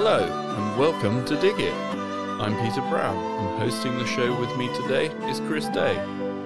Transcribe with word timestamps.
Hello, 0.00 0.20
and 0.22 0.78
welcome 0.78 1.24
to 1.24 1.34
Dig 1.40 1.58
It. 1.58 1.74
I'm 1.74 2.54
Peter 2.64 2.80
Brown, 2.82 3.16
and 3.16 3.58
hosting 3.60 3.98
the 3.98 4.06
show 4.06 4.32
with 4.38 4.56
me 4.56 4.68
today 4.76 5.06
is 5.28 5.40
Chris 5.40 5.66
Day. 5.70 5.96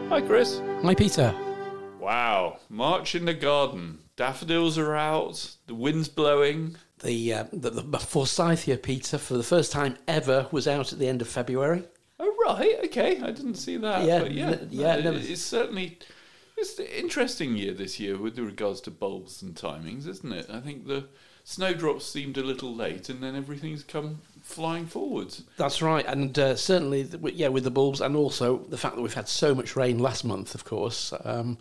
Hi, 0.09 0.23
Chris. 0.23 0.63
Hi, 0.83 0.95
Peter. 0.95 1.35
Wow, 2.01 2.57
March 2.71 3.15
in 3.15 3.27
the 3.27 3.35
garden. 3.35 3.99
Daffodils 4.17 4.79
are 4.79 4.95
out, 4.97 5.55
the 5.67 5.75
wind's 5.75 6.09
blowing. 6.09 6.77
The, 7.03 7.35
uh, 7.35 7.45
the, 7.53 7.69
the 7.71 7.99
Forsythia, 7.99 8.79
Peter, 8.79 9.19
for 9.19 9.35
the 9.35 9.43
first 9.43 9.71
time 9.71 9.99
ever, 10.09 10.47
was 10.51 10.67
out 10.67 10.95
at 10.95 10.99
the 10.99 11.09
end 11.09 11.21
of 11.21 11.29
February. 11.29 11.85
Oh, 12.19 12.35
right, 12.47 12.77
okay, 12.87 13.21
I 13.21 13.33
didn't 13.33 13.57
see 13.57 13.77
that. 13.77 14.05
Yeah, 14.07 14.21
but 14.21 14.33
yeah, 14.33 14.47
n- 14.53 14.69
yeah, 14.71 14.95
it- 14.97 15.31
it's 15.31 15.43
certainly 15.43 15.99
it's 16.57 16.79
an 16.79 16.87
interesting 16.87 17.57
year 17.57 17.75
this 17.75 18.01
year 18.01 18.17
with 18.17 18.39
regards 18.39 18.81
to 18.83 18.91
bulbs 18.91 19.43
and 19.43 19.55
timings, 19.55 20.07
isn't 20.09 20.33
it? 20.33 20.47
I 20.51 20.61
think 20.61 20.87
the 20.87 21.05
snowdrops 21.45 22.05
seemed 22.07 22.37
a 22.37 22.43
little 22.43 22.75
late, 22.75 23.09
and 23.09 23.23
then 23.23 23.35
everything's 23.37 23.83
come 23.85 24.21
flying 24.43 24.87
forwards. 24.87 25.43
That's 25.57 25.81
right, 25.83 26.05
and 26.07 26.37
uh, 26.39 26.57
certainly, 26.57 27.09
yeah, 27.35 27.49
with 27.49 27.65
the 27.65 27.71
bulbs, 27.71 28.01
and 28.01 28.17
also 28.17 28.59
the 28.59 28.79
fact 28.79 28.97
that 28.97 29.03
we've 29.03 29.15
had 29.15 29.29
so 29.29 29.55
much 29.55 29.77
rain 29.77 29.99
last 29.99 30.25
month, 30.25 30.55
of 30.55 30.65
course. 30.65 31.13
Um, 31.25 31.59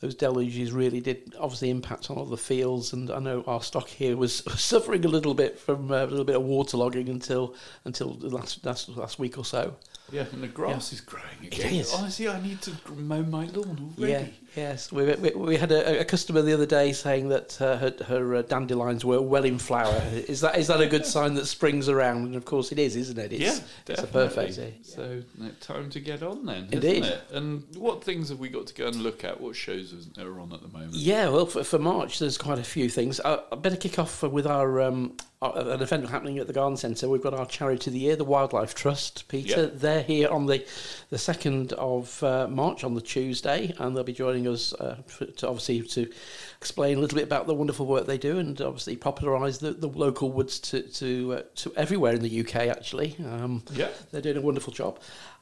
those 0.00 0.14
deluges 0.14 0.70
really 0.70 1.00
did 1.00 1.34
obviously 1.40 1.70
impact 1.70 2.08
on 2.08 2.18
all 2.18 2.24
the 2.24 2.36
fields, 2.36 2.92
and 2.92 3.10
I 3.10 3.18
know 3.18 3.42
our 3.48 3.62
stock 3.62 3.88
here 3.88 4.16
was 4.16 4.36
suffering 4.56 5.04
a 5.04 5.08
little 5.08 5.34
bit 5.34 5.58
from 5.58 5.90
uh, 5.90 6.04
a 6.04 6.06
little 6.06 6.24
bit 6.24 6.36
of 6.36 6.42
waterlogging 6.42 7.08
until 7.08 7.54
until 7.84 8.14
the 8.14 8.28
last 8.28 8.64
last, 8.64 8.88
last 8.90 9.18
week 9.18 9.38
or 9.38 9.44
so. 9.44 9.74
Yeah, 10.12 10.24
and 10.32 10.42
the 10.42 10.48
grass 10.48 10.92
is 10.92 11.00
growing 11.00 11.26
It 11.42 11.58
again. 11.58 11.74
is. 11.74 11.92
Honestly, 11.92 12.28
I 12.28 12.40
need 12.40 12.62
to 12.62 12.72
mow 12.94 13.22
my 13.24 13.44
lawn 13.46 13.92
already. 13.98 14.12
Yeah, 14.12 14.26
yes. 14.58 14.92
We, 14.92 15.04
we, 15.14 15.30
we 15.30 15.56
had 15.56 15.72
a, 15.72 16.00
a 16.00 16.04
customer 16.04 16.42
the 16.42 16.52
other 16.52 16.66
day 16.66 16.92
saying 16.92 17.28
that 17.30 17.60
uh, 17.60 17.76
her, 17.78 17.94
her 18.06 18.34
uh, 18.36 18.42
dandelions 18.42 19.04
were 19.04 19.20
well 19.22 19.44
in 19.44 19.58
flower. 19.58 20.00
Is 20.12 20.40
that 20.40 20.58
is 20.58 20.66
that 20.66 20.80
a 20.80 20.86
good 20.86 21.06
sign 21.06 21.34
that 21.34 21.46
spring's 21.46 21.88
around? 21.88 22.26
And 22.26 22.34
of 22.36 22.44
course 22.44 22.72
it 22.72 22.78
is, 22.78 22.96
isn't 22.96 23.18
it? 23.18 23.32
It's, 23.32 23.40
yeah, 23.42 23.50
it's 23.50 23.60
a 23.60 23.94
definitely. 24.06 24.12
perfect 24.28 24.56
day. 24.56 24.74
So 24.82 25.22
uh, 25.42 25.48
time 25.60 25.90
to 25.90 26.00
get 26.00 26.22
on 26.22 26.44
then, 26.46 26.68
Indeed. 26.72 27.04
isn't 27.04 27.04
it? 27.04 27.20
And 27.32 27.64
what 27.76 28.02
things 28.04 28.28
have 28.30 28.38
we 28.38 28.48
got 28.48 28.66
to 28.68 28.74
go 28.74 28.86
and 28.88 28.96
look 28.96 29.24
at? 29.24 29.40
What 29.40 29.56
shows 29.56 29.94
are 30.18 30.40
on 30.40 30.52
at 30.52 30.62
the 30.62 30.68
moment? 30.68 30.94
Yeah, 30.94 31.28
well, 31.28 31.46
for, 31.46 31.62
for 31.64 31.78
March, 31.78 32.18
there's 32.18 32.38
quite 32.38 32.58
a 32.58 32.64
few 32.64 32.88
things. 32.88 33.20
Uh, 33.20 33.42
I 33.52 33.56
better 33.56 33.76
kick 33.76 33.98
off 33.98 34.22
with 34.22 34.46
our, 34.46 34.80
um, 34.80 35.16
our 35.42 35.56
an 35.58 35.80
event 35.82 36.08
happening 36.08 36.38
at 36.38 36.46
the 36.46 36.52
Garden 36.52 36.76
Centre. 36.76 37.08
We've 37.08 37.22
got 37.22 37.34
our 37.34 37.46
charity 37.46 37.90
of 37.90 37.94
the 37.94 38.00
year, 38.00 38.16
the 38.16 38.24
Wildlife 38.24 38.74
Trust. 38.74 39.28
Peter, 39.28 39.62
Yeah. 39.62 39.68
they're 39.72 40.02
here 40.02 40.28
on 40.28 40.46
the 40.46 40.64
the 41.10 41.18
second 41.18 41.72
of 41.74 42.22
uh, 42.22 42.48
March 42.48 42.82
on 42.84 42.94
the 42.94 43.00
Tuesday, 43.00 43.72
and 43.78 43.96
they'll 43.96 44.04
be 44.04 44.12
joining 44.12 44.46
us 44.52 44.72
uh, 44.74 44.96
to 45.36 45.48
obviously 45.48 45.82
to 45.82 46.10
explain 46.58 46.98
a 46.98 47.00
little 47.00 47.16
bit 47.16 47.24
about 47.24 47.46
the 47.46 47.54
wonderful 47.54 47.86
work 47.86 48.06
they 48.06 48.18
do, 48.18 48.38
and 48.38 48.60
obviously 48.60 48.96
popularise 48.96 49.58
the, 49.58 49.72
the 49.72 49.88
local 49.88 50.30
woods 50.32 50.58
to 50.60 50.82
to 50.82 51.34
uh, 51.34 51.42
to 51.56 51.72
everywhere 51.76 52.14
in 52.14 52.22
the 52.22 52.40
UK. 52.40 52.56
Actually, 52.68 53.16
um, 53.24 53.62
Yeah. 53.72 53.88
they're 54.10 54.20
doing 54.22 54.36
a 54.36 54.40
wonderful 54.42 54.72
job. 54.72 54.98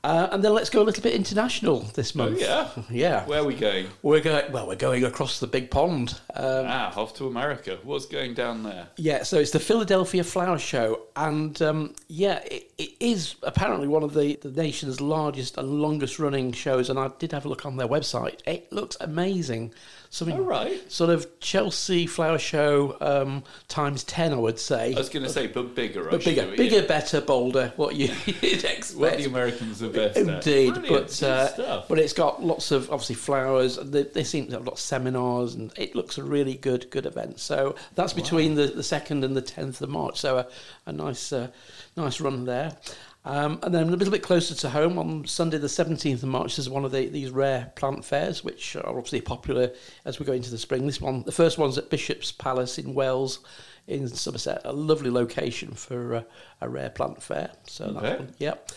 Uh, 0.06 0.28
and 0.30 0.44
then 0.44 0.54
let's 0.54 0.70
go 0.70 0.80
a 0.80 0.84
little 0.84 1.02
bit 1.02 1.14
international 1.14 1.80
this 1.94 2.14
Oh 2.14 2.18
month. 2.18 2.40
yeah. 2.40 2.68
yeah. 2.90 3.26
Where 3.26 3.40
are 3.40 3.44
we 3.44 3.54
going? 3.56 3.88
We're 4.02 4.20
going 4.20 4.52
well. 4.52 4.68
We're 4.68 4.76
going 4.76 5.02
across 5.04 5.40
the 5.40 5.48
big 5.48 5.68
pond. 5.68 6.20
Um, 6.34 6.64
ah, 6.68 6.92
off 6.96 7.12
to 7.16 7.26
America. 7.26 7.78
What's 7.82 8.06
going 8.06 8.34
down 8.34 8.62
there? 8.62 8.86
yeah, 8.96 9.24
so 9.24 9.38
it's 9.40 9.50
the 9.50 9.58
Philadelphia 9.58 10.22
Flower 10.22 10.58
Show, 10.58 11.00
and 11.16 11.60
um, 11.60 11.94
yeah, 12.06 12.38
it, 12.44 12.70
it 12.78 12.90
is 13.00 13.34
apparently 13.42 13.88
one 13.88 14.04
of 14.04 14.14
the, 14.14 14.36
the 14.42 14.50
nation's 14.50 15.00
largest 15.00 15.58
and 15.58 15.68
longest 15.82 16.20
running 16.20 16.52
shows. 16.52 16.88
And 16.88 16.98
I 17.00 17.10
did 17.18 17.32
have 17.32 17.44
a 17.44 17.48
look 17.48 17.66
on 17.66 17.77
their 17.77 17.88
website. 17.88 18.38
It 18.46 18.72
looks 18.72 18.96
amazing. 19.00 19.74
Something 20.17 20.39
All 20.39 20.45
right. 20.45 20.90
sort 20.90 21.11
of 21.11 21.40
Chelsea 21.40 22.07
Flower 22.07 22.39
Show 22.39 22.96
um, 23.02 23.45
times 23.68 24.02
ten, 24.02 24.33
I 24.33 24.36
would 24.36 24.58
say. 24.58 24.95
I 24.95 24.98
was 24.98 25.11
going 25.11 25.24
to 25.24 25.29
say, 25.29 25.46
but 25.46 25.74
bigger. 25.74 26.08
But 26.08 26.24
bigger, 26.24 26.57
bigger, 26.57 26.77
yeah. 26.77 26.86
better, 26.86 27.20
bolder. 27.20 27.74
What 27.77 27.96
you- 27.96 28.14
you'd 28.24 28.64
expect. 28.64 28.98
What 28.98 29.18
the 29.18 29.27
Americans 29.27 29.83
are 29.83 29.90
best 29.90 30.17
at. 30.17 30.27
Indeed, 30.27 30.73
Brilliant, 30.73 31.20
but 31.20 31.23
uh, 31.23 31.83
but 31.86 31.98
it's 31.98 32.14
got 32.14 32.42
lots 32.42 32.70
of 32.70 32.90
obviously 32.90 33.17
flowers. 33.17 33.77
They, 33.77 34.05
they 34.05 34.24
seem 34.24 34.46
to 34.46 34.52
have 34.52 34.64
lots 34.64 34.80
of 34.80 34.86
seminars, 34.86 35.55
and 35.55 35.70
it 35.77 35.95
looks 35.95 36.17
a 36.17 36.24
really 36.24 36.55
good 36.55 36.89
good 36.89 37.05
event. 37.05 37.39
So 37.39 37.74
that's 37.95 38.14
between 38.14 38.55
the, 38.55 38.69
the 38.69 38.83
second 38.83 39.23
and 39.23 39.36
the 39.36 39.42
tenth 39.42 39.83
of 39.83 39.90
March. 39.90 40.19
So 40.19 40.39
a, 40.39 40.46
a 40.86 40.92
nice 40.92 41.30
uh, 41.30 41.48
nice 41.95 42.23
run 42.23 42.46
there. 42.46 42.74
Um, 43.27 43.59
and 43.64 43.75
then 43.75 43.89
a 43.89 43.91
little 43.91 44.13
bit 44.13 44.23
closer 44.23 44.55
to 44.55 44.69
home 44.70 44.98
on 45.01 45.27
Sunday 45.27 45.59
the 45.59 45.67
17th 45.67 46.23
of 46.23 46.29
March 46.29 46.55
there's 46.55 46.70
one 46.70 46.85
of 46.85 46.92
the, 46.92 47.09
these 47.09 47.31
rare 47.31 47.73
plant 47.75 48.05
fairs 48.05 48.45
which 48.45 48.77
are 48.77 48.89
obviously 48.89 49.20
popular 49.20 49.73
as 50.05 50.20
we 50.20 50.25
go 50.25 50.33
into 50.33 50.51
the 50.51 50.59
spring. 50.59 50.87
This 50.87 51.01
one, 51.01 51.25
the 51.25 51.33
first 51.33 51.59
one's 51.59 51.77
at 51.77 51.91
Bishop's 51.91 52.31
Palace 52.31 52.79
in 52.79 52.95
Wells 52.95 53.41
in 53.89 54.07
Somerset, 54.09 54.63
a 54.64 54.73
lovely 54.73 55.11
location 55.11 55.73
for 55.73 56.14
uh, 56.14 56.23
a 56.61 56.69
rare 56.69 56.91
plant 56.91 57.20
fair. 57.20 57.51
So 57.67 57.87
Okay. 57.87 58.01
that 58.01 58.19
one, 58.20 58.35
yep. 58.39 58.70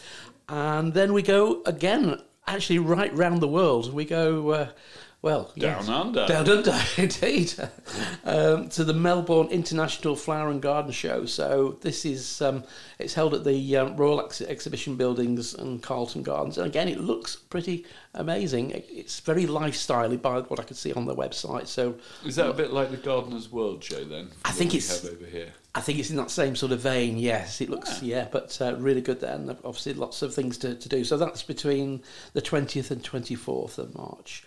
And 0.50 0.94
then 0.96 1.14
we 1.14 1.22
go 1.22 1.62
again, 1.68 2.20
actually 2.48 2.80
right 2.80 3.16
round 3.16 3.42
the 3.42 3.48
world. 3.48 3.94
We 3.94 4.06
go, 4.06 4.50
uh, 4.50 4.70
well, 5.22 5.52
Down 5.58 5.80
yes. 5.80 5.90
under. 5.90 6.26
Down 6.28 6.50
under, 6.50 6.80
indeed, 6.98 7.54
um, 8.24 8.70
to 8.70 8.84
the 8.86 8.94
Melbourne 8.94 9.48
International 9.48 10.16
Flower 10.16 10.50
and 10.50 10.62
Garden 10.62 10.92
Show. 10.94 11.26
So 11.26 11.78
this 11.82 12.06
is 12.06 12.42
um, 12.42 12.64
it's 13.00 13.14
held 13.14 13.34
at 13.34 13.44
the 13.44 13.76
um, 13.78 13.98
Royal 13.98 14.22
Ex- 14.22 14.40
Exhibition 14.42 14.96
Buildings 14.96 15.54
and 15.54 15.84
Carlton 15.84 16.24
Gardens, 16.24 16.58
and 16.58 16.66
again, 16.68 16.88
it 16.88 17.02
looks 17.02 17.36
pretty 17.36 17.86
amazing. 18.14 18.72
It- 18.72 18.86
It's 18.90 19.20
very 19.20 19.46
lifestyley 19.46 20.22
by 20.22 20.40
what 20.40 20.60
I 20.60 20.64
could 20.64 20.78
see 20.78 20.94
on 20.94 21.06
their 21.06 21.16
website. 21.16 21.68
So 21.68 21.96
Is 22.26 22.36
that 22.38 22.50
a 22.50 22.54
bit 22.54 22.72
like 22.72 22.90
the 22.92 22.98
Gardener's 22.98 23.52
World 23.52 23.84
show 23.84 24.04
then? 24.06 24.30
I 24.46 24.52
think 24.52 24.74
it's- 24.74 25.04
over 25.06 25.26
here. 25.26 25.52
I 25.76 25.82
think 25.82 26.00
it's 26.00 26.10
in 26.10 26.16
that 26.16 26.32
same 26.32 26.56
sort 26.56 26.72
of 26.72 26.80
vein. 26.80 27.18
Yes, 27.18 27.62
it 27.62 27.70
looks 27.70 28.02
yeah, 28.02 28.28
but 28.32 28.58
uh, 28.60 28.76
really 28.78 29.02
good 29.02 29.20
there, 29.22 29.36
and 29.36 29.52
obviously 29.64 29.94
lots 29.94 30.22
of 30.24 30.34
things 30.34 30.58
to, 30.60 30.74
to 30.76 30.90
do. 30.90 31.04
So 31.04 31.16
that's 31.18 31.44
between 31.44 32.02
the 32.34 32.42
twentieth 32.42 32.90
and 32.90 33.04
twenty 33.04 33.36
fourth 33.36 33.78
of 33.78 33.94
March. 33.96 34.44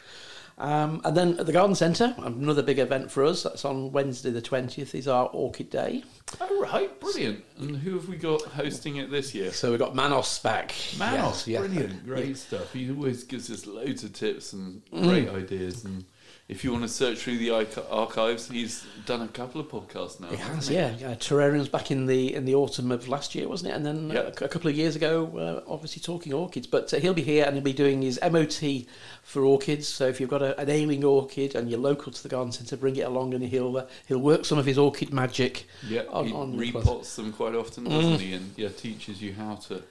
Um, 0.59 1.01
and 1.05 1.17
then 1.17 1.39
at 1.41 1.47
the 1.47 1.53
Garden 1.53 1.75
Centre, 1.75 2.15
another 2.19 2.63
big 2.63 2.79
event 2.79 3.11
for 3.11 3.25
us. 3.25 3.43
That's 3.43 3.65
on 3.65 3.91
Wednesday 3.93 4.31
the 4.31 4.43
twentieth. 4.43 4.95
Is 4.95 5.09
our 5.09 5.27
Orchid 5.29 5.71
Day. 5.71 6.05
Oh 6.41 6.61
right, 6.63 6.99
brilliant. 7.01 7.45
And 7.59 7.77
who 7.77 7.95
have 7.95 8.09
we 8.09 8.17
got 8.17 8.43
hosting 8.43 8.97
it 8.97 9.11
this 9.11 9.35
year? 9.35 9.53
So 9.53 9.71
we've 9.71 9.79
got 9.79 9.95
Manos 9.95 10.39
back. 10.39 10.75
Manos, 10.99 11.47
Yes, 11.47 11.49
yeah. 11.49 11.59
brilliant, 11.61 12.05
great 12.05 12.37
stuff. 12.37 12.73
He 12.73 12.91
always 12.91 13.25
gives 13.25 13.51
us 13.51 13.67
loads 13.67 14.05
of 14.05 14.13
tips 14.13 14.53
and 14.53 14.83
Mm. 14.93 15.03
great 15.05 15.29
ideas. 15.29 15.85
And 15.85 16.05
if 16.49 16.65
you 16.65 16.71
want 16.73 16.83
to 16.83 16.89
search 16.89 17.19
through 17.19 17.39
the 17.39 17.51
archives, 17.91 18.49
he's 18.51 18.85
done 19.07 19.23
a 19.23 19.29
couple 19.29 19.61
of 19.61 19.69
podcasts 19.69 20.21
now. 20.21 20.29
It 20.31 20.39
has, 20.41 20.69
he? 20.69 20.75
yeah. 20.75 20.91
Terrariums 21.15 21.71
back 21.71 21.91
in 21.91 22.07
the 22.07 22.35
in 22.35 22.45
the 22.45 22.55
autumn 22.55 22.91
of 22.93 23.09
last 23.09 23.35
year, 23.35 23.49
wasn't 23.49 23.73
it? 23.73 23.77
And 23.77 23.87
then 23.87 24.11
uh, 24.11 24.15
Yep. 24.15 24.41
a, 24.41 24.45
a 24.45 24.49
couple 24.49 24.69
of 24.71 24.77
years 24.77 24.95
ago, 24.97 25.63
uh, 25.67 25.71
obviously 25.71 26.03
talking 26.03 26.35
orchids. 26.35 26.67
But 26.67 26.93
uh, 26.93 26.99
he'll 26.99 27.15
be 27.15 27.23
here 27.23 27.45
and 27.47 27.55
he'll 27.55 27.65
be 27.65 27.73
doing 27.73 28.03
his 28.03 28.19
MOT 28.31 28.61
for 29.23 29.45
orchids. 29.45 29.89
So 29.89 30.07
if 30.09 30.21
you've 30.21 30.31
got 30.31 30.43
a, 30.43 30.59
an 30.61 30.69
ailing 30.69 31.05
orchid 31.05 31.55
and 31.55 31.71
you're 31.71 31.81
local 31.81 32.13
to 32.13 32.23
the 32.23 32.29
garden 32.29 32.53
centre, 32.53 32.77
bring 32.77 32.97
it 32.97 33.07
along 33.07 33.35
and 33.35 33.43
he'll 33.45 33.77
uh, 33.79 33.87
he'll 34.07 34.19
work 34.19 34.45
some 34.45 34.59
of 34.59 34.67
his 34.67 34.79
orchid 34.79 35.13
magic. 35.13 35.67
Yeah, 35.89 36.03
on- 36.11 36.27
he 36.27 36.33
on 36.35 36.59
repots 36.59 37.15
them 37.17 37.33
quite 37.33 37.55
often, 37.55 37.85
doesn't 37.85 38.21
he? 38.21 38.35
And 38.35 38.53
yeah, 38.59 38.69
teaches 38.69 39.23
you 39.23 39.33
how 39.35 39.55
to 39.69 39.75
Mm. 39.75 39.83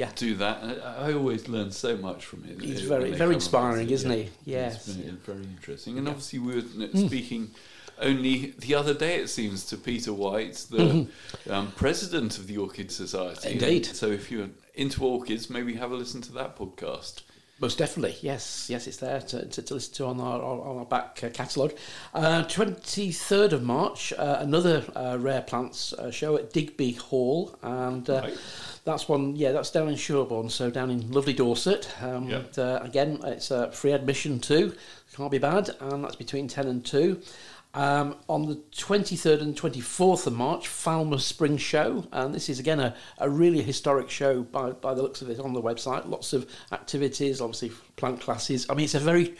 Yeah. 0.00 0.10
do 0.14 0.34
that. 0.44 0.56
And 0.62 0.70
I 0.82 1.08
I 1.08 1.12
always 1.18 1.42
learn 1.48 1.70
so 1.70 1.96
much 2.08 2.20
from 2.30 2.40
him. 2.48 2.56
He's 2.60 2.84
uh, 2.84 2.88
very- 2.94 3.12
very 3.24 3.34
inspiring, 3.34 3.88
it, 3.88 3.92
isn't 3.98 4.10
yeah. 4.10 4.16
he? 4.24 4.30
Yes, 4.56 4.74
It's 4.76 4.86
very, 4.96 5.06
yeah. 5.08 5.12
very 5.30 5.44
interesting. 5.56 5.92
And 5.98 6.06
obviously, 6.12 6.38
we 6.46 6.54
were 6.56 6.62
Mm. 6.62 7.06
speaking 7.08 7.42
only 8.10 8.34
the 8.66 8.74
other 8.80 8.92
day, 9.06 9.14
it 9.24 9.28
seems, 9.38 9.64
to 9.70 9.76
Peter 9.78 10.12
White, 10.12 10.56
the 10.70 10.76
Mm-hmm. 10.76 11.50
um, 11.56 11.66
president 11.84 12.36
of 12.38 12.46
the 12.46 12.56
Orchid 12.58 12.90
Society. 12.92 13.52
Indeed. 13.52 13.86
So 13.86 14.06
if 14.18 14.30
you're 14.30 14.50
into 14.74 14.98
orchids, 15.14 15.48
maybe 15.48 15.72
have 15.82 15.92
a 15.92 15.96
listen 15.96 16.20
to 16.28 16.32
that 16.40 16.56
podcast. 16.60 17.22
Most 17.58 17.78
definitely, 17.78 18.16
yes, 18.20 18.66
yes, 18.68 18.86
it's 18.86 18.98
there 18.98 19.22
to, 19.30 19.46
to, 19.54 19.62
to 19.62 19.74
listen 19.76 19.94
to 19.94 20.04
on 20.12 20.20
our 20.20 20.40
on 20.42 20.76
our 20.80 20.84
back 20.96 21.20
uh, 21.24 21.30
catalogue. 21.40 21.72
Twenty 22.50 23.12
third 23.12 23.52
of 23.54 23.62
March, 23.62 24.12
uh, 24.12 24.36
another 24.40 24.84
uh, 24.94 25.16
rare 25.18 25.40
plants 25.40 25.94
uh, 25.94 26.10
show 26.10 26.36
at 26.36 26.52
Digby 26.52 26.92
Hall, 26.92 27.56
and 27.62 28.10
uh, 28.10 28.20
Right. 28.24 28.36
That's 28.86 29.08
one. 29.08 29.36
Yeah, 29.36 29.52
that's 29.52 29.70
down 29.70 29.88
in 29.90 29.96
Sherborne, 29.96 30.48
so 30.48 30.70
down 30.70 30.90
in 30.90 31.10
lovely 31.12 31.34
Dorset. 31.34 31.88
Um, 32.00 32.28
Yeah. 32.28 32.36
and, 32.38 32.58
uh, 32.58 32.80
again, 32.82 33.20
it's 33.24 33.50
uh, 33.50 33.68
free 33.70 33.92
admission 33.92 34.40
too. 34.40 34.74
Can't 35.14 35.30
be 35.30 35.38
bad, 35.38 35.70
and 35.80 36.02
that's 36.04 36.16
between 36.16 36.48
ten 36.48 36.66
and 36.66 36.84
two. 36.84 37.20
Um, 37.74 38.16
on 38.26 38.46
the 38.46 38.54
23rd 38.72 39.42
and 39.42 39.54
24th 39.54 40.26
of 40.26 40.32
March, 40.32 40.66
Falmouth 40.66 41.20
Spring 41.20 41.58
Show. 41.58 42.06
And 42.10 42.34
this 42.34 42.48
is, 42.48 42.58
again, 42.58 42.80
a, 42.80 42.94
a 43.18 43.28
really 43.28 43.60
historic 43.60 44.08
show 44.08 44.42
by, 44.44 44.70
by 44.70 44.94
the 44.94 45.02
looks 45.02 45.20
of 45.20 45.28
it 45.28 45.38
on 45.40 45.52
the 45.52 45.60
website. 45.60 46.08
Lots 46.08 46.32
of 46.32 46.46
activities, 46.72 47.42
obviously 47.42 47.72
plant 47.96 48.22
classes. 48.22 48.66
I 48.70 48.74
mean, 48.74 48.84
it's 48.84 48.94
a 48.94 48.98
very 49.00 49.34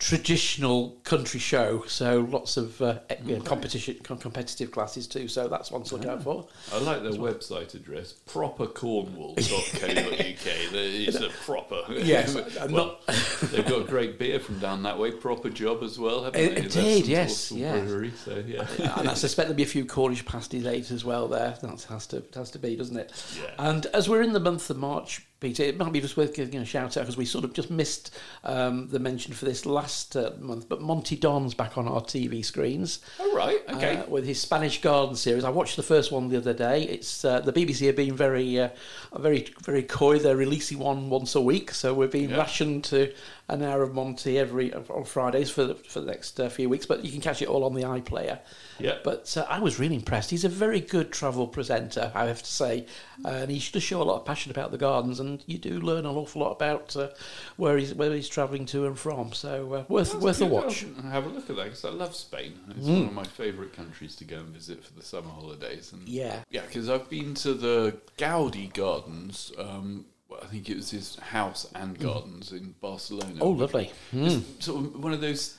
traditional 0.00 0.90
country 1.04 1.38
show. 1.38 1.84
So 1.86 2.20
lots 2.30 2.56
of 2.56 2.80
uh, 2.82 2.98
you 3.24 3.36
know, 3.36 3.42
competition, 3.42 3.98
com- 4.02 4.18
competitive 4.18 4.72
classes 4.72 5.06
too. 5.06 5.28
So 5.28 5.46
that's 5.46 5.70
one 5.70 5.82
to 5.84 5.96
look 5.96 6.06
out 6.06 6.22
for. 6.22 6.48
I 6.72 6.78
like 6.78 7.02
their 7.02 7.12
website 7.12 7.74
address, 7.74 8.14
propercornwall.co.uk. 8.26 9.38
it's 10.74 11.16
a 11.20 11.28
proper. 11.44 11.82
Yes, 11.92 12.34
well, 12.68 12.68
not- 12.70 13.06
they've 13.52 13.66
got 13.66 13.86
great 13.86 14.18
beer 14.18 14.40
from 14.40 14.58
down 14.58 14.82
that 14.82 14.98
way, 14.98 15.10
proper 15.12 15.50
job 15.50 15.82
as 15.82 15.98
well, 15.98 16.24
haven't 16.24 16.40
It- 16.40 16.54
they? 16.54 16.60
it 16.60 16.62
That's 16.62 16.74
did, 16.74 17.06
yes, 17.06 17.30
awesome 17.30 17.58
yeah. 17.58 17.80
Brewery, 17.80 18.12
so 18.24 18.42
yeah. 18.46 18.66
and 18.98 19.08
I 19.08 19.14
suspect 19.14 19.48
there'll 19.48 19.56
be 19.56 19.62
a 19.62 19.66
few 19.66 19.84
Cornish 19.84 20.24
pasties 20.24 20.64
later 20.64 20.94
as 20.94 21.04
well. 21.04 21.28
There, 21.28 21.56
that 21.60 21.82
has 21.90 22.06
to 22.08 22.22
has 22.34 22.50
to 22.52 22.58
be, 22.58 22.74
doesn't 22.74 22.96
it? 22.96 23.12
Yeah. 23.36 23.50
And 23.58 23.84
as 23.86 24.08
we're 24.08 24.22
in 24.22 24.32
the 24.32 24.40
month 24.40 24.70
of 24.70 24.78
March, 24.78 25.26
Peter, 25.40 25.62
it 25.62 25.78
might 25.78 25.92
be 25.92 26.00
just 26.02 26.16
worth 26.18 26.34
giving 26.34 26.60
a 26.60 26.64
shout 26.66 26.96
out 26.96 27.02
because 27.02 27.16
we 27.16 27.24
sort 27.24 27.44
of 27.44 27.54
just 27.54 27.70
missed 27.70 28.14
um, 28.44 28.88
the 28.88 28.98
mention 28.98 29.32
for 29.32 29.46
this 29.46 29.64
last 29.64 30.14
uh, 30.14 30.32
month. 30.38 30.68
But 30.68 30.82
Monty 30.82 31.16
Don's 31.16 31.54
back 31.54 31.78
on 31.78 31.88
our 31.88 32.02
TV 32.02 32.44
screens. 32.44 33.00
All 33.18 33.34
right, 33.34 33.58
okay. 33.70 33.96
uh, 33.96 34.06
with 34.06 34.26
his 34.26 34.38
Spanish 34.38 34.80
Garden 34.82 35.16
series. 35.16 35.42
I 35.44 35.50
watched 35.50 35.76
the 35.76 35.82
first 35.82 36.12
one 36.12 36.28
the 36.28 36.36
other 36.36 36.52
day. 36.52 36.82
It's 36.82 37.24
uh, 37.24 37.40
the 37.40 37.52
BBC 37.54 37.86
have 37.86 37.96
been 37.96 38.14
very, 38.14 38.60
uh, 38.60 38.68
very, 39.16 39.46
very 39.62 39.82
coy. 39.82 40.18
They're 40.18 40.36
releasing 40.36 40.78
one 40.78 41.08
once 41.08 41.34
a 41.34 41.40
week, 41.40 41.70
so 41.72 41.94
we're 41.94 42.08
being 42.08 42.30
Yeah. 42.30 42.38
rationed 42.38 42.84
to 42.84 43.12
an 43.50 43.62
hour 43.62 43.82
of 43.82 43.94
Monty 43.94 44.38
every 44.38 44.72
on 44.72 45.04
Fridays 45.04 45.50
for 45.50 45.64
the, 45.64 45.74
for 45.74 46.00
the 46.00 46.06
next 46.06 46.38
uh, 46.40 46.48
few 46.48 46.68
weeks. 46.68 46.86
But 46.86 47.04
you 47.04 47.10
can 47.12 47.20
catch 47.20 47.42
it 47.42 47.48
all 47.48 47.64
on 47.64 47.74
the 47.74 47.82
iPlayer. 47.82 48.38
yeah. 48.78 48.98
But 49.04 49.36
uh, 49.36 49.44
I 49.48 49.58
was 49.58 49.78
really 49.78 49.96
impressed. 49.96 50.30
He's 50.30 50.44
a 50.44 50.48
very 50.48 50.80
good 50.80 51.12
travel 51.12 51.46
presenter, 51.48 52.12
I 52.14 52.26
have 52.26 52.42
to 52.42 52.50
say, 52.50 52.86
and 53.24 53.50
he 53.50 53.58
does 53.72 53.82
show 53.82 54.00
a 54.00 54.04
lot 54.04 54.16
of 54.20 54.24
passion 54.24 54.50
about 54.50 54.70
the 54.70 54.78
gardens, 54.78 55.20
and 55.20 55.42
you 55.46 55.58
do 55.58 55.80
learn 55.80 56.06
an 56.06 56.16
awful 56.16 56.42
lot 56.42 56.52
about 56.52 56.96
uh, 56.96 57.08
where 57.56 57.76
he's 57.76 57.94
where 57.94 58.12
he's 58.14 58.28
travelling 58.28 58.66
to 58.66 58.86
and 58.86 58.98
from. 58.98 59.32
So 59.32 59.74
uh, 59.74 59.84
worth 59.88 60.12
That's 60.12 60.22
worth 60.24 60.40
a 60.40 60.46
watch. 60.46 60.86
I'll 61.04 61.10
have 61.10 61.26
a 61.26 61.28
look 61.28 61.50
at 61.50 61.56
that 61.56 61.64
because 61.64 61.84
I 61.84 61.90
love 61.90 62.14
Spain. 62.14 62.54
It's 62.70 62.86
Mm. 62.86 62.98
one 63.00 63.08
of 63.08 63.12
my 63.14 63.24
favourite 63.24 63.72
countries 63.74 64.14
to 64.16 64.24
go 64.24 64.36
and 64.36 64.48
visit 64.48 64.82
for 64.84 64.92
the 64.94 65.02
summer 65.02 65.28
holidays. 65.30 65.92
And 65.92 66.08
Yeah. 66.08 66.42
yeah, 66.50 66.62
because 66.66 66.88
I've 66.88 67.10
been 67.10 67.34
to 67.34 67.52
the 67.54 67.96
Gaudi 68.16 68.72
Gardens. 68.72 69.52
Um, 69.58 70.06
well, 70.30 70.40
I 70.42 70.46
think 70.46 70.68
it 70.70 70.76
was 70.76 70.90
his 70.90 71.16
house 71.16 71.66
and 71.74 71.98
gardens 71.98 72.52
in 72.52 72.74
Barcelona. 72.80 73.34
Oh, 73.40 73.50
lovely. 73.50 73.90
Mm. 74.14 74.42
Sort 74.62 74.84
of 74.84 75.02
one 75.02 75.12
of 75.12 75.20
those. 75.20 75.58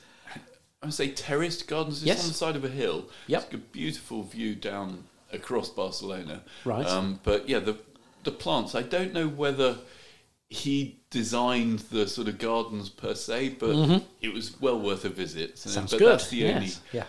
I 0.81 0.87
would 0.87 0.93
say 0.95 1.09
terraced 1.11 1.67
gardens. 1.67 1.97
It's 1.97 2.05
Yes. 2.07 2.23
on 2.23 2.27
the 2.29 2.33
side 2.33 2.55
of 2.55 2.63
a 2.63 2.69
hill. 2.69 3.05
Yep. 3.27 3.43
It's 3.43 3.53
a 3.53 3.57
beautiful 3.57 4.23
view 4.23 4.55
down 4.55 5.03
across 5.31 5.69
Barcelona. 5.69 6.41
Right. 6.65 6.85
Um, 6.85 7.19
but 7.23 7.47
yeah, 7.47 7.59
the 7.59 7.77
the 8.23 8.31
plants. 8.31 8.73
I 8.75 8.81
don't 8.81 9.13
know 9.13 9.27
whether 9.27 9.77
he 10.49 10.99
designed 11.09 11.79
the 11.91 12.07
sort 12.07 12.27
of 12.27 12.37
gardens 12.37 12.89
per 12.89 13.13
se, 13.13 13.49
but 13.59 14.01
it 14.21 14.33
was 14.33 14.59
well 14.59 14.79
worth 14.79 15.05
a 15.05 15.09
visit. 15.09 15.57
So- 15.57 15.69
Mm-hmm. 15.69 15.73
Sounds 15.79 15.91
but 15.91 15.99
good, 15.99 16.11
that's 16.13 16.29
the 16.29 16.37
yes, 16.37 16.55
only 16.55 16.71
yeah. 16.91 17.05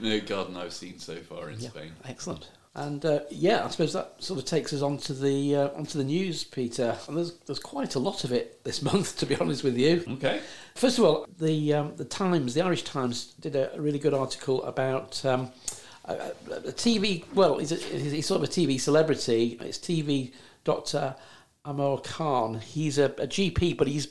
only 0.00 0.20
garden 0.20 0.56
I've 0.56 0.72
seen 0.72 0.98
so 0.98 1.16
far 1.16 1.50
in 1.50 1.60
Yeah, 1.60 1.68
Spain. 1.70 1.92
excellent. 2.06 2.48
And 2.76 3.02
uh, 3.06 3.20
yeah, 3.30 3.64
I 3.64 3.70
suppose 3.70 3.94
that 3.94 4.22
sort 4.22 4.38
of 4.38 4.44
takes 4.44 4.74
us 4.74 4.82
on 4.82 4.98
to 4.98 5.14
the 5.14 5.56
uh, 5.56 5.68
onto 5.76 5.96
the 5.96 6.04
news, 6.04 6.44
Peter. 6.44 6.94
And 7.08 7.16
there's 7.16 7.32
there's 7.46 7.58
quite 7.58 7.94
a 7.94 7.98
lot 7.98 8.22
of 8.24 8.32
it 8.32 8.62
this 8.64 8.82
month, 8.90 9.18
to 9.18 9.26
be 9.26 9.34
honest 9.36 9.64
with 9.64 9.78
you. 9.78 10.04
Okay. 10.06 10.42
First 10.74 10.98
of 10.98 11.04
all, 11.04 11.26
the 11.38 11.72
um, 11.72 11.96
the 11.96 12.04
Times, 12.04 12.52
the 12.52 12.60
Irish 12.60 12.82
Times, 12.82 13.32
did 13.40 13.56
a 13.56 13.70
really 13.78 13.98
good 13.98 14.12
article 14.12 14.62
about 14.64 15.24
um, 15.24 15.50
a, 16.04 16.12
a 16.50 16.72
TV. 16.72 17.24
Well, 17.32 17.58
he's, 17.58 17.72
a, 17.72 17.76
he's 17.76 18.26
sort 18.26 18.42
of 18.42 18.48
a 18.48 18.52
TV 18.52 18.78
celebrity. 18.78 19.56
It's 19.62 19.78
TV 19.78 20.32
Doctor 20.64 21.16
Amir 21.64 21.96
Khan. 22.04 22.60
He's 22.60 22.98
a, 22.98 23.06
a 23.06 23.26
GP, 23.26 23.78
but 23.78 23.88
he's 23.88 24.08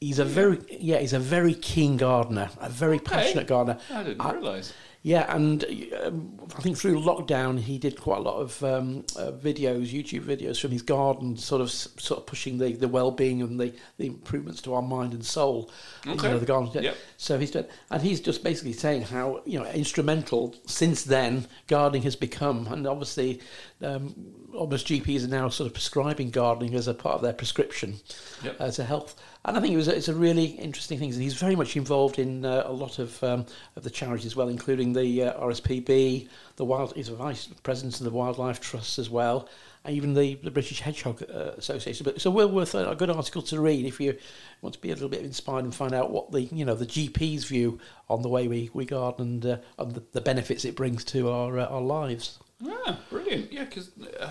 he's 0.00 0.18
a 0.18 0.24
very 0.24 0.58
yeah 0.70 1.00
he's 1.00 1.12
a 1.12 1.18
very 1.18 1.52
keen 1.52 1.98
gardener, 1.98 2.48
a 2.62 2.70
very 2.70 2.98
passionate 2.98 3.46
gardener. 3.46 3.78
I 3.90 4.04
didn't 4.04 4.24
realise. 4.26 4.72
Yeah, 5.02 5.34
and 5.34 5.64
um, 6.04 6.38
I 6.54 6.60
think 6.60 6.76
through 6.76 7.00
lockdown 7.00 7.58
he 7.58 7.78
did 7.78 7.98
quite 7.98 8.18
a 8.18 8.22
lot 8.22 8.38
of 8.38 8.62
um, 8.62 9.06
uh, 9.16 9.32
videos, 9.32 9.92
YouTube 9.94 10.24
videos 10.24 10.60
from 10.60 10.72
his 10.72 10.82
garden, 10.82 11.38
sort 11.38 11.62
of 11.62 11.70
sort 11.70 12.20
of 12.20 12.26
pushing 12.26 12.58
the, 12.58 12.74
the 12.74 12.86
well 12.86 13.10
being 13.10 13.40
and 13.40 13.58
the, 13.58 13.72
the 13.96 14.06
improvements 14.06 14.60
to 14.62 14.74
our 14.74 14.82
mind 14.82 15.14
and 15.14 15.24
soul. 15.24 15.70
you 16.04 16.16
know, 16.16 16.38
the 16.38 16.44
garden. 16.44 16.82
Yep. 16.82 16.96
So 17.16 17.38
he's 17.38 17.50
done, 17.50 17.64
and 17.90 18.02
he's 18.02 18.20
just 18.20 18.44
basically 18.44 18.74
saying 18.74 19.02
how 19.02 19.40
you 19.46 19.58
know 19.58 19.70
instrumental 19.70 20.54
since 20.66 21.02
then 21.04 21.46
gardening 21.66 22.02
has 22.02 22.14
become, 22.14 22.66
and 22.66 22.86
obviously 22.86 23.40
um, 23.82 24.14
almost 24.54 24.86
GPs 24.86 25.24
are 25.24 25.28
now 25.28 25.48
sort 25.48 25.66
of 25.68 25.74
prescribing 25.74 26.30
gardening 26.30 26.74
as 26.74 26.88
a 26.88 26.94
part 26.94 27.16
of 27.16 27.22
their 27.22 27.32
prescription 27.32 27.96
Yep. 28.42 28.56
uh, 28.60 28.70
to 28.72 28.84
health. 28.84 29.20
And 29.44 29.56
I 29.56 29.60
think 29.60 29.72
it 29.72 29.76
was 29.76 29.88
a, 29.88 29.96
it's 29.96 30.08
a 30.08 30.14
really 30.14 30.44
interesting 30.46 30.98
thing. 30.98 31.12
And 31.12 31.22
He's 31.22 31.34
very 31.34 31.56
much 31.56 31.76
involved 31.76 32.18
in 32.18 32.44
uh, 32.44 32.64
a 32.66 32.72
lot 32.72 32.98
of 32.98 33.22
um, 33.24 33.46
of 33.76 33.84
the 33.84 33.90
charities 33.90 34.26
as 34.26 34.36
well, 34.36 34.48
including 34.48 34.92
the 34.92 35.22
uh, 35.24 35.40
RSPB, 35.40 36.28
the 36.56 36.64
wild. 36.64 36.94
He's 36.94 37.08
a 37.08 37.14
vice 37.14 37.46
president 37.62 37.98
of 37.98 38.04
the 38.04 38.10
Wildlife 38.10 38.60
Trust 38.60 38.98
as 38.98 39.08
well, 39.08 39.48
and 39.84 39.96
even 39.96 40.12
the, 40.12 40.34
the 40.42 40.50
British 40.50 40.80
Hedgehog 40.80 41.22
uh, 41.22 41.52
Association. 41.56 42.04
But 42.04 42.16
it's 42.16 42.26
a 42.26 42.30
well 42.30 42.50
worth 42.50 42.74
a, 42.74 42.90
a 42.90 42.94
good 42.96 43.08
article 43.08 43.40
to 43.42 43.60
read 43.60 43.86
if 43.86 43.98
you 43.98 44.18
want 44.60 44.74
to 44.74 44.80
be 44.80 44.90
a 44.90 44.94
little 44.94 45.08
bit 45.08 45.22
inspired 45.22 45.64
and 45.64 45.74
find 45.74 45.94
out 45.94 46.10
what 46.10 46.32
the 46.32 46.42
you 46.42 46.66
know 46.66 46.74
the 46.74 46.86
GP's 46.86 47.44
view 47.44 47.78
on 48.10 48.20
the 48.20 48.28
way 48.28 48.46
we, 48.46 48.68
we 48.74 48.84
garden 48.84 49.24
and, 49.26 49.46
uh, 49.46 49.56
and 49.78 49.94
the, 49.94 50.02
the 50.12 50.20
benefits 50.20 50.66
it 50.66 50.76
brings 50.76 51.02
to 51.04 51.30
our 51.30 51.58
uh, 51.58 51.66
our 51.66 51.80
lives. 51.80 52.38
Ah, 52.66 52.98
brilliant. 53.10 53.52
Yeah, 53.52 53.64
because 53.64 53.90
uh, 54.20 54.30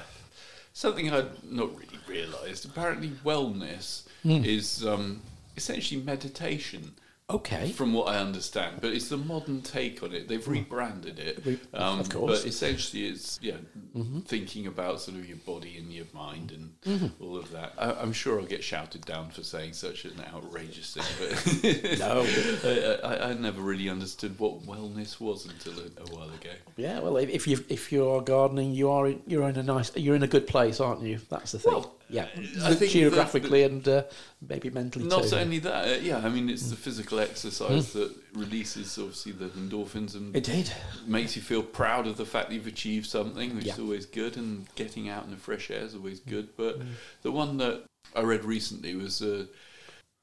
something 0.74 1.12
I'd 1.12 1.44
not 1.44 1.70
really 1.76 2.00
realised. 2.08 2.66
Apparently, 2.66 3.10
wellness 3.26 4.04
Hmm. 4.24 4.44
is 4.44 4.86
um, 4.86 5.22
essentially 5.56 6.02
meditation. 6.02 6.94
Okay. 7.30 7.72
From 7.74 7.94
what 7.94 8.08
I 8.08 8.18
understand, 8.18 8.78
but 8.82 8.92
it's 8.92 9.10
the 9.10 9.18
modern 9.18 9.62
take 9.62 10.02
on 10.02 10.14
it. 10.14 10.28
They've 10.28 10.48
rebranded 10.48 11.20
it, 11.20 11.60
um, 11.76 12.00
of 12.00 12.10
course. 12.10 12.42
But 12.42 12.48
essentially, 12.50 13.06
it's 13.06 13.40
yeah, 13.42 13.58
Mm-hmm. 13.96 14.20
thinking 14.22 14.68
about 14.68 15.02
sort 15.02 15.18
of 15.18 15.28
your 15.28 15.38
body 15.38 15.78
and 15.78 15.92
your 15.92 16.06
mind 16.14 16.52
and 16.52 17.12
all 17.20 17.38
of 17.38 17.52
that. 17.52 17.74
I, 17.78 17.92
I'm 17.94 18.14
sure 18.14 18.40
I'll 18.40 18.46
get 18.46 18.64
shouted 18.64 19.04
down 19.06 19.30
for 19.32 19.44
saying 19.44 19.74
such 19.74 20.06
an 20.06 20.14
outrageous 20.34 20.94
thing, 20.96 21.04
but 21.20 22.00
No. 22.00 22.26
I, 23.04 23.08
I, 23.08 23.30
I 23.30 23.34
never 23.34 23.62
really 23.62 23.90
understood 23.90 24.38
what 24.40 24.64
wellness 24.66 25.20
was 25.20 25.46
until 25.46 25.74
a, 25.80 25.86
a 26.02 26.16
while 26.16 26.30
ago. 26.30 26.52
Yeah, 26.78 27.00
well, 27.00 27.18
if 27.18 27.30
if 27.30 27.48
you 27.48 27.64
if 27.70 27.92
you 27.92 28.08
are 28.10 28.22
gardening, 28.22 28.74
you 28.74 28.90
are 28.90 29.08
in, 29.08 29.22
you're 29.28 29.48
in 29.50 29.58
a 29.58 29.64
nice 29.64 29.96
you're 29.96 30.16
in 30.16 30.24
a 30.24 30.28
good 30.28 30.48
place, 30.48 30.80
aren't 30.80 31.02
you? 31.02 31.20
That's 31.30 31.52
the 31.52 31.60
thing. 31.60 31.74
Well, 31.74 31.94
yeah, 32.10 32.28
I 32.64 32.74
think 32.76 32.92
geographically 32.92 33.64
and 33.64 33.88
uh, 33.88 34.04
maybe 34.48 34.70
mentally 34.70 35.06
Not 35.06 35.26
too. 35.26 35.36
only 35.36 35.60
that, 35.60 35.88
uh, 35.88 36.00
yeah, 36.02 36.18
I 36.18 36.30
mean, 36.30 36.50
it's 36.50 36.70
the 36.70 36.76
physical 36.76 37.20
exercise 37.20 37.94
that 37.94 38.12
releases 38.34 38.98
obviously 38.98 39.32
the 39.34 39.46
endorphins 39.50 40.16
and 40.16 40.36
It 40.36 40.44
did. 40.44 40.72
makes 41.08 41.36
you 41.36 41.42
feel 41.42 41.62
proud 41.64 42.08
of 42.08 42.18
the 42.18 42.26
fact 42.26 42.50
that 42.50 42.56
you've 42.56 42.68
achieved 42.68 43.06
something, 43.08 43.56
which 43.56 43.66
Yeah. 43.66 43.74
is 43.74 43.80
always 43.80 44.06
good, 44.06 44.38
and 44.38 44.68
getting 44.76 45.08
out 45.10 45.26
in 45.26 45.32
the 45.32 45.38
fresh 45.38 45.70
air 45.70 45.82
is 45.82 45.94
always 45.96 46.20
good. 46.20 46.50
But 46.58 46.82
the 47.22 47.32
one 47.32 47.58
that 47.58 47.84
I 48.16 48.22
read 48.22 48.44
recently 48.44 48.96
was. 48.96 49.22
Uh, 49.22 49.46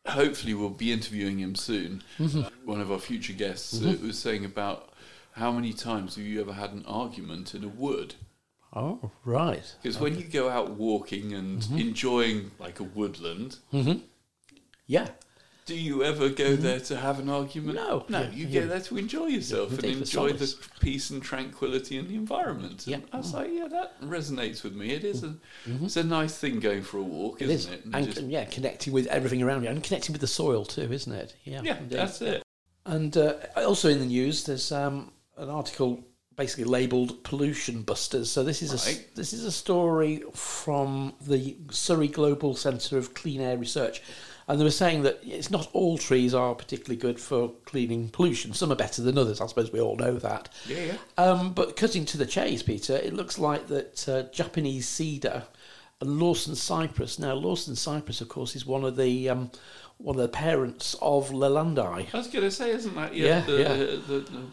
Hopefully, 0.09 0.55
we'll 0.55 0.69
be 0.71 0.93
interviewing 0.93 1.41
him 1.41 1.57
soon. 1.57 2.01
Uh, 2.21 2.49
one 2.65 2.81
of 2.81 2.93
our 2.93 2.99
future 3.01 3.33
guests 3.33 3.83
uh, 3.83 3.97
was 4.01 4.17
saying 4.17 4.45
about 4.45 4.91
how 5.33 5.51
many 5.51 5.73
times 5.73 6.15
have 6.15 6.25
you 6.25 6.41
ever 6.41 6.53
had 6.53 6.71
an 6.73 6.85
argument 6.87 7.57
in 7.57 7.65
a 7.65 7.69
wood? 7.69 8.15
Oh, 8.77 9.11
right. 9.25 9.75
Because 9.83 9.99
when 9.99 10.19
you 10.19 10.25
go 10.25 10.51
out 10.51 10.73
walking 10.73 11.33
and 11.33 11.63
mm-hmm. 11.63 11.79
enjoying 11.79 12.51
like 12.59 12.79
a 12.79 12.85
woodland, 12.85 13.57
mm-hmm. 13.73 14.01
Yeah. 14.87 15.09
Do 15.65 15.75
you 15.75 16.05
ever 16.05 16.29
go 16.29 16.53
mm-hmm. 16.53 16.63
there 16.63 16.79
to 16.79 16.97
have 16.97 17.19
an 17.19 17.29
argument? 17.29 17.75
No, 17.75 18.05
no. 18.09 18.21
yeah, 18.21 18.31
you 18.31 18.47
yeah. 18.47 18.61
go 18.61 18.67
there 18.69 18.81
to 18.81 18.99
enjoy 18.99 19.27
yourself 19.27 19.73
and 19.73 19.85
enjoy 19.85 20.33
the 20.33 20.55
peace 20.79 21.11
and 21.11 21.21
tranquility 21.21 21.99
in 21.99 22.07
the 22.07 22.15
environment. 22.15 22.87
And 22.87 23.03
Yeah. 23.03 23.09
I 23.13 23.17
was 23.17 23.35
like, 23.35 23.51
yeah, 23.53 23.67
that 23.69 24.01
resonates 24.01 24.63
with 24.63 24.77
me. 24.77 24.93
It 24.93 25.03
is 25.03 25.25
a, 25.25 25.35
it's 25.65 25.97
a 25.97 26.05
nice 26.05 26.39
thing 26.39 26.61
going 26.61 26.83
for 26.83 26.99
a 26.99 27.03
walk, 27.03 27.43
It 27.43 27.51
isn't 27.51 27.73
is. 27.73 27.79
it? 27.79 27.85
And, 27.85 27.95
And 27.97 28.07
just- 28.07 28.23
yeah, 28.27 28.45
connecting 28.45 28.93
with 28.93 29.09
everything 29.09 29.43
around 29.43 29.65
you 29.65 29.71
and 29.71 29.83
connecting 29.83 30.13
with 30.13 30.21
the 30.21 30.29
soil 30.29 30.65
too, 30.65 30.93
isn't 30.93 31.13
it? 31.13 31.35
Yeah. 31.43 31.63
yeah, 31.65 31.79
indeed. 31.79 31.99
that's 31.99 32.23
it. 32.23 32.45
And 32.85 33.17
uh, 33.17 33.35
also 33.57 33.89
in 33.89 33.99
the 33.99 34.07
news, 34.07 34.45
there's 34.45 34.71
um, 34.71 35.11
an 35.37 35.51
article 35.51 36.05
basically 36.37 36.65
labelled 36.65 37.23
"Pollution 37.25 37.83
Busters." 37.83 38.31
So 38.31 38.45
this 38.45 38.63
is 38.63 38.73
a 38.73 39.15
this 39.15 39.33
is 39.33 39.45
a 39.45 39.53
story 39.53 40.23
from 40.33 41.15
the 41.21 41.57
Surrey 41.71 42.09
Global 42.09 42.55
Centre 42.55 42.99
of 42.99 43.15
Clean 43.15 43.41
Air 43.41 43.59
Research, 43.59 44.03
and 44.49 44.61
they 44.61 44.65
were 44.65 44.71
saying 44.71 45.03
that 45.03 45.21
it's 45.23 45.51
not 45.51 45.69
all 45.73 45.99
trees 45.99 46.35
are 46.35 46.55
particularly 46.55 46.97
good 47.01 47.19
for 47.19 47.53
cleaning 47.65 48.09
pollution. 48.09 48.53
Some 48.53 48.71
are 48.71 48.77
better 48.77 49.03
than 49.03 49.19
others. 49.19 49.41
I 49.41 49.47
suppose 49.47 49.73
we 49.73 49.81
all 49.81 49.97
know 49.97 50.15
that. 50.15 50.49
Yeah, 50.69 50.85
yeah. 50.85 50.97
Um, 51.19 51.53
but 51.53 51.77
cutting 51.77 52.05
to 52.07 52.19
the 52.19 52.27
chase, 52.27 52.63
Peter, 52.63 52.97
it 52.97 53.15
looks 53.15 53.39
like 53.39 53.67
that 53.69 54.09
uh, 54.09 54.23
Japanese 54.33 54.89
cedar 54.89 55.45
and 56.01 56.21
Lawson 56.21 56.55
Cypress. 56.55 57.19
Now, 57.19 57.35
Lawson 57.35 57.75
Cypress, 57.75 58.21
of 58.21 58.29
course, 58.29 58.55
is 58.55 58.67
one 58.67 58.85
of 58.85 58.97
the 58.97 59.29
um, 59.31 59.51
one 59.99 60.17
of 60.17 60.23
the 60.23 60.29
parents 60.29 60.95
of 61.01 61.31
Leylandii. 61.31 62.13
I 62.13 62.17
was 62.19 62.27
going 62.29 62.45
to 62.45 62.51
say, 62.51 62.71
isn't 62.71 62.95
that 62.97 63.15
yeah, 63.15 63.27
Yeah, 63.27 63.41
the, 63.47 63.57
yeah. 63.59 63.75
The, 63.75 63.97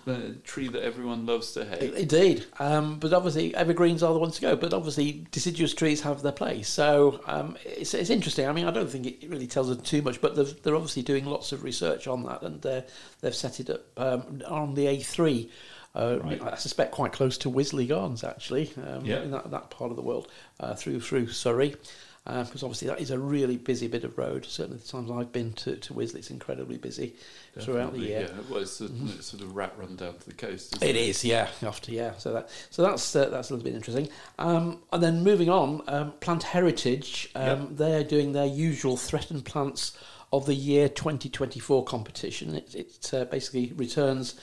the, 0.06 0.12
the 0.14 0.34
tree 0.36 0.70
that 0.70 0.84
everyone 0.84 1.26
loves 1.26 1.52
to 1.54 1.66
hate? 1.66 1.94
Indeed, 1.96 2.46
um, 2.60 2.98
but 3.00 3.12
obviously 3.14 3.54
evergreens 3.54 4.04
are 4.04 4.14
the 4.14 4.20
ones 4.20 4.36
to 4.36 4.42
go. 4.42 4.56
But 4.56 4.74
obviously 4.74 5.26
deciduous 5.32 5.74
trees 5.74 6.00
have 6.02 6.22
their 6.22 6.32
place, 6.32 6.70
so 6.70 7.20
um, 7.28 7.58
it's, 7.66 7.94
it's 7.94 8.10
interesting. 8.10 8.48
I 8.48 8.54
mean, 8.54 8.68
I 8.68 8.72
don't 8.72 8.90
think 8.90 9.06
it 9.06 9.30
really 9.30 9.48
tells 9.48 9.70
us 9.70 9.78
too 9.82 10.02
much, 10.02 10.22
but 10.22 10.36
they've, 10.36 10.64
they're 10.64 10.76
obviously 10.76 11.04
doing 11.04 11.26
lots 11.26 11.52
of 11.52 11.64
research 11.64 12.08
on 12.08 12.24
that, 12.24 12.42
and 12.42 12.66
uh, 12.66 12.82
they've 13.22 13.36
set 13.36 13.60
it 13.60 13.70
up 13.70 13.82
um, 13.98 14.42
on 14.48 14.74
the 14.76 14.86
A3. 14.86 15.50
Uh, 15.96 16.18
Right. 16.24 16.42
I 16.42 16.56
suspect 16.56 16.92
quite 16.94 17.12
close 17.12 17.38
to 17.40 17.52
Wisley 17.52 17.88
Gardens, 17.88 18.24
actually, 18.24 18.72
um, 18.88 19.06
Yeah. 19.06 19.22
in 19.22 19.30
that, 19.32 19.52
that 19.52 19.70
part 19.70 19.92
of 19.92 19.96
the 19.98 20.02
world, 20.02 20.28
uh, 20.60 20.74
through 20.74 21.02
through 21.02 21.28
Surrey, 21.28 21.76
because 22.26 22.64
obviously 22.64 22.88
that 22.88 23.02
is 23.02 23.12
a 23.12 23.20
really 23.20 23.58
busy 23.58 23.88
bit 23.88 24.06
of 24.06 24.18
road. 24.18 24.46
Certainly, 24.46 24.80
the 24.80 24.88
times 24.88 25.12
I've 25.12 25.32
been 25.32 25.52
to, 25.54 25.76
to 25.76 25.94
Wisley, 25.94 26.16
it's 26.16 26.32
incredibly 26.32 26.78
busy 26.78 27.16
throughout 27.60 27.94
the 27.94 28.00
year. 28.00 28.22
Mm-hmm. 28.22 28.38
Yeah, 28.38 28.44
well, 28.50 28.62
it's, 28.62 28.80
a, 28.80 28.90
it's 29.18 29.28
sort 29.28 29.44
of 29.44 29.56
rat 29.56 29.74
run 29.78 29.98
down 29.98 30.18
to 30.18 30.26
the 30.26 30.34
coast. 30.34 30.78
Isn't 30.78 30.88
It 30.88 30.96
is, 30.96 31.26
yeah, 31.26 31.50
after 31.62 31.92
yeah. 31.92 32.14
So 32.18 32.34
that 32.34 32.50
so 32.70 32.82
that's 32.82 33.16
uh, 33.16 33.30
that's 33.30 33.50
a 33.50 33.54
little 33.54 33.66
bit 33.66 33.76
interesting. 33.76 34.08
Um, 34.40 34.80
and 34.94 35.04
then 35.04 35.24
moving 35.24 35.50
on, 35.50 35.82
um, 35.88 36.14
Plant 36.22 36.44
Heritage, 36.44 37.30
um, 37.36 37.44
Yeah. 37.44 37.66
they're 37.72 38.04
doing 38.06 38.32
their 38.32 38.46
usual 38.46 38.96
threatened 38.96 39.44
plants 39.44 39.98
of 40.32 40.46
the 40.46 40.56
year 40.56 40.88
2024 40.90 41.84
competition. 41.84 42.56
It, 42.56 42.74
it 42.74 43.14
uh, 43.14 43.26
basically 43.26 43.74
returns 43.76 44.36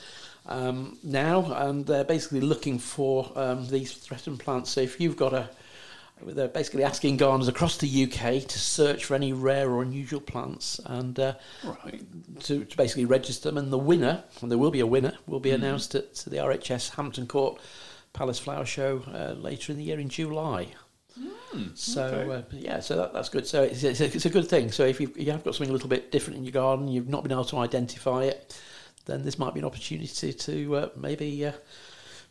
um, 0.45 0.97
now, 1.03 1.51
and 1.67 1.85
they're 1.85 2.03
basically 2.03 2.41
looking 2.41 2.79
for 2.79 3.31
um, 3.35 3.67
these 3.67 3.93
threatened 3.93 4.39
plants. 4.39 4.69
So 4.71 4.81
if 4.81 4.99
you've 5.01 5.17
got 5.17 5.33
a 5.33 5.49
they're 6.25 6.47
basically 6.47 6.83
asking 6.83 7.17
gardeners 7.17 7.47
across 7.47 7.77
the 7.77 8.03
UK 8.03 8.45
to 8.47 8.59
search 8.59 9.05
for 9.05 9.15
any 9.15 9.33
rare 9.33 9.69
or 9.69 9.81
unusual 9.81 10.21
plants 10.21 10.79
and 10.85 11.19
uh, 11.19 11.33
Right. 11.63 12.01
to, 12.43 12.65
to 12.65 12.77
basically 12.77 13.05
register 13.05 13.49
them. 13.49 13.57
And 13.57 13.71
the 13.71 13.77
winner, 13.77 14.23
and 14.41 14.49
there 14.51 14.57
will 14.57 14.71
be 14.71 14.79
a 14.79 14.87
winner, 14.87 15.13
will 15.27 15.39
be 15.39 15.49
Mm-hmm. 15.51 15.63
announced 15.63 15.95
at 15.95 16.15
the 16.15 16.37
RHS 16.37 16.95
Hampton 16.95 17.27
Court 17.27 17.59
Palace 18.13 18.39
Flower 18.39 18.65
Show 18.65 19.03
uh, 19.13 19.33
later 19.39 19.71
in 19.71 19.77
the 19.77 19.83
year 19.85 19.99
in 19.99 20.09
July. 20.09 20.67
So 21.75 22.05
okay. 22.05 22.31
uh, 22.33 22.41
yeah, 22.51 22.79
so 22.79 22.95
that, 22.95 23.11
that's 23.13 23.27
good. 23.27 23.45
So 23.45 23.63
it's, 23.63 23.83
it's, 23.83 23.99
a, 23.99 24.05
it's 24.05 24.25
a 24.25 24.29
good 24.29 24.47
thing. 24.47 24.71
So 24.71 24.85
if 24.85 25.01
you've, 25.01 25.17
you 25.17 25.31
have 25.31 25.43
got 25.43 25.53
something 25.55 25.69
a 25.69 25.73
little 25.73 25.89
bit 25.89 26.09
different 26.11 26.37
in 26.37 26.45
your 26.45 26.53
garden, 26.53 26.87
you've 26.87 27.09
not 27.09 27.23
been 27.23 27.31
able 27.33 27.43
to 27.45 27.57
identify 27.57 28.23
it, 28.23 28.57
then 29.05 29.23
this 29.23 29.37
might 29.37 29.53
be 29.53 29.59
an 29.59 29.65
opportunity 29.65 30.31
to 30.31 30.75
uh, 30.77 30.89
maybe 30.95 31.45
uh, 31.45 31.51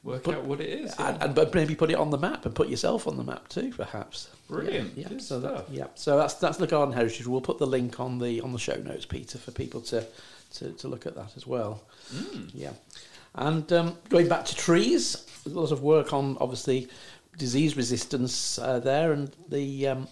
Work 0.02 0.24
But- 0.24 0.34
out 0.36 0.44
what 0.44 0.60
it 0.60 0.68
is. 0.70 0.94
and, 0.98 1.22
and 1.22 1.34
but 1.34 1.54
maybe 1.54 1.74
put 1.74 1.90
it 1.90 1.96
on 1.96 2.10
the 2.10 2.16
map 2.16 2.46
and 2.46 2.54
put 2.54 2.68
yourself 2.68 3.06
on 3.06 3.18
the 3.18 3.22
map 3.24 3.48
too, 3.48 3.70
perhaps. 3.76 4.28
Brilliant. 4.48 4.96
Yeah, 4.96 5.08
Good 5.08 5.22
so 5.22 5.40
that, 5.40 5.66
yeah. 5.70 5.88
So 5.94 6.16
that's 6.16 6.34
that's 6.34 6.56
the 6.56 6.66
garden 6.66 6.94
heritage. 6.94 7.26
We'll 7.26 7.42
put 7.42 7.58
the 7.58 7.66
link 7.66 8.00
on 8.00 8.18
the 8.18 8.40
on 8.40 8.52
the 8.52 8.58
show 8.58 8.76
notes, 8.76 9.04
Peter, 9.04 9.36
for 9.38 9.50
people 9.50 9.80
to 9.82 10.06
to, 10.54 10.70
to 10.72 10.88
look 10.88 11.04
at 11.06 11.14
that 11.16 11.36
as 11.36 11.46
well. 11.46 11.82
Mm. 12.14 12.50
Yeah, 12.54 12.72
and 13.34 13.70
um, 13.74 13.96
going 14.08 14.26
back 14.28 14.46
to 14.46 14.56
trees, 14.56 15.26
there's 15.44 15.54
a 15.54 15.60
lot 15.60 15.70
of 15.70 15.82
work 15.82 16.12
on 16.14 16.36
obviously 16.40 16.88
disease 17.36 17.76
resistance 17.76 18.58
uh, 18.58 18.80
there, 18.80 19.12
and 19.12 19.30
the 19.50 19.86
um, 19.88 20.08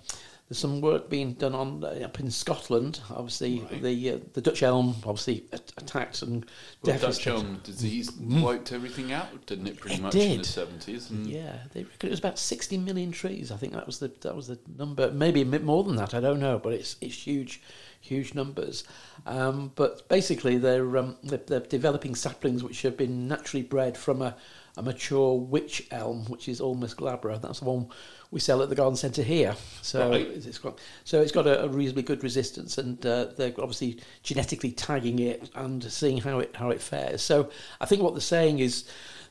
there's 0.48 0.58
some 0.58 0.80
work 0.80 1.10
being 1.10 1.34
done 1.34 1.54
on 1.54 1.84
uh, 1.84 1.88
up 2.04 2.20
in 2.20 2.30
Scotland. 2.30 3.00
Obviously, 3.10 3.60
Right. 3.60 3.82
the 3.82 4.10
uh, 4.12 4.18
the 4.32 4.40
Dutch 4.40 4.62
elm 4.62 4.94
obviously 5.04 5.44
at- 5.52 5.72
attacked 5.76 6.22
and 6.22 6.46
Well, 6.82 6.98
Dutch 6.98 7.26
elm 7.26 7.60
disease 7.64 8.10
wiped 8.12 8.72
everything 8.72 9.12
out, 9.12 9.44
didn't 9.46 9.66
it? 9.66 9.78
Pretty 9.78 9.96
It 9.96 10.00
much 10.02 10.14
in 10.14 10.38
the 10.38 10.44
seventies. 10.44 11.10
Yeah, 11.10 11.54
they 11.74 11.84
reckon 11.84 12.08
it 12.08 12.10
was 12.10 12.18
about 12.18 12.38
60 12.38 12.78
million 12.78 13.12
trees. 13.12 13.52
I 13.52 13.56
think 13.56 13.74
that 13.74 13.86
was 13.86 13.98
the 13.98 14.10
that 14.22 14.34
was 14.34 14.46
the 14.48 14.58
number. 14.78 15.10
Maybe 15.10 15.42
a 15.42 15.44
bit 15.46 15.64
more 15.64 15.84
than 15.84 15.96
that. 15.96 16.14
I 16.14 16.20
don't 16.20 16.40
know, 16.40 16.58
but 16.58 16.72
it's 16.72 16.96
it's 17.02 17.26
huge, 17.26 17.60
huge 18.00 18.32
numbers. 18.34 18.84
Um, 19.26 19.72
but 19.74 20.08
basically, 20.08 20.56
they're, 20.56 20.96
um, 20.96 21.16
they're 21.22 21.38
they're 21.46 21.60
developing 21.60 22.14
saplings 22.14 22.64
which 22.64 22.80
have 22.82 22.96
been 22.96 23.28
naturally 23.28 23.62
bred 23.64 23.98
from 23.98 24.22
a, 24.22 24.34
a 24.78 24.82
mature 24.82 25.34
witch 25.38 25.86
elm, 25.90 26.24
which 26.26 26.48
is 26.48 26.60
Ulmus 26.62 26.94
glabra. 26.94 27.38
That's 27.38 27.58
the 27.60 27.66
one 27.66 27.88
we 28.30 28.40
sell 28.40 28.62
at 28.62 28.68
the 28.68 28.74
garden 28.74 28.96
centre 28.96 29.22
here. 29.22 29.56
So 29.82 30.10
Right. 30.10 30.26
it's 30.26 30.58
got 30.58 30.78
so 31.04 31.20
it's 31.22 31.32
got 31.32 31.46
a, 31.46 31.64
a 31.64 31.68
reasonably 31.68 32.02
good 32.02 32.22
resistance, 32.22 32.78
and 32.78 33.04
uh, 33.06 33.26
they're 33.36 33.54
obviously 33.58 34.00
genetically 34.22 34.72
tagging 34.72 35.18
it 35.18 35.50
and 35.54 35.82
seeing 35.84 36.18
how 36.18 36.38
it 36.40 36.54
how 36.54 36.70
it 36.70 36.80
fares. 36.82 37.22
So 37.22 37.50
I 37.80 37.86
think 37.86 38.02
what 38.02 38.14
they're 38.14 38.20
saying 38.20 38.58
is 38.58 38.84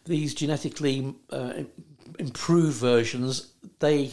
these 0.05 0.33
genetically 0.33 1.13
uh, 1.31 1.63
improved 2.17 2.77
versions 2.77 3.51
they 3.79 4.11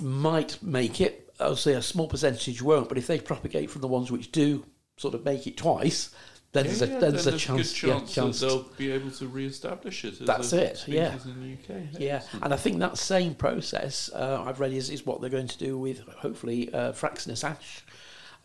might 0.00 0.62
make 0.62 1.00
it. 1.00 1.32
I'll 1.40 1.56
say 1.56 1.72
a 1.74 1.82
small 1.82 2.06
percentage 2.08 2.62
won't, 2.62 2.88
but 2.88 2.98
if 2.98 3.06
they 3.06 3.18
propagate 3.18 3.70
from 3.70 3.80
the 3.82 3.88
ones 3.88 4.12
which 4.12 4.30
do 4.30 4.64
sort 4.96 5.14
of 5.14 5.24
make 5.24 5.46
it 5.46 5.56
twice, 5.56 6.10
then 6.52 6.66
there's 6.66 6.82
a 6.82 6.86
Yeah, 6.86 6.98
then 6.98 7.10
there's 7.12 7.26
a 7.26 7.38
chance. 7.38 7.72
good 7.80 7.88
yeah, 7.88 7.94
chance, 7.98 8.14
chance 8.14 8.40
that 8.40 8.46
they'll 8.46 8.62
be 8.76 8.90
able 8.92 9.10
to 9.12 9.26
re-establish 9.26 10.04
it. 10.04 10.20
As 10.20 10.26
That's 10.26 10.52
a 10.52 10.62
it, 10.70 10.84
yeah. 10.86 11.14
in 11.24 11.40
the 11.68 11.74
UK. 11.74 11.82
Yeah, 11.98 12.16
Excellent. 12.16 12.44
and 12.44 12.54
I 12.54 12.56
think 12.56 12.78
that 12.80 12.98
same 12.98 13.34
process 13.34 14.10
uh, 14.14 14.42
I've 14.46 14.60
read 14.60 14.72
is, 14.72 14.90
is 14.90 15.06
what 15.06 15.20
they're 15.20 15.30
going 15.30 15.48
to 15.48 15.58
do 15.58 15.78
with 15.78 16.00
hopefully 16.18 16.72
uh, 16.74 16.92
Fraxinus 16.92 17.42
ash. 17.44 17.84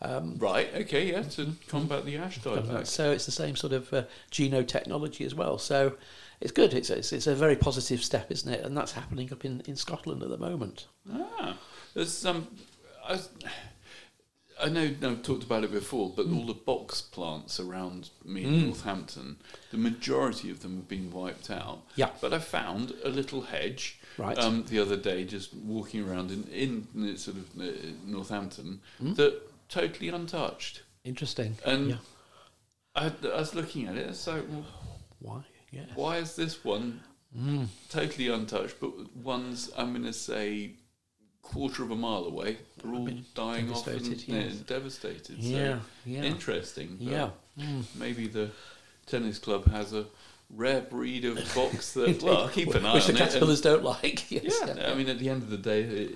Um, 0.01 0.35
Right. 0.37 0.69
Okay. 0.75 1.11
Yeah. 1.11 1.23
To 1.23 1.53
combat 1.67 2.05
the 2.05 2.17
ash 2.17 2.39
dieback. 2.39 2.85
so 2.85 3.11
it's 3.11 3.25
the 3.25 3.31
same 3.31 3.55
sort 3.55 3.73
of 3.73 3.91
uh, 3.91 4.03
genotechnology 4.31 5.25
as 5.25 5.33
well. 5.35 5.57
So 5.57 5.93
it's 6.39 6.51
good. 6.51 6.73
It's, 6.75 6.89
it's 6.91 7.11
it's 7.11 7.25
a 7.27 7.33
very 7.35 7.55
positive 7.55 8.03
step, 8.03 8.31
isn't 8.31 8.51
it? 8.53 8.63
And 8.63 8.77
that's 8.77 8.91
happening 8.91 9.33
up 9.33 9.43
in, 9.43 9.61
in 9.65 9.75
Scotland 9.75 10.21
at 10.23 10.29
the 10.29 10.37
moment. 10.37 10.85
Ah, 11.11 11.57
there's 11.95 12.13
some. 12.13 12.47
Was- 13.09 13.29
I 14.59 14.69
know 14.69 14.93
I've 15.03 15.21
talked 15.23 15.43
about 15.43 15.63
it 15.63 15.71
before, 15.71 16.11
but 16.15 16.27
Mm. 16.27 16.37
all 16.39 16.45
the 16.47 16.53
box 16.53 17.01
plants 17.01 17.59
around 17.59 18.09
me 18.25 18.43
in 18.43 18.65
Northampton, 18.65 19.37
the 19.71 19.77
majority 19.77 20.49
of 20.49 20.61
them 20.61 20.77
have 20.77 20.87
been 20.87 21.11
wiped 21.11 21.51
out. 21.51 21.83
Yeah. 21.95 22.09
But 22.19 22.33
I 22.33 22.39
found 22.39 22.91
a 23.03 23.09
little 23.09 23.41
hedge 23.41 23.99
Right. 24.17 24.37
um, 24.37 24.65
the 24.65 24.79
other 24.79 24.97
day, 24.97 25.25
just 25.25 25.53
walking 25.53 26.01
around 26.09 26.31
in, 26.31 26.43
in 26.93 27.17
sort 27.17 27.37
of 27.37 27.45
uh, 27.61 27.71
Northampton, 28.05 28.81
Mm. 29.01 29.15
that 29.15 29.41
totally 29.69 30.09
untouched. 30.09 30.81
Interesting. 31.03 31.57
And 31.63 31.89
yeah. 31.91 31.97
I, 32.95 33.05
I 33.23 33.37
was 33.39 33.53
looking 33.53 33.85
at 33.87 33.95
it, 33.95 34.15
so 34.15 34.43
well, 34.49 34.65
Why? 35.19 35.41
Yeah. 35.71 35.85
why 35.95 36.17
is 36.17 36.35
this 36.35 36.63
one 36.63 37.01
Mm. 37.37 37.67
totally 37.89 38.29
untouched, 38.29 38.79
but 38.79 39.15
ones 39.15 39.69
I'm 39.77 39.91
going 39.91 40.05
to 40.05 40.13
say 40.13 40.71
quarter 41.53 41.83
of 41.83 41.91
a 41.91 41.95
mile 41.95 42.25
away 42.25 42.57
they're 42.77 42.93
all 42.93 43.09
dying 43.35 43.71
off 43.71 43.87
and 43.87 43.97
devastated, 43.99 44.27
yeah, 44.27 44.39
yes. 44.43 44.53
devastated. 44.75 45.37
Yeah. 45.39 45.79
So 45.79 45.81
Yeah. 46.05 46.23
interesting. 46.23 46.97
Yeah. 46.99 47.29
Mm. 47.59 47.83
Maybe 47.95 48.27
the 48.27 48.51
tennis 49.05 49.39
club 49.39 49.65
has 49.71 49.93
a 49.93 50.05
rare 50.49 50.81
breed 50.81 51.25
of 51.25 51.35
box 51.55 51.93
that 51.93 52.21
well, 52.21 52.49
keep 52.49 52.73
an 52.75 52.85
eye 52.85 52.93
Which 52.95 53.07
the 53.07 53.13
on 53.13 53.17
it. 53.17 53.21
and- 53.21 53.29
caterpillars 53.29 53.61
don't 53.61 53.83
like. 53.83 54.29
Yes. 54.31 54.43
yeah, 54.65 54.91
I 54.91 54.95
mean, 54.95 55.09
at 55.09 55.19
the 55.19 55.29
end 55.29 55.41
of 55.43 55.49
the 55.49 55.57
day, 55.57 55.81
it, 55.81 56.11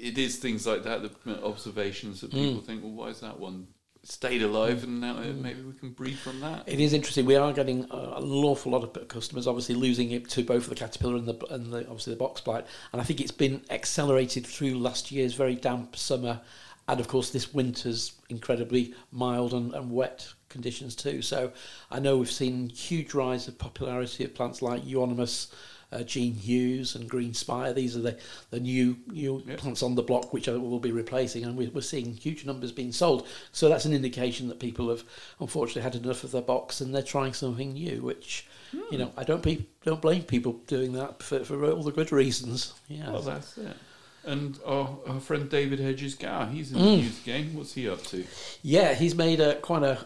it 0.00 0.18
is 0.18 0.36
things 0.36 0.66
like 0.66 0.82
that, 0.84 1.02
the 1.02 1.44
observations 1.44 2.20
that 2.22 2.30
Mm. 2.30 2.34
people 2.48 2.62
think, 2.62 2.82
well, 2.82 2.92
why 2.92 3.08
is 3.08 3.20
that 3.20 3.38
one 3.38 3.66
stayed 4.06 4.42
alive, 4.42 4.84
and 4.84 5.00
now 5.00 5.16
uh, 5.16 5.32
maybe 5.34 5.62
we 5.62 5.72
can 5.74 5.90
breed 5.90 6.16
from 6.18 6.40
that. 6.40 6.64
It 6.66 6.80
is 6.80 6.92
interesting. 6.92 7.26
We 7.26 7.36
are 7.36 7.52
getting 7.52 7.90
uh, 7.90 8.14
an 8.16 8.24
awful 8.24 8.72
lot 8.72 8.84
of 8.84 9.08
customers, 9.08 9.46
obviously 9.46 9.74
losing 9.74 10.12
it 10.12 10.28
to 10.30 10.42
both 10.44 10.68
the 10.68 10.74
caterpillar 10.74 11.16
and 11.16 11.26
the 11.26 11.46
and 11.50 11.72
the, 11.72 11.80
obviously 11.80 12.14
the 12.14 12.18
box 12.18 12.40
blight. 12.40 12.66
And 12.92 13.00
I 13.00 13.04
think 13.04 13.20
it's 13.20 13.32
been 13.32 13.62
accelerated 13.70 14.46
through 14.46 14.78
last 14.78 15.10
year's 15.10 15.34
very 15.34 15.54
damp 15.54 15.96
summer, 15.96 16.40
and 16.88 17.00
of 17.00 17.08
course 17.08 17.30
this 17.30 17.52
winter's 17.52 18.12
incredibly 18.28 18.94
mild 19.10 19.52
and, 19.52 19.74
and 19.74 19.90
wet 19.90 20.32
conditions 20.48 20.94
too. 20.94 21.20
So 21.22 21.52
I 21.90 21.98
know 21.98 22.16
we've 22.16 22.30
seen 22.30 22.68
huge 22.68 23.14
rise 23.14 23.48
of 23.48 23.58
popularity 23.58 24.24
of 24.24 24.34
plants 24.34 24.62
like 24.62 24.84
Euonymus. 24.84 25.48
Uh, 25.92 26.02
Jean 26.02 26.34
Hugues 26.34 26.96
and 26.96 27.08
Green 27.08 27.32
Spire. 27.32 27.72
These 27.72 27.96
are 27.96 28.00
the, 28.00 28.18
the 28.50 28.58
new 28.58 28.96
new 29.06 29.42
Yep. 29.46 29.58
plants 29.58 29.82
on 29.84 29.94
the 29.94 30.02
block 30.02 30.32
which 30.32 30.48
I 30.48 30.56
will 30.56 30.80
be 30.80 30.90
replacing, 30.90 31.44
and 31.44 31.56
we, 31.56 31.68
we're 31.68 31.80
seeing 31.80 32.14
huge 32.14 32.44
numbers 32.44 32.72
being 32.72 32.90
sold. 32.92 33.26
So 33.52 33.68
that's 33.68 33.84
an 33.84 33.92
indication 33.94 34.48
that 34.48 34.58
people 34.58 34.88
have 34.90 35.04
unfortunately 35.38 35.82
had 35.82 35.94
enough 35.94 36.24
of 36.24 36.32
their 36.32 36.42
box 36.42 36.80
and 36.80 36.92
they're 36.94 37.02
trying 37.02 37.34
something 37.34 37.72
new. 37.72 38.02
Which 38.02 38.46
you 38.90 38.98
know 38.98 39.12
I 39.16 39.22
don't 39.22 39.42
be, 39.44 39.68
don't 39.84 40.02
blame 40.02 40.22
people 40.24 40.54
doing 40.66 40.92
that 40.94 41.22
for, 41.22 41.44
for 41.44 41.70
all 41.70 41.84
the 41.84 41.92
good 41.92 42.10
reasons. 42.10 42.74
Yeah. 42.88 43.12
Well, 43.12 43.22
that's 43.22 43.56
it. 43.56 43.76
And 44.24 44.58
our, 44.66 44.98
our 45.06 45.20
friend 45.20 45.48
David 45.48 45.78
Hedges 45.78 46.16
Gower, 46.16 46.46
he's 46.46 46.72
in 46.72 46.78
Mm. 46.78 46.82
the 46.82 46.96
news 46.96 47.18
game. 47.20 47.54
What's 47.54 47.74
he 47.74 47.88
up 47.88 48.02
to? 48.06 48.24
Yeah, 48.60 48.92
he's 48.94 49.14
made 49.14 49.38
a 49.38 49.54
quite 49.60 49.84
a, 49.84 50.00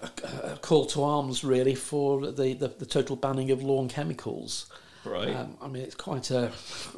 a 0.45 0.59
call 0.61 0.85
to 0.89 1.03
arms 1.03 1.43
really 1.43 1.75
for 1.75 2.31
the, 2.31 2.53
the, 2.53 2.69
the 2.69 2.85
total 2.85 3.17
banning 3.17 3.51
of 3.51 3.63
lawn 3.63 3.89
chemicals. 3.89 4.67
Right. 5.05 5.35
Um, 5.35 5.57
I 5.61 5.69
mean, 5.69 5.83
it's 5.83 5.95
quite 5.95 6.31
a 6.31 6.53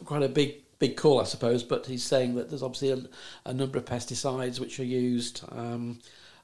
quite 0.04 0.23
a 0.23 0.28
big 0.28 0.56
big 0.78 0.97
call, 0.97 1.21
I 1.21 1.25
suppose. 1.25 1.62
But 1.62 1.87
he's 1.87 2.04
saying 2.04 2.35
that 2.37 2.49
there's 2.49 2.62
obviously 2.62 2.90
a, 2.90 3.49
a 3.49 3.54
number 3.54 3.78
of 3.78 3.85
pesticides 3.85 4.59
which 4.59 4.80
are 4.80 4.85
used, 4.85 5.44
um, 5.50 6.00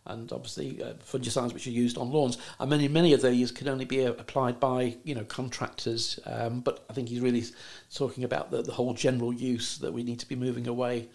and 0.06 0.32
obviously 0.32 0.82
uh, 0.82 0.94
fungicides 0.94 1.52
which 1.52 1.66
are 1.66 1.70
used 1.70 1.98
on 1.98 2.12
lawns. 2.12 2.38
And 2.60 2.70
many 2.70 2.88
many 2.88 3.12
of 3.12 3.22
these 3.22 3.50
can 3.50 3.68
only 3.68 3.84
be 3.84 4.06
uh, 4.06 4.12
applied 4.12 4.60
by 4.60 4.96
you 5.04 5.14
know 5.14 5.24
contractors. 5.24 6.20
Um, 6.26 6.60
but 6.60 6.84
I 6.88 6.92
think 6.92 7.08
he's 7.08 7.20
really 7.20 7.44
talking 7.92 8.24
about 8.24 8.50
the, 8.50 8.62
the 8.62 8.72
whole 8.72 8.94
general 8.94 9.32
use 9.32 9.78
that 9.78 9.92
we 9.92 10.02
need 10.02 10.20
to 10.20 10.28
be 10.28 10.36
moving 10.36 10.68
away 10.68 11.08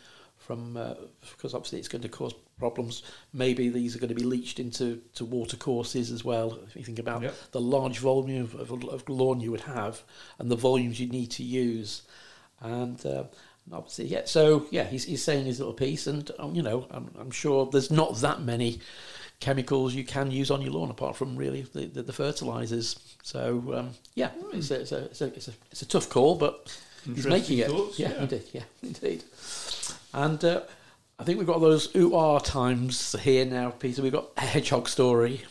from 0.46 0.78
uh, 0.78 0.94
because 1.32 1.54
obviously 1.54 1.80
it's 1.80 1.88
going 1.88 2.02
to 2.02 2.10
cause 2.10 2.34
problems. 2.60 3.04
Maybe 3.34 3.70
these 3.70 3.96
are 3.96 4.00
going 4.00 4.10
to 4.10 4.16
be 4.16 4.24
leached 4.24 4.60
into 4.60 5.02
to 5.16 5.26
water 5.26 5.58
courses 5.58 6.12
as 6.12 6.24
well. 6.24 6.60
If 6.68 6.76
you 6.76 6.84
think 6.84 7.00
about 7.00 7.22
Yep. 7.24 7.36
the 7.52 7.62
large 7.62 8.00
volume 8.00 8.44
of, 8.44 8.56
of, 8.56 8.84
of 8.90 9.10
lawn 9.10 9.40
you 9.42 9.52
would 9.52 9.62
have 9.62 10.04
and 10.40 10.50
the 10.52 10.56
volumes 10.56 11.00
you 11.00 11.08
need 11.08 11.32
to 11.32 11.44
use, 11.44 12.04
and. 12.62 13.04
Uh, 13.06 13.24
Obviously, 13.72 14.08
yeah. 14.08 14.24
So, 14.26 14.66
yeah, 14.72 14.84
he's, 14.84 15.06
he's 15.06 15.24
saying 15.24 15.46
his 15.46 15.60
little 15.60 15.74
piece, 15.74 16.06
and 16.06 16.30
um, 16.38 16.54
you 16.54 16.62
know, 16.62 16.86
I'm, 16.92 17.10
I'm 17.18 17.32
sure 17.32 17.66
there's 17.72 17.90
not 17.90 18.18
that 18.18 18.42
many 18.42 18.82
chemicals 19.40 19.94
you 19.94 20.04
can 20.04 20.32
use 20.32 20.52
on 20.52 20.62
your 20.62 20.74
lawn 20.74 20.90
apart 20.90 21.16
from 21.16 21.36
really 21.38 21.62
the, 21.74 21.86
the, 21.86 22.04
the 22.04 22.14
fertilizers. 22.14 23.00
So, 23.24 23.74
um, 23.74 23.92
yeah, 24.16 24.32
it's, 24.52 24.70
a, 24.70 24.82
it's, 24.82 24.92
a, 24.92 25.06
it's, 25.06 25.22
a, 25.22 25.26
it's, 25.28 25.48
a, 25.48 25.52
it's 25.72 25.82
a 25.82 25.88
tough 25.88 26.10
call, 26.10 26.36
but 26.36 26.78
he's 27.06 27.26
making 27.26 27.60
it. 27.60 27.68
thoughts, 27.70 27.98
yeah, 27.98 28.10
yeah. 28.10 28.22
indeed. 28.22 28.44
Yeah, 28.52 28.64
indeed. 28.84 29.24
And 30.14 30.44
uh, 30.44 30.62
I 31.18 31.24
think 31.24 31.38
we've 31.38 31.48
got 31.48 31.60
those 31.62 31.94
ooh 31.96 32.16
ah 32.16 32.40
times 32.40 33.16
here 33.22 33.46
now, 33.46 33.72
Peter. 33.72 34.02
We've 34.02 34.12
got 34.12 34.30
a 34.38 34.42
hedgehog 34.42 34.88
story, 34.88 35.42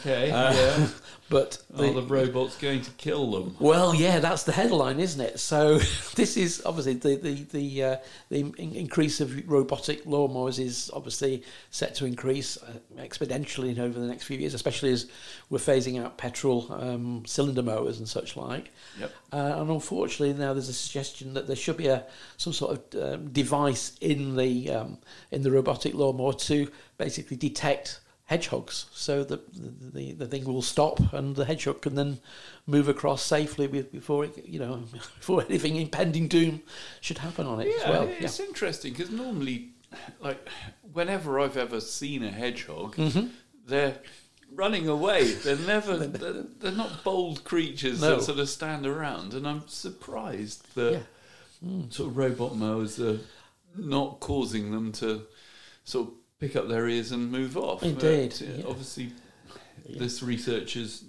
Okay. 0.00 0.30
Uh, 0.30 0.52
yeah. 0.52 0.88
but 1.30 1.58
Are 1.76 1.92
the 1.92 2.02
robots 2.02 2.56
going 2.56 2.80
to 2.82 2.90
kill 2.92 3.30
them? 3.30 3.56
well, 3.60 3.94
yeah, 3.94 4.18
that's 4.18 4.44
the 4.44 4.52
headline, 4.52 4.98
isn't 4.98 5.20
it? 5.20 5.38
So 5.38 5.78
this 6.14 6.36
is 6.36 6.62
obviously 6.64 6.94
the 6.94 7.16
the 7.16 7.44
the, 7.44 7.84
uh, 7.84 7.96
the 8.30 8.40
in- 8.40 8.74
increase 8.74 9.20
of 9.20 9.48
robotic 9.48 10.04
lawnmowers 10.04 10.58
is 10.58 10.90
obviously 10.94 11.42
set 11.70 11.94
to 11.96 12.06
increase 12.06 12.56
uh, 12.56 12.72
exponentially 12.98 13.78
over 13.78 13.98
the 13.98 14.06
next 14.06 14.24
few 14.24 14.38
years, 14.38 14.54
especially 14.54 14.92
as 14.92 15.06
we're 15.50 15.58
phasing 15.58 16.02
out 16.02 16.18
petrol 16.18 16.66
um, 16.72 17.24
cylinder 17.26 17.62
mowers 17.62 17.98
and 17.98 18.08
such 18.08 18.36
like. 18.36 18.70
Yep. 18.98 19.12
Uh, 19.32 19.36
and 19.58 19.70
unfortunately, 19.70 20.32
now 20.38 20.54
there's 20.54 20.68
a 20.68 20.74
suggestion 20.74 21.34
that 21.34 21.46
there 21.46 21.56
should 21.56 21.76
be 21.76 21.88
a 21.88 22.04
some 22.36 22.52
sort 22.52 22.94
of 22.94 23.02
um, 23.02 23.28
device 23.30 23.96
in 24.00 24.36
the 24.36 24.70
um, 24.70 24.98
in 25.30 25.42
the 25.42 25.50
robotic 25.50 25.94
lawnmower 25.94 26.32
to 26.32 26.70
basically 26.96 27.36
detect 27.36 28.00
hedgehogs, 28.28 28.86
so 28.92 29.24
that 29.24 29.40
the, 29.54 29.72
the 29.92 30.12
the 30.12 30.26
thing 30.26 30.44
will 30.44 30.62
stop 30.62 31.12
and 31.12 31.34
the 31.36 31.44
hedgehog 31.44 31.82
can 31.82 31.94
then 31.94 32.18
move 32.66 32.88
across 32.88 33.22
safely 33.22 33.66
with, 33.66 33.90
before 33.90 34.24
it, 34.26 34.44
you 34.46 34.58
know 34.58 34.76
before 34.92 35.42
anything 35.48 35.76
impending 35.76 36.28
doom 36.28 36.62
should 37.00 37.18
happen 37.18 37.46
on 37.46 37.60
it 37.60 37.68
Yeah, 37.68 37.82
as 37.84 37.88
well. 37.90 38.04
Yeah. 38.06 38.14
it's 38.24 38.40
interesting 38.40 38.92
because 38.92 39.10
normally, 39.10 39.70
like, 40.20 40.46
whenever 40.92 41.40
I've 41.40 41.56
ever 41.56 41.80
seen 41.80 42.22
a 42.22 42.30
hedgehog, 42.30 42.96
Mm-hmm. 42.96 43.28
they're 43.66 43.96
running 44.54 44.88
away. 44.88 45.32
They're 45.32 45.56
never, 45.66 45.96
they're, 46.20 46.44
they're 46.60 46.72
not 46.72 47.04
bold 47.04 47.44
creatures 47.44 48.00
No. 48.00 48.16
that 48.16 48.22
sort 48.22 48.38
of 48.38 48.48
stand 48.48 48.86
around. 48.86 49.34
And 49.34 49.46
I'm 49.46 49.66
surprised 49.68 50.74
that 50.74 50.92
Yeah. 50.92 50.98
Mm. 51.66 51.92
sort 51.92 52.10
of 52.10 52.16
robot 52.16 52.56
mowers 52.56 53.00
are 53.00 53.18
not 53.76 54.20
causing 54.20 54.70
them 54.70 54.92
to 54.92 55.22
sort 55.84 56.08
of 56.08 56.14
pick 56.40 56.56
up 56.56 56.68
their 56.68 56.88
ears 56.88 57.12
and 57.12 57.30
move 57.30 57.56
off. 57.56 57.82
Indeed, 57.82 58.34
But, 58.38 58.42
uh, 58.48 58.52
yeah. 58.58 58.64
Obviously, 58.68 59.12
Yeah. 59.88 59.98
this 59.98 60.22
research 60.22 60.76
is, 60.76 61.04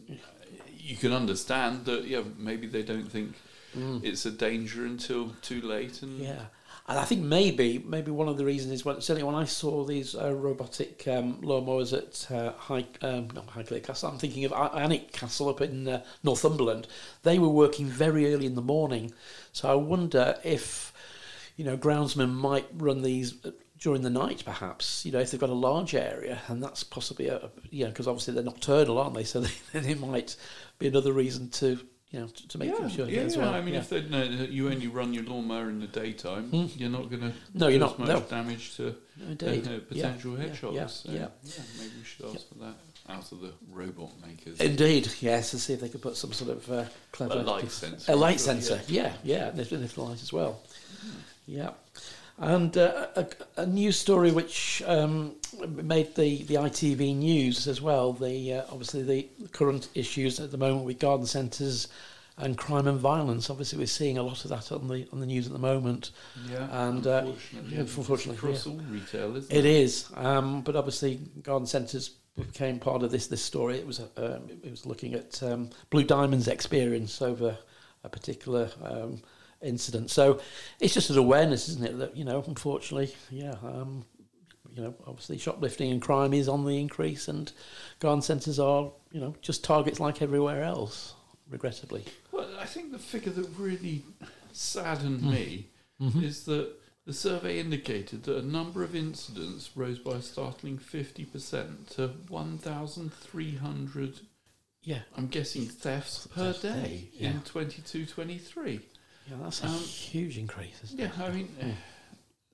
you 0.78 0.96
can 0.98 1.14
understand 1.14 1.86
that, 1.86 2.08
yeah, 2.08 2.24
maybe 2.38 2.68
they 2.68 2.84
don't 2.84 3.10
think 3.12 3.36
it's 4.04 4.26
a 4.26 4.32
danger 4.32 4.86
until 4.86 5.36
too 5.42 5.62
late. 5.62 6.02
And 6.02 6.20
Mm. 6.20 6.24
Yeah, 6.24 6.46
and 6.88 6.98
I 6.98 7.06
think 7.06 7.22
maybe 7.24 7.78
maybe 7.78 8.10
one 8.10 8.28
of 8.28 8.38
the 8.38 8.46
reasons 8.46 8.74
is 8.74 8.84
when 8.86 9.00
certainly 9.00 9.24
when 9.24 9.36
I 9.36 9.46
saw 9.46 9.84
these 9.86 10.16
uh, 10.16 10.34
robotic 10.34 11.08
um, 11.08 11.40
lawnmowers 11.44 11.94
at 11.96 12.32
uh, 12.36 12.54
High 12.54 12.88
um, 13.04 13.28
not 13.36 13.46
Highclere 13.52 13.84
Castle, 13.84 14.10
I'm 14.10 14.18
thinking 14.18 14.44
of 14.46 14.52
A- 14.54 14.72
Alnwick 14.76 15.12
Castle 15.12 15.50
up 15.50 15.62
in 15.62 15.88
uh, 15.88 16.04
Northumberland. 16.24 16.88
They 17.22 17.38
were 17.38 17.50
working 17.50 17.86
very 17.86 18.34
early 18.34 18.48
in 18.48 18.56
the 18.56 18.62
morning, 18.64 19.14
so 19.54 19.70
I 19.70 19.76
wonder 19.76 20.40
if 20.44 20.92
you 21.56 21.64
know 21.64 21.78
groundsmen 21.78 22.34
might 22.34 22.66
run 22.74 23.04
these. 23.04 23.36
Uh, 23.80 23.84
During 23.84 24.02
the 24.02 24.10
night, 24.10 24.44
perhaps 24.46 25.06
you 25.06 25.12
know 25.12 25.20
if 25.20 25.32
they've 25.32 25.40
got 25.40 25.50
a 25.50 25.54
large 25.54 25.96
area, 25.96 26.40
and 26.48 26.62
that's 26.62 26.84
possibly 26.84 27.28
a 27.28 27.50
you 27.70 27.86
know 27.86 27.92
because 27.92 28.08
obviously 28.08 28.34
they're 28.34 28.44
nocturnal, 28.44 28.98
aren't 28.98 29.16
they? 29.16 29.24
So 29.30 29.42
they, 29.42 29.80
they 29.80 29.96
might 29.96 30.36
be 30.80 30.88
another 30.88 31.14
reason 31.14 31.50
to 31.50 31.80
you 32.12 32.20
know 32.20 32.28
to, 32.28 32.48
to 32.48 32.58
make 32.58 32.70
yeah, 32.72 32.80
them 32.80 32.90
sure 32.90 33.08
yeah, 33.08 33.22
as 33.22 33.36
yeah. 33.36 33.44
well. 33.44 33.54
I 33.54 33.62
mean, 33.62 33.76
yeah. 33.76 33.80
if 33.82 33.90
they 33.90 34.02
know 34.02 34.24
you 34.24 34.70
only 34.70 34.88
run 34.88 35.14
your 35.14 35.24
lawnmower 35.24 35.70
in 35.70 35.80
the 35.80 35.88
daytime, 35.88 36.50
you're 36.52 36.90
not 36.90 37.10
going 37.10 37.22
to 37.22 37.34
No, 37.54 37.68
you're 37.68 37.80
not, 37.80 37.94
as 37.94 38.00
much 38.00 38.08
no. 38.08 38.20
damage 38.22 38.76
to 38.78 38.96
Indeed. 39.22 39.68
uh, 39.68 39.72
Yeah, 39.72 39.80
potential 39.88 40.38
yeah, 40.38 40.44
hedgehogs. 40.46 40.76
yeah, 40.76 40.88
so, 40.88 41.12
yeah. 41.12 41.28
maybe 41.78 41.92
we 41.98 42.04
should 42.04 42.26
ask 42.26 42.48
for 42.50 42.56
that 42.56 42.76
out 43.10 43.32
of 43.32 43.42
the 43.42 43.52
robot 43.72 44.12
makers. 44.26 44.60
Indeed, 44.60 45.10
yes, 45.20 45.52
to 45.52 45.60
see 45.60 45.74
if 45.74 45.82
they 45.82 45.90
could 45.90 46.02
put 46.02 46.16
some 46.16 46.32
sort 46.34 46.52
of 46.52 46.72
uh, 46.72 46.86
clever 47.12 47.34
A 47.34 47.38
light 47.38 47.72
sensor, 47.72 48.12
a 48.12 48.16
light 48.16 48.40
sensor. 48.40 48.80
Yeah, 48.88 49.14
yeah, 49.24 49.48
and 49.48 49.58
there's 49.58 49.72
little 49.72 50.06
light 50.08 50.22
as 50.22 50.32
well. 50.32 50.62
Yeah, 51.48 51.72
and 52.39 52.77
uh, 52.77 53.08
a, 53.15 53.27
a 53.58 53.65
news 53.65 53.98
story 53.98 54.31
which 54.31 54.81
um, 54.86 55.36
made 55.67 56.15
the, 56.15 56.43
the 56.43 56.55
ITV 56.55 57.15
news 57.15 57.67
as 57.67 57.81
well. 57.81 58.13
The 58.13 58.54
uh, 58.54 58.63
obviously 58.71 59.04
the 59.04 59.47
current 59.52 59.89
issues 59.93 60.39
at 60.39 60.52
the 60.52 60.58
moment 60.58 60.86
with 60.86 60.99
garden 60.99 61.25
centres 61.25 61.88
and 62.38 62.58
crime 62.58 62.88
and 62.88 62.97
violence. 62.97 63.49
Obviously, 63.49 63.78
we're 63.80 63.88
seeing 63.88 64.17
a 64.17 64.23
lot 64.23 64.43
of 64.45 64.49
that 64.52 64.71
on 64.71 64.88
the 64.88 65.08
on 65.12 65.19
the 65.19 65.25
news 65.25 65.47
at 65.47 65.54
the 65.54 65.60
moment. 65.60 66.12
Yeah, 66.49 66.67
And, 66.88 67.06
uh, 67.06 67.23
unfortunately, 67.25 67.73
yeah, 67.73 67.80
unfortunately, 67.82 68.36
across 68.36 68.65
yeah. 68.65 68.71
all 68.71 68.80
retail, 68.89 69.36
isn't 69.36 69.52
It 69.52 69.65
it? 69.65 69.84
is, 69.84 70.10
um, 70.15 70.62
but 70.62 70.75
obviously, 70.75 71.19
garden 71.43 71.67
centres 71.67 72.12
became 72.38 72.80
part 72.80 73.04
of 73.04 73.12
this 73.12 73.28
this 73.28 73.43
story. 73.43 73.78
It 73.78 73.86
was 73.86 73.99
um, 73.99 74.49
it 74.63 74.71
was 74.71 74.86
looking 74.86 75.13
at 75.13 75.43
um, 75.43 75.69
Blue 75.89 76.04
Diamond's 76.04 76.47
experience 76.47 77.21
over 77.21 77.58
a 78.06 78.10
particular 78.10 78.69
um, 78.82 79.21
incident. 79.62 80.10
So 80.12 80.39
it's 80.80 80.93
just 80.93 81.10
an 81.10 81.17
awareness, 81.17 81.69
isn't 81.69 81.86
it? 81.86 81.98
That 82.00 82.15
you 82.17 82.26
know, 82.26 82.43
unfortunately, 82.48 83.13
yeah, 83.30 83.56
um, 83.63 84.06
you 84.76 84.84
know, 84.84 84.95
obviously, 85.08 85.38
shoplifting 85.38 85.91
and 85.91 86.02
crime 86.02 86.34
is 86.34 86.48
on 86.48 86.65
the 86.65 86.80
increase, 86.80 87.28
and 87.28 87.52
garden 88.00 88.22
centres 88.22 88.60
are 88.60 88.91
you 89.12 89.19
know 89.19 89.36
just 89.41 89.63
targets 89.63 90.00
like 90.00 90.22
everywhere 90.22 90.63
else. 90.63 91.13
Regrettably, 91.50 92.06
Well, 92.32 92.48
I 92.60 92.65
think 92.67 92.91
the 92.91 93.00
figure 93.00 93.32
that 93.32 93.48
really 93.58 94.04
saddened 94.52 95.22
Hmm. 95.22 95.32
me 95.32 95.67
Mm-hmm. 96.00 96.24
is 96.24 96.45
that 96.45 96.69
the 97.06 97.12
survey 97.13 97.60
indicated 97.60 98.24
that 98.24 98.38
a 98.38 98.45
number 98.45 98.84
of 98.84 98.95
incidents 98.95 99.72
rose 99.76 99.98
by 100.00 100.12
a 100.17 100.22
startling 100.22 100.78
50% 100.78 101.89
to 101.95 102.10
1,300, 102.30 104.19
yeah, 104.84 105.00
I'm 105.17 105.28
guessing, 105.28 105.65
thefts 105.67 106.28
per 106.28 106.54
Per 106.54 106.60
day, 106.62 106.82
day 106.84 107.08
yeah. 107.13 107.32
in 107.32 107.41
22 107.41 108.06
23. 108.06 108.80
Yeah, 109.30 109.38
that's 109.42 109.63
a 109.63 109.68
Um, 109.68 109.74
huge 109.80 110.38
increase. 110.38 110.82
Isn't 110.84 111.00
Yeah, 111.00 111.08
it? 111.08 111.20
I 111.20 111.32
mean, 111.32 111.50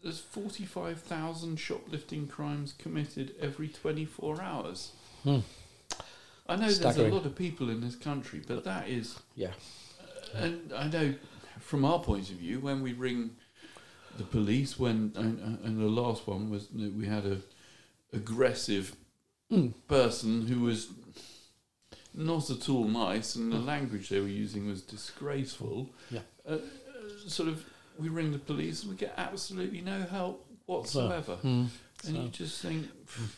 there's 0.04 0.20
45,000 0.20 1.58
shoplifting 1.58 2.28
crimes 2.28 2.74
committed 2.78 3.36
every 3.40 3.68
24 3.68 4.42
hours. 4.42 4.92
Hmm. 5.24 5.40
I 6.48 6.56
know 6.58 6.72
there's 6.72 6.98
a 6.98 7.08
lot 7.10 7.26
of 7.26 7.36
people 7.36 7.70
in 7.70 7.82
this 7.82 7.96
country, 7.96 8.42
but 8.46 8.64
that 8.66 8.88
is 8.88 9.16
Yeah, 9.36 9.54
and 10.34 10.72
I 10.74 10.88
know 10.88 11.16
from 11.60 11.84
our 11.86 12.00
point 12.00 12.30
of 12.30 12.36
view, 12.36 12.60
when 12.60 12.84
we 12.84 12.94
ring 12.94 13.32
the 14.18 14.24
police, 14.24 14.78
when 14.78 15.12
and, 15.16 15.40
and 15.64 15.80
the 15.80 15.88
last 15.88 16.28
one 16.28 16.52
was 16.52 16.68
that 16.68 16.94
we 16.94 17.06
had 17.08 17.26
a 17.26 17.42
aggressive 18.14 18.96
Mm. 19.52 19.74
person 19.88 20.48
who 20.48 20.62
was 20.62 20.90
not 22.16 22.50
at 22.50 22.68
all 22.70 22.86
nice, 22.86 23.36
and 23.36 23.52
the 23.52 23.60
language 23.60 24.10
they 24.10 24.20
were 24.20 24.28
using 24.28 24.68
was 24.68 24.82
disgraceful. 24.82 25.90
Yeah. 26.10 26.22
Uh, 26.48 26.54
uh, 26.54 26.58
sort 27.28 27.50
of, 27.50 27.64
we 27.98 28.10
ring 28.10 28.32
the 28.32 28.40
police 28.40 28.82
and 28.84 28.92
we 28.92 28.98
get 28.98 29.14
absolutely 29.18 29.82
no 29.82 30.02
help 30.04 30.46
whatsoever. 30.66 31.36
Hmm. 31.36 31.48
and 32.06 32.16
so- 32.16 32.22
you 32.22 32.30
just 32.30 32.62
think 32.62 32.88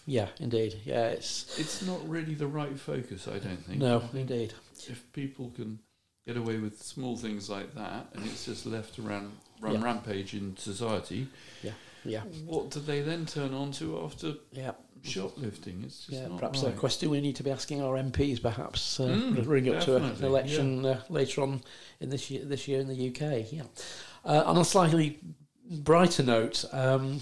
yeah, 0.06 0.28
indeed. 0.40 0.76
Yeah, 0.86 1.08
it's 1.08 1.58
it's 1.60 1.82
not 1.86 2.08
really 2.10 2.34
the 2.34 2.48
right 2.48 2.78
focus. 2.80 3.28
I 3.28 3.40
don't 3.40 3.64
think. 3.66 3.80
no, 3.80 4.00
think 4.00 4.30
indeed. 4.32 4.54
if 4.88 5.04
people 5.14 5.52
can 5.56 5.80
get 6.26 6.36
away 6.38 6.58
with 6.58 6.82
small 6.82 7.16
things 7.16 7.50
like 7.50 7.74
that 7.76 8.08
and 8.14 8.26
it's 8.26 8.46
just 8.46 8.66
left 8.66 9.00
around 9.00 9.32
run 9.62 9.76
Yeah. 9.76 9.84
rampage 9.84 10.34
in 10.34 10.58
society, 10.58 11.28
Yeah, 11.64 11.72
what 12.46 12.70
do 12.72 12.80
they 12.80 13.02
then 13.02 13.26
turn 13.26 13.54
on 13.54 13.72
to 13.74 14.00
after 14.02 14.34
yeah, 14.52 14.72
shoplifting? 15.04 15.84
It's 15.86 16.06
just 16.06 16.22
yeah. 16.22 16.28
Perhaps 16.38 16.64
right. 16.64 16.74
a 16.74 16.78
question 16.78 17.10
we 17.10 17.22
need 17.22 17.36
to 17.38 17.44
be 17.44 17.52
asking 17.52 17.82
our 17.82 17.96
MPs, 17.98 18.42
perhaps, 18.42 19.00
uh, 19.00 19.04
Mm, 19.08 19.48
ring 19.48 19.74
up 19.74 19.82
to 19.84 19.96
an 19.98 20.24
election 20.24 20.86
uh, 20.86 21.02
later 21.10 21.42
on 21.42 21.62
in 22.00 22.10
this 22.10 22.30
year. 22.32 22.44
This 22.46 22.68
year 22.68 22.80
in 22.80 22.88
the 22.88 23.10
UK. 23.10 23.52
Yeah. 23.52 23.64
Uh, 24.26 24.44
on 24.46 24.58
a 24.58 24.66
slightly 24.66 25.20
brighter 25.70 26.24
note. 26.24 26.66
Um, 26.72 27.22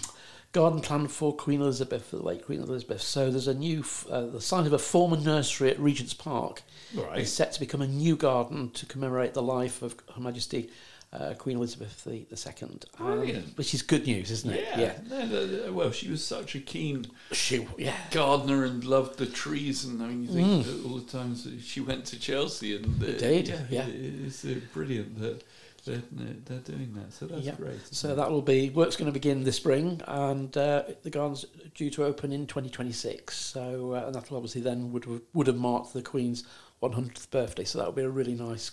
Garden 0.52 0.80
plan 0.80 1.06
for 1.06 1.34
Queen 1.36 1.60
Elizabeth, 1.60 2.12
the 2.12 2.22
late 2.22 2.46
Queen 2.46 2.60
Elizabeth. 2.62 3.02
So 3.02 3.30
there's 3.30 3.48
a 3.48 3.52
new, 3.52 3.80
f- 3.80 4.06
uh, 4.08 4.24
the 4.26 4.40
site 4.40 4.64
of 4.66 4.72
a 4.72 4.78
former 4.78 5.18
nursery 5.18 5.70
at 5.70 5.78
Regent's 5.78 6.14
Park 6.14 6.62
Right. 6.94 7.18
is 7.18 7.30
set 7.30 7.52
to 7.52 7.60
become 7.60 7.82
a 7.82 7.86
new 7.86 8.16
garden 8.16 8.70
to 8.70 8.86
commemorate 8.86 9.34
the 9.34 9.42
life 9.42 9.82
of 9.82 9.96
Her 10.14 10.20
Majesty 10.22 10.70
uh, 11.12 11.34
Queen 11.38 11.56
Elizabeth 11.56 12.04
the, 12.04 12.24
the 12.30 12.36
Second, 12.36 12.84
um, 12.98 13.06
Brilliant. 13.06 13.56
which 13.56 13.72
is 13.74 13.82
good 13.82 14.06
news, 14.06 14.30
isn't 14.30 14.50
it? 14.52 14.66
Yeah. 14.76 14.98
No, 15.08 15.24
no, 15.24 15.46
no, 15.46 15.72
well, 15.72 15.90
she 15.90 16.10
was 16.10 16.22
such 16.24 16.54
a 16.54 16.60
keen 16.60 17.06
She, 17.32 17.66
yeah. 17.78 17.96
gardener 18.10 18.64
and 18.64 18.84
loved 18.84 19.18
the 19.18 19.26
trees, 19.26 19.84
and 19.84 20.02
I 20.02 20.08
mean, 20.08 20.24
you 20.24 20.28
think 20.28 20.66
that 20.66 20.84
all 20.84 20.96
the 20.98 21.10
times 21.10 21.44
that 21.44 21.60
she 21.62 21.80
went 21.80 22.04
to 22.06 22.18
Chelsea, 22.18 22.76
and 22.76 22.86
uh, 23.02 23.06
Mm. 23.06 23.08
Indeed, 23.22 23.48
yeah, 23.48 23.60
yeah. 23.70 23.86
it's 24.26 24.44
uh, 24.44 24.56
brilliant 24.74 25.18
that 25.20 25.42
they're, 25.84 26.02
they're 26.46 26.58
doing 26.58 26.92
that, 26.96 27.12
so 27.12 27.26
that's 27.26 27.42
Yeah. 27.44 27.54
great. 27.54 27.78
So 27.92 28.14
that 28.16 28.28
will 28.30 28.42
be 28.42 28.70
work's 28.70 28.96
going 28.96 29.06
to 29.06 29.12
begin 29.12 29.44
this 29.44 29.56
spring, 29.56 30.00
and 30.08 30.54
uh, 30.56 30.82
the 31.04 31.10
garden's 31.10 31.46
due 31.76 31.90
to 31.90 32.04
open 32.04 32.32
in 32.32 32.46
2026. 32.48 33.36
So 33.36 33.92
uh, 33.94 34.06
and 34.06 34.14
that'll 34.14 34.36
obviously 34.36 34.60
then 34.62 34.92
would 34.92 35.04
have, 35.04 35.20
would 35.32 35.46
have 35.46 35.56
marked 35.56 35.92
the 35.94 36.02
Queen's 36.02 36.42
100th 36.82 37.30
birthday. 37.30 37.62
So 37.64 37.78
that 37.78 37.84
will 37.84 37.92
be 37.92 38.02
a 38.02 38.08
really 38.08 38.34
nice 38.34 38.72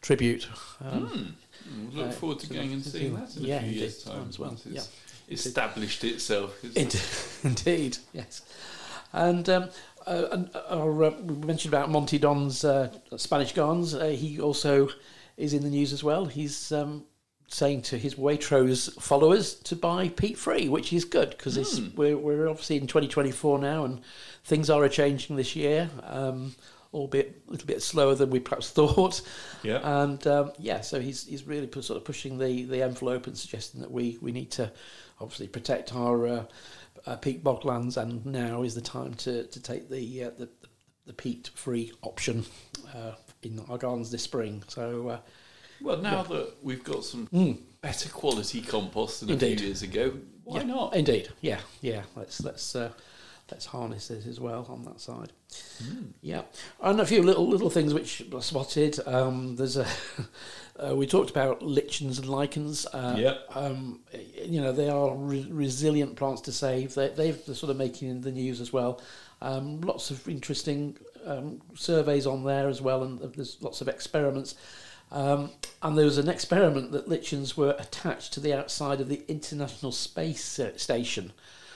tribute. 0.00 0.48
Um, 0.80 1.06
Hmm. 1.06 1.24
Mm, 1.68 1.94
Look 1.94 2.08
uh, 2.08 2.10
forward 2.10 2.38
to 2.40 2.52
going 2.52 2.72
and 2.72 2.84
seeing 2.84 3.14
that 3.14 3.36
in 3.36 3.44
yeah, 3.44 3.56
a 3.56 3.62
few 3.62 3.70
years' 3.72 4.02
time 4.02 4.26
as 4.28 4.38
well, 4.38 4.50
once 4.50 4.66
it's 4.66 4.90
yeah. 5.28 5.34
established 5.34 6.04
itself. 6.04 6.62
Indeed, 6.76 7.00
indeed, 7.44 7.98
yes. 8.12 8.42
And 9.12 9.48
um, 9.48 9.70
uh, 10.06 10.28
and 10.32 10.50
our, 10.68 11.04
uh, 11.04 11.10
we 11.10 11.46
mentioned 11.46 11.72
about 11.72 11.90
Monty 11.90 12.18
Don's 12.18 12.64
uh, 12.64 12.90
Spanish 13.16 13.52
gardens. 13.52 13.94
Uh, 13.94 14.08
he 14.08 14.40
also 14.40 14.88
is 15.36 15.54
in 15.54 15.62
the 15.62 15.70
news 15.70 15.92
as 15.92 16.04
well. 16.04 16.26
He's 16.26 16.72
um, 16.72 17.04
saying 17.48 17.82
to 17.82 17.98
his 17.98 18.16
Waitrose 18.16 19.00
followers 19.00 19.54
to 19.54 19.76
buy 19.76 20.08
peat 20.08 20.36
free, 20.38 20.68
which 20.68 20.92
is 20.92 21.04
good 21.04 21.30
because 21.30 21.56
Hmm. 21.78 21.88
we're, 21.94 22.16
we're 22.16 22.48
obviously 22.48 22.76
in 22.76 22.86
2024 22.86 23.58
now 23.58 23.84
and 23.84 24.00
things 24.44 24.68
are 24.70 24.88
changing 24.88 25.36
this 25.36 25.54
year, 25.56 25.90
um, 26.02 26.54
albeit 26.94 27.42
a 27.48 27.50
little 27.50 27.66
bit 27.66 27.82
slower 27.82 28.14
than 28.14 28.30
we 28.30 28.40
perhaps 28.40 28.70
thought. 28.78 29.20
Yeah. 29.62 29.80
And 30.02 30.24
um, 30.26 30.52
yeah, 30.58 30.80
so 30.80 31.00
he's 31.00 31.26
he's 31.26 31.46
really 31.46 31.70
sort 31.72 31.96
of 31.98 32.04
pushing 32.04 32.38
the, 32.38 32.64
the 32.64 32.82
envelope 32.82 33.26
and 33.26 33.36
suggesting 33.36 33.80
that 33.80 33.90
we, 33.90 34.18
we 34.22 34.32
need 34.32 34.50
to 34.52 34.72
obviously 35.20 35.48
protect 35.48 35.94
our 35.94 36.26
uh, 36.26 36.44
uh, 37.06 37.16
peat 37.16 37.44
boglands, 37.44 37.96
and 37.96 38.24
now 38.24 38.62
is 38.62 38.74
the 38.74 38.80
time 38.80 39.14
to, 39.14 39.44
to 39.46 39.60
take 39.60 39.90
the 39.90 40.24
uh, 40.24 40.30
the, 40.38 40.48
the 41.06 41.12
peat 41.12 41.50
free 41.54 41.92
option 42.02 42.44
uh, 42.94 43.12
in 43.42 43.60
our 43.68 43.76
gardens 43.78 44.10
this 44.10 44.22
spring. 44.22 44.62
So 44.68 45.08
uh, 45.08 45.18
Well, 45.82 45.98
now 45.98 46.22
that 46.22 46.54
we've 46.62 46.84
got 46.84 47.04
some 47.04 47.26
mm, 47.28 47.58
better 47.80 48.08
quality 48.08 48.62
compost 48.62 49.20
than 49.20 49.30
a 49.32 49.38
few 49.38 49.66
years 49.66 49.82
ago, 49.82 50.14
why 50.44 50.58
yeah, 50.58 50.64
not? 50.64 50.94
Indeed, 50.94 51.30
yeah, 51.40 51.60
yeah. 51.80 52.02
Let's 52.16 52.42
let's 52.42 52.74
uh, 52.76 52.92
let's 53.50 53.66
harness 53.66 54.10
it 54.10 54.26
as 54.26 54.40
well 54.40 54.66
on 54.68 54.84
that 54.84 55.00
side. 55.00 55.32
Hmm. 55.82 56.04
Yeah, 56.22 56.42
and 56.82 57.00
a 57.00 57.06
few 57.06 57.22
little 57.22 57.46
little 57.46 57.70
things 57.70 57.94
which 57.94 58.22
I 58.34 58.40
spotted. 58.40 58.98
Um, 59.06 59.56
there's 59.56 59.76
a 59.76 59.86
uh, 60.78 60.94
we 60.96 61.06
talked 61.06 61.30
about 61.30 61.62
lichens 61.62 62.18
and 62.18 62.28
lichens. 62.28 62.86
Uh, 62.86 63.16
Yeah. 63.18 63.36
Um, 63.54 64.00
you 64.44 64.60
know 64.60 64.72
they 64.72 64.88
are 64.88 65.14
re- 65.14 65.48
resilient 65.50 66.16
plants 66.16 66.40
to 66.42 66.52
save. 66.52 66.94
They, 66.94 67.08
they've 67.08 67.44
they're 67.46 67.54
sort 67.54 67.70
of 67.70 67.76
making 67.76 68.22
the 68.22 68.32
news 68.32 68.60
as 68.60 68.72
well. 68.72 69.00
Um, 69.42 69.80
lots 69.82 70.10
of 70.10 70.26
interesting 70.28 70.96
um, 71.26 71.60
surveys 71.74 72.26
on 72.26 72.44
there 72.44 72.68
as 72.68 72.80
well, 72.80 73.02
and 73.02 73.20
there's 73.20 73.58
lots 73.60 73.80
of 73.80 73.88
experiments. 73.88 74.54
Um, 75.12 75.50
and 75.82 75.96
there 75.96 76.06
was 76.06 76.18
an 76.18 76.28
experiment 76.28 76.90
that 76.92 77.08
lichens 77.08 77.56
were 77.56 77.76
attached 77.78 78.32
to 78.32 78.40
the 78.40 78.52
outside 78.54 79.00
of 79.00 79.08
the 79.08 79.22
International 79.28 79.92
Space 79.92 80.42
Station. 80.76 81.32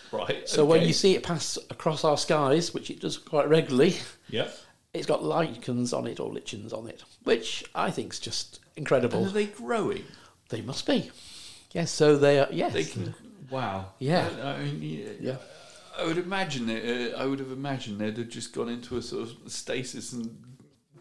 Right. 0.12 0.48
So 0.48 0.64
when 0.64 0.86
you 0.86 0.92
see 0.92 1.14
it 1.14 1.22
pass 1.22 1.58
across 1.70 2.04
our 2.04 2.16
skies, 2.16 2.72
which 2.72 2.90
it 2.90 3.00
does 3.00 3.18
quite 3.18 3.48
regularly, 3.48 3.96
Yeah. 4.28 4.48
it's 4.94 5.06
got 5.06 5.22
lichens 5.22 5.92
on 5.92 6.06
it 6.06 6.18
or 6.20 6.30
lichens 6.32 6.72
on 6.72 6.88
it, 6.88 7.02
which 7.24 7.64
I 7.74 7.90
think 7.90 8.12
is 8.14 8.18
just 8.20 8.60
And 8.76 8.78
incredible. 8.78 9.26
are 9.26 9.30
they 9.30 9.46
growing? 9.46 10.04
They 10.48 10.62
must 10.62 10.86
be. 10.86 11.10
Yes, 11.72 11.90
so 11.90 12.16
they 12.16 12.38
are. 12.40 12.48
Yes. 12.50 12.72
They 12.72 12.84
can. 12.84 13.14
Wow. 13.50 13.92
yeah. 13.98 14.28
I, 14.42 14.48
I 14.50 14.62
mean, 14.64 14.82
yeah, 15.20 15.32
Yeah. 15.32 15.36
I 15.98 16.04
would 16.06 16.18
imagine 16.18 16.70
it. 16.70 17.12
Uh, 17.14 17.16
I 17.18 17.26
would 17.26 17.40
have 17.40 17.50
imagined 17.50 18.00
they'd 18.00 18.16
have 18.16 18.28
just 18.28 18.52
gone 18.54 18.68
into 18.68 18.96
a 18.96 19.02
sort 19.02 19.28
of 19.28 19.52
stasis 19.52 20.12
and 20.12 20.36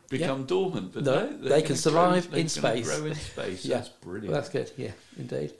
become 0.09 0.45
dormant. 0.45 0.93
But 0.93 1.03
No, 1.03 1.29
no, 1.29 1.49
they 1.49 1.61
can 1.61 1.75
survive 1.75 2.29
grow, 2.29 2.39
in 2.39 2.49
space. 2.49 2.87
Grow 2.87 3.05
in 3.05 3.15
space. 3.15 3.65
Yeah. 3.65 3.77
That's 3.77 3.89
brilliant. 3.89 4.31
Well, 4.31 4.41
that's 4.41 4.49
good. 4.49 4.71
Yeah, 4.77 4.91
indeed. 5.17 5.53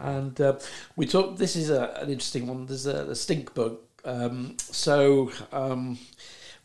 And 0.00 0.40
uh, 0.40 0.58
we 0.96 1.06
talked. 1.06 1.38
This 1.38 1.56
is 1.56 1.70
a, 1.70 1.98
an 2.02 2.10
interesting 2.10 2.46
one. 2.46 2.66
There's 2.66 2.86
a, 2.86 3.10
a 3.10 3.14
stink 3.14 3.54
bug. 3.54 3.78
Um, 4.04 4.56
so 4.58 5.32
um, 5.52 5.98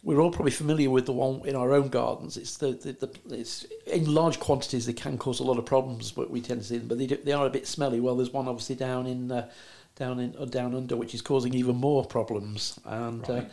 we're 0.04 0.20
all 0.20 0.32
probably 0.32 0.52
familiar 0.52 0.90
with 0.90 1.06
the 1.06 1.14
one 1.14 1.42
in 1.46 1.56
our 1.56 1.74
own 1.74 1.90
gardens. 1.90 2.38
It's 2.38 2.58
the, 2.58 2.74
the, 2.74 2.94
the 2.94 3.36
it's 3.36 3.66
in 3.88 4.14
large 4.14 4.40
quantities. 4.40 4.86
They 4.86 4.94
can 4.94 5.18
cause 5.18 5.40
a 5.40 5.44
lot 5.44 5.58
of 5.58 5.66
problems, 5.66 6.12
but 6.12 6.30
we 6.30 6.42
tend 6.42 6.62
to 6.62 6.68
see 6.68 6.78
them. 6.78 6.88
But 6.88 6.98
they 7.00 7.08
do, 7.08 7.18
they 7.18 7.32
are 7.32 7.48
a 7.48 7.50
bit 7.50 7.66
smelly. 7.66 8.00
Well, 8.00 8.16
there's 8.16 8.32
one 8.34 8.48
obviously 8.48 8.76
down 8.76 9.08
in 9.08 9.32
uh, 9.32 9.50
down 9.96 10.20
in 10.20 10.36
uh, 10.38 10.46
down 10.46 10.76
under, 10.76 10.96
which 10.96 11.16
is 11.16 11.22
causing 11.22 11.54
even 11.56 11.78
more 11.78 12.06
problems. 12.06 12.80
And 12.86 13.28
uh, 13.30 13.34
Right. 13.34 13.52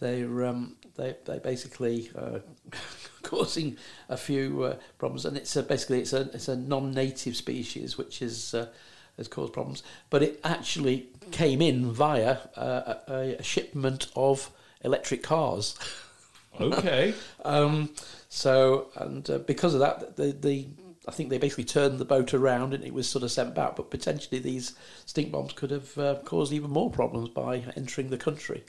They're 0.00 0.44
um, 0.44 0.76
they 0.96 1.16
they 1.24 1.38
basically 1.38 2.10
uh, 2.16 2.40
causing 3.22 3.76
a 4.08 4.16
few 4.16 4.64
uh, 4.64 4.76
problems. 4.98 5.24
And 5.24 5.36
it's 5.36 5.54
a, 5.56 5.62
basically 5.62 6.00
it's 6.00 6.12
a 6.12 6.22
it's 6.32 6.48
a 6.48 6.56
non-native 6.56 7.36
species 7.36 7.96
which 7.96 8.22
is 8.22 8.54
uh, 8.54 8.66
has 9.16 9.28
caused 9.28 9.52
problems. 9.52 9.82
But 10.08 10.22
it 10.22 10.40
actually 10.42 11.08
came 11.30 11.62
in 11.62 11.92
via 11.92 12.38
uh, 12.56 12.94
a, 13.08 13.36
a 13.38 13.42
shipment 13.42 14.08
of 14.16 14.50
electric 14.82 15.22
cars. 15.22 15.78
Okay. 16.60 17.14
Um, 17.42 17.94
so 18.28 18.90
and 18.96 19.28
uh, 19.30 19.38
because 19.38 19.72
of 19.74 19.80
that, 19.80 20.16
the 20.16 20.32
the 20.32 20.68
I 21.08 21.12
think 21.12 21.30
they 21.30 21.38
basically 21.38 21.64
turned 21.64 21.98
the 21.98 22.04
boat 22.04 22.34
around 22.34 22.74
and 22.74 22.84
it 22.84 22.92
was 22.92 23.08
sort 23.08 23.24
of 23.24 23.32
sent 23.32 23.54
back. 23.54 23.76
But 23.76 23.90
potentially 23.90 24.38
these 24.40 24.74
stink 25.06 25.32
bombs 25.32 25.52
could 25.52 25.70
have 25.70 25.96
uh, 25.96 26.16
caused 26.24 26.52
even 26.52 26.70
more 26.70 26.90
problems 26.90 27.30
by 27.30 27.64
entering 27.76 28.10
the 28.10 28.18
country. 28.18 28.64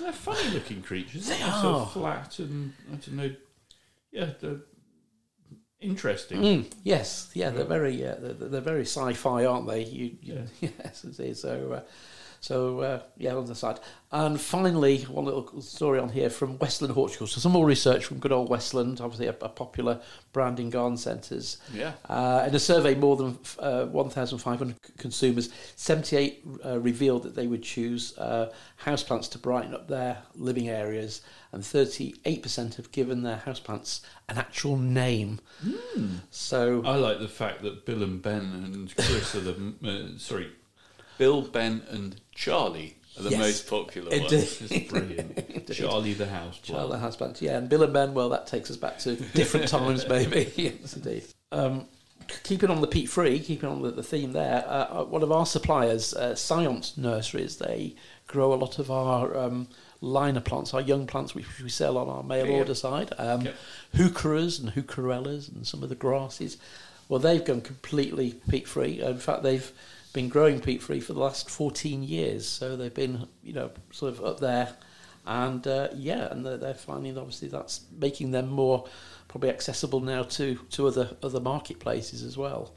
They're 0.00 0.12
funny 0.12 0.48
looking 0.50 0.82
creatures. 0.82 1.28
They 1.28 1.38
They're 1.38 1.52
so 1.52 1.84
flat 1.86 2.38
and 2.38 2.72
I 2.90 2.96
don't 2.96 3.12
know. 3.12 3.34
Yeah, 4.12 4.30
they're 4.40 4.60
interesting. 5.80 6.40
Mm, 6.40 6.72
yes, 6.82 7.30
yeah, 7.34 7.50
they're 7.50 7.64
very 7.64 8.04
uh, 8.04 8.16
they're, 8.18 8.48
they're 8.48 8.60
very 8.60 8.82
sci-fi, 8.82 9.44
aren't 9.44 9.68
they? 9.68 9.84
You, 9.84 10.16
you, 10.20 10.34
Yeah. 10.60 10.70
yes, 10.78 11.04
it 11.04 11.20
is. 11.20 11.40
So, 11.40 11.72
uh, 11.72 11.80
so 12.40 12.80
uh, 12.80 13.02
yeah, 13.16 13.34
on 13.34 13.46
the 13.46 13.54
side. 13.54 13.78
And 14.12 14.40
finally, 14.40 15.02
one 15.02 15.26
little 15.26 15.60
story 15.62 16.00
on 16.00 16.08
here 16.08 16.30
from 16.30 16.58
Westland 16.58 16.94
Horticulture. 16.94 17.32
So 17.32 17.40
some 17.40 17.52
more 17.52 17.66
research 17.66 18.06
from 18.06 18.18
good 18.18 18.32
old 18.32 18.48
Westland, 18.48 19.00
obviously 19.00 19.28
a, 19.28 19.36
a 19.42 19.48
popular 19.48 20.00
brand 20.32 20.58
in 20.58 20.70
garden 20.70 20.96
centres. 20.96 21.58
Yeah. 21.72 21.92
Uh, 22.08 22.44
in 22.48 22.54
a 22.54 22.58
survey, 22.58 22.94
more 22.94 23.16
than 23.16 23.38
uh, 23.58 23.84
1,500 23.84 24.74
c- 24.84 24.92
consumers, 24.98 25.50
78 25.76 26.44
uh, 26.64 26.80
revealed 26.80 27.22
that 27.22 27.36
they 27.36 27.46
would 27.46 27.62
choose 27.62 28.16
uh, 28.18 28.50
houseplants 28.84 29.30
to 29.30 29.38
brighten 29.38 29.74
up 29.74 29.86
their 29.86 30.18
living 30.34 30.68
areas, 30.68 31.20
and 31.52 31.62
38% 31.62 32.74
have 32.76 32.90
given 32.90 33.22
their 33.22 33.42
houseplants 33.46 34.00
an 34.28 34.38
actual 34.38 34.76
name. 34.76 35.40
So, 36.30 36.82
I 36.84 36.96
like 36.96 37.20
the 37.20 37.28
fact 37.28 37.62
that 37.62 37.84
Bill 37.84 38.02
and 38.02 38.20
Ben 38.20 38.40
and 38.40 38.94
Chris 38.96 39.34
are 39.34 39.40
the 39.40 39.74
uh, 39.84 40.18
sorry. 40.18 40.50
Bill, 41.20 41.42
Ben, 41.42 41.82
and 41.90 42.18
Charlie 42.34 42.96
are 43.18 43.22
the 43.24 43.30
Yes. 43.32 43.38
most 43.38 43.68
popular 43.68 44.08
ones. 44.18 44.32
It's 44.32 44.90
brilliant. 44.90 45.70
Charlie 45.72 46.14
the 46.14 46.26
house 46.26 46.58
Child 46.60 46.88
plant. 46.88 47.02
that 47.02 47.10
houseplants, 47.36 47.40
yeah, 47.42 47.58
and 47.58 47.68
Bill 47.68 47.82
and 47.82 47.92
Ben, 47.92 48.14
well, 48.14 48.30
that 48.30 48.46
takes 48.46 48.70
us 48.70 48.78
back 48.78 48.98
to 49.00 49.16
different 49.16 49.68
times, 49.76 50.08
maybe. 50.08 50.50
yes, 50.56 50.96
indeed. 50.96 51.24
Um, 51.52 51.84
keeping 52.42 52.70
on 52.70 52.80
the 52.80 52.86
peat 52.86 53.10
free, 53.10 53.38
keeping 53.38 53.68
on 53.68 53.82
the, 53.82 53.90
the 53.90 54.02
theme 54.02 54.32
there, 54.32 54.64
uh, 54.66 55.04
one 55.04 55.22
of 55.22 55.30
our 55.30 55.44
suppliers, 55.44 56.14
uh, 56.14 56.34
Science 56.34 56.96
Nurseries, 56.96 57.58
they 57.58 57.94
grow 58.26 58.54
a 58.54 58.56
lot 58.56 58.78
of 58.78 58.90
our 58.90 59.36
um, 59.36 59.68
liner 60.00 60.40
plants, 60.40 60.72
our 60.72 60.80
young 60.80 61.06
plants, 61.06 61.34
which 61.34 61.44
we 61.62 61.68
sell 61.68 61.98
on 61.98 62.08
our 62.08 62.22
mail 62.22 62.46
Yeah. 62.46 62.56
order 62.60 62.74
side. 62.74 63.12
Um, 63.18 63.42
Yep. 63.42 63.54
Heucheras 63.96 64.58
and 64.58 64.70
Heucherellas 64.72 65.54
and 65.54 65.66
some 65.66 65.82
of 65.82 65.90
the 65.90 65.94
grasses. 65.96 66.56
Well, 67.10 67.20
they've 67.20 67.44
gone 67.44 67.60
completely 67.60 68.40
peat 68.48 68.66
free. 68.66 69.02
In 69.02 69.18
fact, 69.18 69.42
they've 69.42 69.70
been 70.12 70.28
growing 70.28 70.60
peat 70.60 70.82
free 70.82 71.00
for 71.00 71.12
the 71.12 71.20
last 71.20 71.48
14 71.50 72.02
years. 72.02 72.46
So 72.46 72.76
they've 72.76 72.92
been, 72.92 73.28
you 73.42 73.52
know, 73.52 73.70
sort 73.92 74.12
of 74.12 74.24
up 74.24 74.40
there. 74.40 74.74
And 75.26 75.66
uh, 75.66 75.88
yeah, 75.94 76.30
and 76.30 76.44
they're, 76.44 76.56
they're 76.56 76.74
finding 76.74 77.16
obviously 77.18 77.48
that's 77.48 77.82
making 77.96 78.30
them 78.30 78.48
more 78.48 78.86
probably 79.28 79.50
accessible 79.50 80.00
now 80.00 80.24
to, 80.24 80.56
to 80.70 80.86
other 80.86 81.16
other 81.22 81.40
marketplaces 81.40 82.22
as 82.22 82.36
well. 82.36 82.72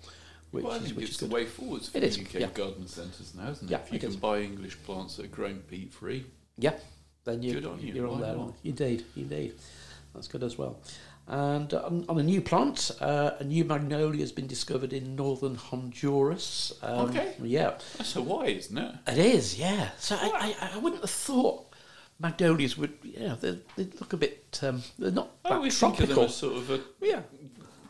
Which 0.51 0.65
well, 0.65 0.73
I 0.73 0.77
is, 0.77 0.83
think 0.83 0.97
which 0.97 1.05
it's 1.05 1.21
is 1.21 1.27
the 1.27 1.33
way 1.33 1.45
forwards 1.45 1.89
for 1.89 1.97
It 1.97 2.03
is, 2.03 2.19
UK 2.19 2.33
yeah. 2.35 2.47
garden 2.53 2.87
centres 2.87 3.33
now, 3.35 3.49
isn't 3.49 3.67
it? 3.67 3.71
Yeah, 3.71 3.79
if 3.79 3.91
you 3.91 3.95
it 3.95 4.01
can 4.01 4.09
is. 4.09 4.17
buy 4.17 4.41
English 4.41 4.77
plants 4.83 5.15
that 5.15 5.25
are 5.25 5.29
grown 5.29 5.59
peat 5.61 5.91
free. 5.91 6.25
Yeah, 6.59 6.73
then 7.23 7.41
you, 7.41 7.53
Good 7.55 7.65
on 7.65 7.79
you, 7.79 7.93
you're 7.93 8.07
on 8.07 8.21
there. 8.21 8.37
Indeed, 8.63 9.03
indeed. 9.15 9.55
That's 10.13 10.27
good 10.27 10.43
as 10.43 10.57
well. 10.57 10.79
And 11.27 11.73
on, 11.73 12.05
on 12.09 12.19
a 12.19 12.23
new 12.23 12.41
plant, 12.41 12.91
uh, 12.99 13.31
a 13.39 13.43
new 13.45 13.63
magnolia 13.63 14.19
has 14.21 14.31
been 14.33 14.47
discovered 14.47 14.91
in 14.91 15.15
northern 15.15 15.55
Honduras. 15.55 16.73
Um, 16.81 17.09
Okay. 17.09 17.33
Yeah, 17.41 17.75
That's 17.97 18.13
Hawaii, 18.13 18.57
isn't 18.57 18.77
it? 18.77 18.95
it 19.07 19.17
is, 19.17 19.57
yeah. 19.57 19.91
So 19.99 20.15
I, 20.19 20.53
I, 20.61 20.69
I 20.75 20.77
wouldn't 20.79 21.01
have 21.01 21.09
thought 21.09 21.65
magnolias 22.19 22.77
would, 22.77 22.93
you 23.03 23.19
know, 23.19 23.35
they, 23.35 23.57
they 23.77 23.85
look 23.99 24.11
a 24.13 24.17
bit, 24.17 24.59
um, 24.63 24.83
they're 24.99 25.11
not 25.11 25.29
I 25.45 25.51
always 25.51 25.79
think 25.79 25.93
of 25.93 25.97
them 25.99 26.07
tropical. 26.07 26.23
as 26.25 26.35
sort 26.35 26.57
of 26.57 26.69
a 26.71 26.81
Yeah, 27.01 27.21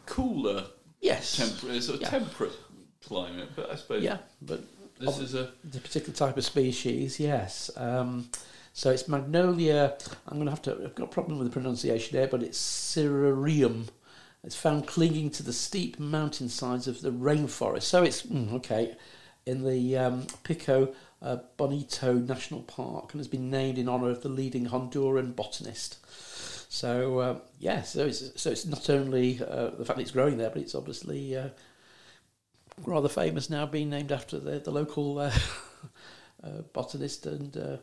cooler, 0.05 0.65
yes. 1.01 1.35
temperate, 1.37 1.83
sort 1.83 1.95
of 1.97 2.01
Yeah. 2.03 2.09
temperate 2.09 2.53
climate. 3.03 3.49
But 3.55 3.71
I 3.71 3.75
suppose 3.75 4.03
Yeah, 4.03 4.17
but 4.43 4.63
this 4.99 5.17
is 5.17 5.33
a 5.33 5.51
the 5.63 5.79
particular 5.79 6.13
type 6.15 6.37
of 6.37 6.45
species, 6.45 7.19
yes. 7.19 7.71
Um, 7.75 8.29
so 8.73 8.89
it's 8.89 9.07
Magnolia. 9.07 9.95
I'm 10.27 10.37
going 10.37 10.45
to 10.45 10.51
have 10.51 10.63
to. 10.63 10.71
I've 10.83 10.95
got 10.95 11.05
a 11.05 11.07
problem 11.07 11.37
with 11.37 11.47
the 11.47 11.53
pronunciation 11.53 12.17
there, 12.17 12.27
but 12.27 12.41
it's 12.41 12.57
Cyrarium 12.57 13.87
It's 14.43 14.55
found 14.55 14.87
clinging 14.87 15.29
to 15.31 15.43
the 15.43 15.53
steep 15.53 15.99
mountainsides 15.99 16.87
of 16.87 17.01
the 17.01 17.11
rainforest. 17.11 17.83
So 17.83 18.01
it's 18.01 18.23
mm, 18.23 18.51
okay 18.53 18.95
in 19.45 19.63
the 19.63 19.97
um, 19.97 20.25
Pico 20.43 20.93
uh, 21.21 21.37
Bonito 21.55 22.13
National 22.13 22.63
Park 22.63 23.13
and 23.13 23.19
has 23.19 23.27
been 23.27 23.51
named 23.51 23.77
in 23.77 23.87
honour 23.87 24.09
of 24.09 24.23
the 24.23 24.29
leading 24.29 24.65
Honduran 24.65 25.35
botanist. 25.35 25.97
So 26.71 27.19
uh, 27.19 27.39
yeah, 27.59 27.83
so 27.83 28.07
it's 28.07 28.41
so 28.41 28.49
it's 28.49 28.65
not 28.65 28.89
only 28.89 29.39
uh, 29.39 29.69
the 29.69 29.85
fact 29.85 29.97
that 29.97 30.01
it's 30.01 30.11
growing 30.11 30.37
there, 30.37 30.49
but 30.49 30.63
it's 30.63 30.73
obviously 30.73 31.37
uh, 31.37 31.49
rather 32.87 33.07
famous 33.07 33.51
now, 33.51 33.67
being 33.67 33.91
named 33.91 34.11
after 34.11 34.39
the 34.39 34.57
the 34.57 34.71
local 34.71 35.19
uh, 35.19 35.31
uh, 36.43 36.61
botanist 36.73 37.27
and 37.27 37.79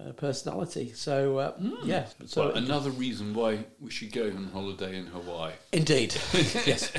uh, 0.00 0.12
personality. 0.12 0.92
So 0.94 1.38
uh, 1.38 1.52
yeah, 1.84 2.06
so 2.26 2.46
Well, 2.48 2.56
another 2.56 2.90
reason 2.90 3.34
why 3.34 3.64
we 3.80 3.90
should 3.90 4.12
go 4.12 4.24
on 4.26 4.50
holiday 4.52 4.96
in 4.98 5.06
Hawaii. 5.06 5.52
indeed, 5.72 6.14
yes. 6.32 6.92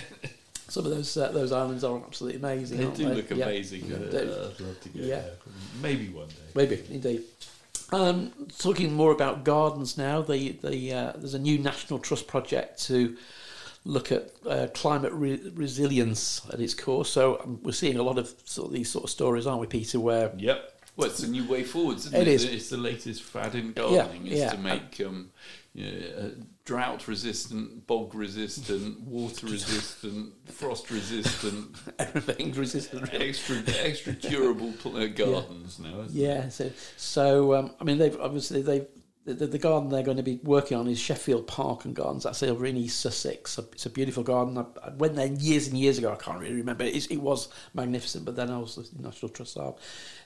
Some 0.70 0.86
of 0.86 0.92
those 0.92 1.16
uh, 1.16 1.32
those 1.32 1.52
islands 1.52 1.84
are 1.84 1.98
absolutely 1.98 2.40
amazing. 2.40 2.78
They 2.80 2.96
do 2.96 3.08
look 3.10 3.30
Yeah. 3.30 3.46
amazing. 3.46 3.86
Yeah, 3.86 3.96
uh, 3.98 4.52
I'd 4.52 4.60
love 4.60 4.82
to 4.82 4.90
go 4.90 5.00
Yeah. 5.00 5.06
there. 5.22 5.32
Maybe 5.82 6.10
one 6.10 6.28
day. 6.28 6.36
Maybe 6.56 6.84
indeed. 6.90 7.24
Um, 7.94 8.34
talking 8.58 8.92
more 8.94 9.14
about 9.14 9.46
gardens 9.46 9.98
now, 9.98 10.22
the 10.22 10.52
the 10.62 10.94
uh, 10.94 11.14
there's 11.16 11.34
a 11.36 11.40
new 11.40 11.58
national 11.58 12.00
trust 12.00 12.28
project 12.28 12.84
to 12.88 13.16
look 13.86 14.12
at 14.12 14.30
uh, 14.46 14.68
climate 14.74 15.14
re- 15.14 15.40
resilience 15.56 16.42
at 16.52 16.60
its 16.60 16.74
core. 16.74 17.06
So 17.06 17.40
um, 17.42 17.62
we're 17.64 17.72
seeing 17.72 17.98
a 17.98 18.04
lot 18.04 18.18
of 18.18 18.34
sort 18.44 18.68
of 18.68 18.74
these 18.74 18.90
sort 18.92 19.06
of 19.06 19.10
stories, 19.10 19.48
aren't 19.48 19.62
we, 19.62 19.68
Peter? 19.68 20.02
Where 20.02 20.34
Yep. 20.38 20.77
Well, 20.98 21.08
it's 21.10 21.22
a 21.24 21.28
new 21.30 21.48
way 21.48 21.64
forwards, 21.64 22.08
isn't 22.08 22.20
It 22.20 22.28
it? 22.28 22.34
is. 22.34 22.44
It's 22.44 22.70
the 22.70 22.78
latest 22.78 23.22
fad 23.24 23.54
in 23.56 23.72
gardening. 23.74 24.28
is 24.28 24.40
yeah. 24.40 24.50
to 24.50 24.58
make 24.58 25.00
um, 25.06 25.30
you 25.74 25.86
know, 25.92 26.18
uh, 26.18 26.30
drought 26.66 27.08
resistant, 27.08 27.86
bog 27.86 28.16
resistant, 28.16 29.02
water 29.02 29.46
resistant, 29.46 30.34
frost 30.48 30.90
resistant, 30.90 31.76
everything's 32.00 32.58
resistant. 32.58 33.14
extra 33.14 33.58
extra 33.80 34.14
durable 34.14 34.74
pl- 34.80 34.98
uh, 34.98 35.06
gardens 35.08 35.78
now. 35.80 36.02
Isn't 36.02 36.18
it? 36.18 36.24
Yeah, 36.28 36.50
so 36.50 36.72
so 36.98 37.54
um, 37.54 37.72
I 37.80 37.84
mean 37.84 38.00
they've 38.00 38.20
obviously 38.20 38.64
they've 38.64 38.88
the, 39.34 39.46
the, 39.46 39.58
garden 39.58 39.90
they're 39.90 40.04
going 40.04 40.18
to 40.18 40.24
be 40.24 40.40
working 40.44 40.78
on 40.78 40.88
is 40.88 40.98
Sheffield 40.98 41.48
Park 41.48 41.84
and 41.84 41.94
Gardens. 41.94 42.24
That's 42.24 42.42
over 42.44 42.66
in 42.66 42.78
East 42.78 43.02
Sussex. 43.02 43.58
It's 43.74 43.86
a 43.86 43.90
beautiful 43.90 44.24
garden. 44.24 44.58
I, 44.58 44.66
I 44.82 44.90
went 44.92 45.16
there 45.16 45.28
years 45.28 45.68
and 45.68 45.78
years 45.78 45.98
ago. 45.98 46.14
I 46.14 46.16
can't 46.16 46.40
really 46.40 46.56
remember. 46.56 46.86
It, 46.86 47.12
it 47.12 47.22
was 47.22 47.50
magnificent, 47.74 48.24
but 48.24 48.38
then 48.38 48.50
I 48.50 48.58
was 48.58 48.76
the 48.76 49.04
National 49.04 49.30
Trust 49.30 49.58
of. 49.58 49.80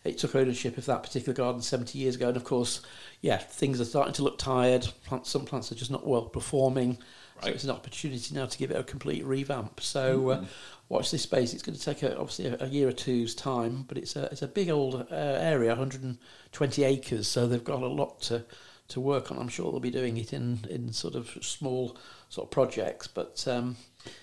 It 0.04 0.20
took 0.20 0.36
ownership 0.36 0.78
of 0.78 0.86
that 0.86 1.02
particular 1.02 1.34
garden 1.34 1.62
70 1.64 1.98
years 1.98 2.16
ago, 2.16 2.28
and 2.28 2.38
of 2.38 2.44
course, 2.44 2.82
yeah, 3.22 3.38
things 3.38 3.82
are 3.82 3.86
starting 3.86 4.14
to 4.14 4.24
look 4.24 4.38
tired. 4.38 4.88
Plants, 5.06 5.32
some 5.32 5.46
plants 5.46 5.72
are 5.72 5.76
just 5.76 5.92
not 5.92 6.06
well 6.06 6.26
performing. 6.26 7.00
Right. 7.38 7.46
So 7.46 7.50
it's 7.50 7.64
an 7.64 7.72
opportunity 7.72 8.36
now 8.36 8.46
to 8.46 8.58
give 8.58 8.70
it 8.70 8.78
a 8.78 8.84
complete 8.84 9.26
revamp. 9.26 9.82
So 9.82 10.30
uh, 10.30 10.46
watch 10.90 11.10
this 11.10 11.24
space. 11.24 11.56
It's 11.56 11.64
going 11.64 11.76
to 11.76 11.84
take 11.84 12.04
a, 12.04 12.16
obviously 12.20 12.48
a, 12.48 12.58
a 12.60 12.68
year 12.68 12.88
or 12.88 12.92
two's 12.92 13.34
time, 13.34 13.86
but 13.88 13.98
it's 13.98 14.16
a 14.16 14.26
it's 14.26 14.44
a 14.44 14.48
big 14.48 14.70
old 14.70 15.08
uh, 15.12 15.16
area, 15.16 15.70
120 15.70 16.84
acres. 16.84 17.28
So 17.28 17.48
they've 17.48 17.64
got 17.64 17.82
a 17.82 17.88
lot 17.88 18.22
to 18.24 18.46
to 18.91 18.99
work 19.01 19.32
on. 19.32 19.38
I'm 19.38 19.47
sure 19.49 19.71
they'll 19.71 19.80
be 19.80 19.91
doing 19.91 20.17
it 20.17 20.32
in 20.34 20.60
in 20.69 20.93
sort 20.93 21.15
of 21.15 21.30
small 21.41 21.97
sort 22.30 22.47
of 22.47 22.51
projects, 22.51 23.08
but. 23.08 23.45
Um, 23.47 23.75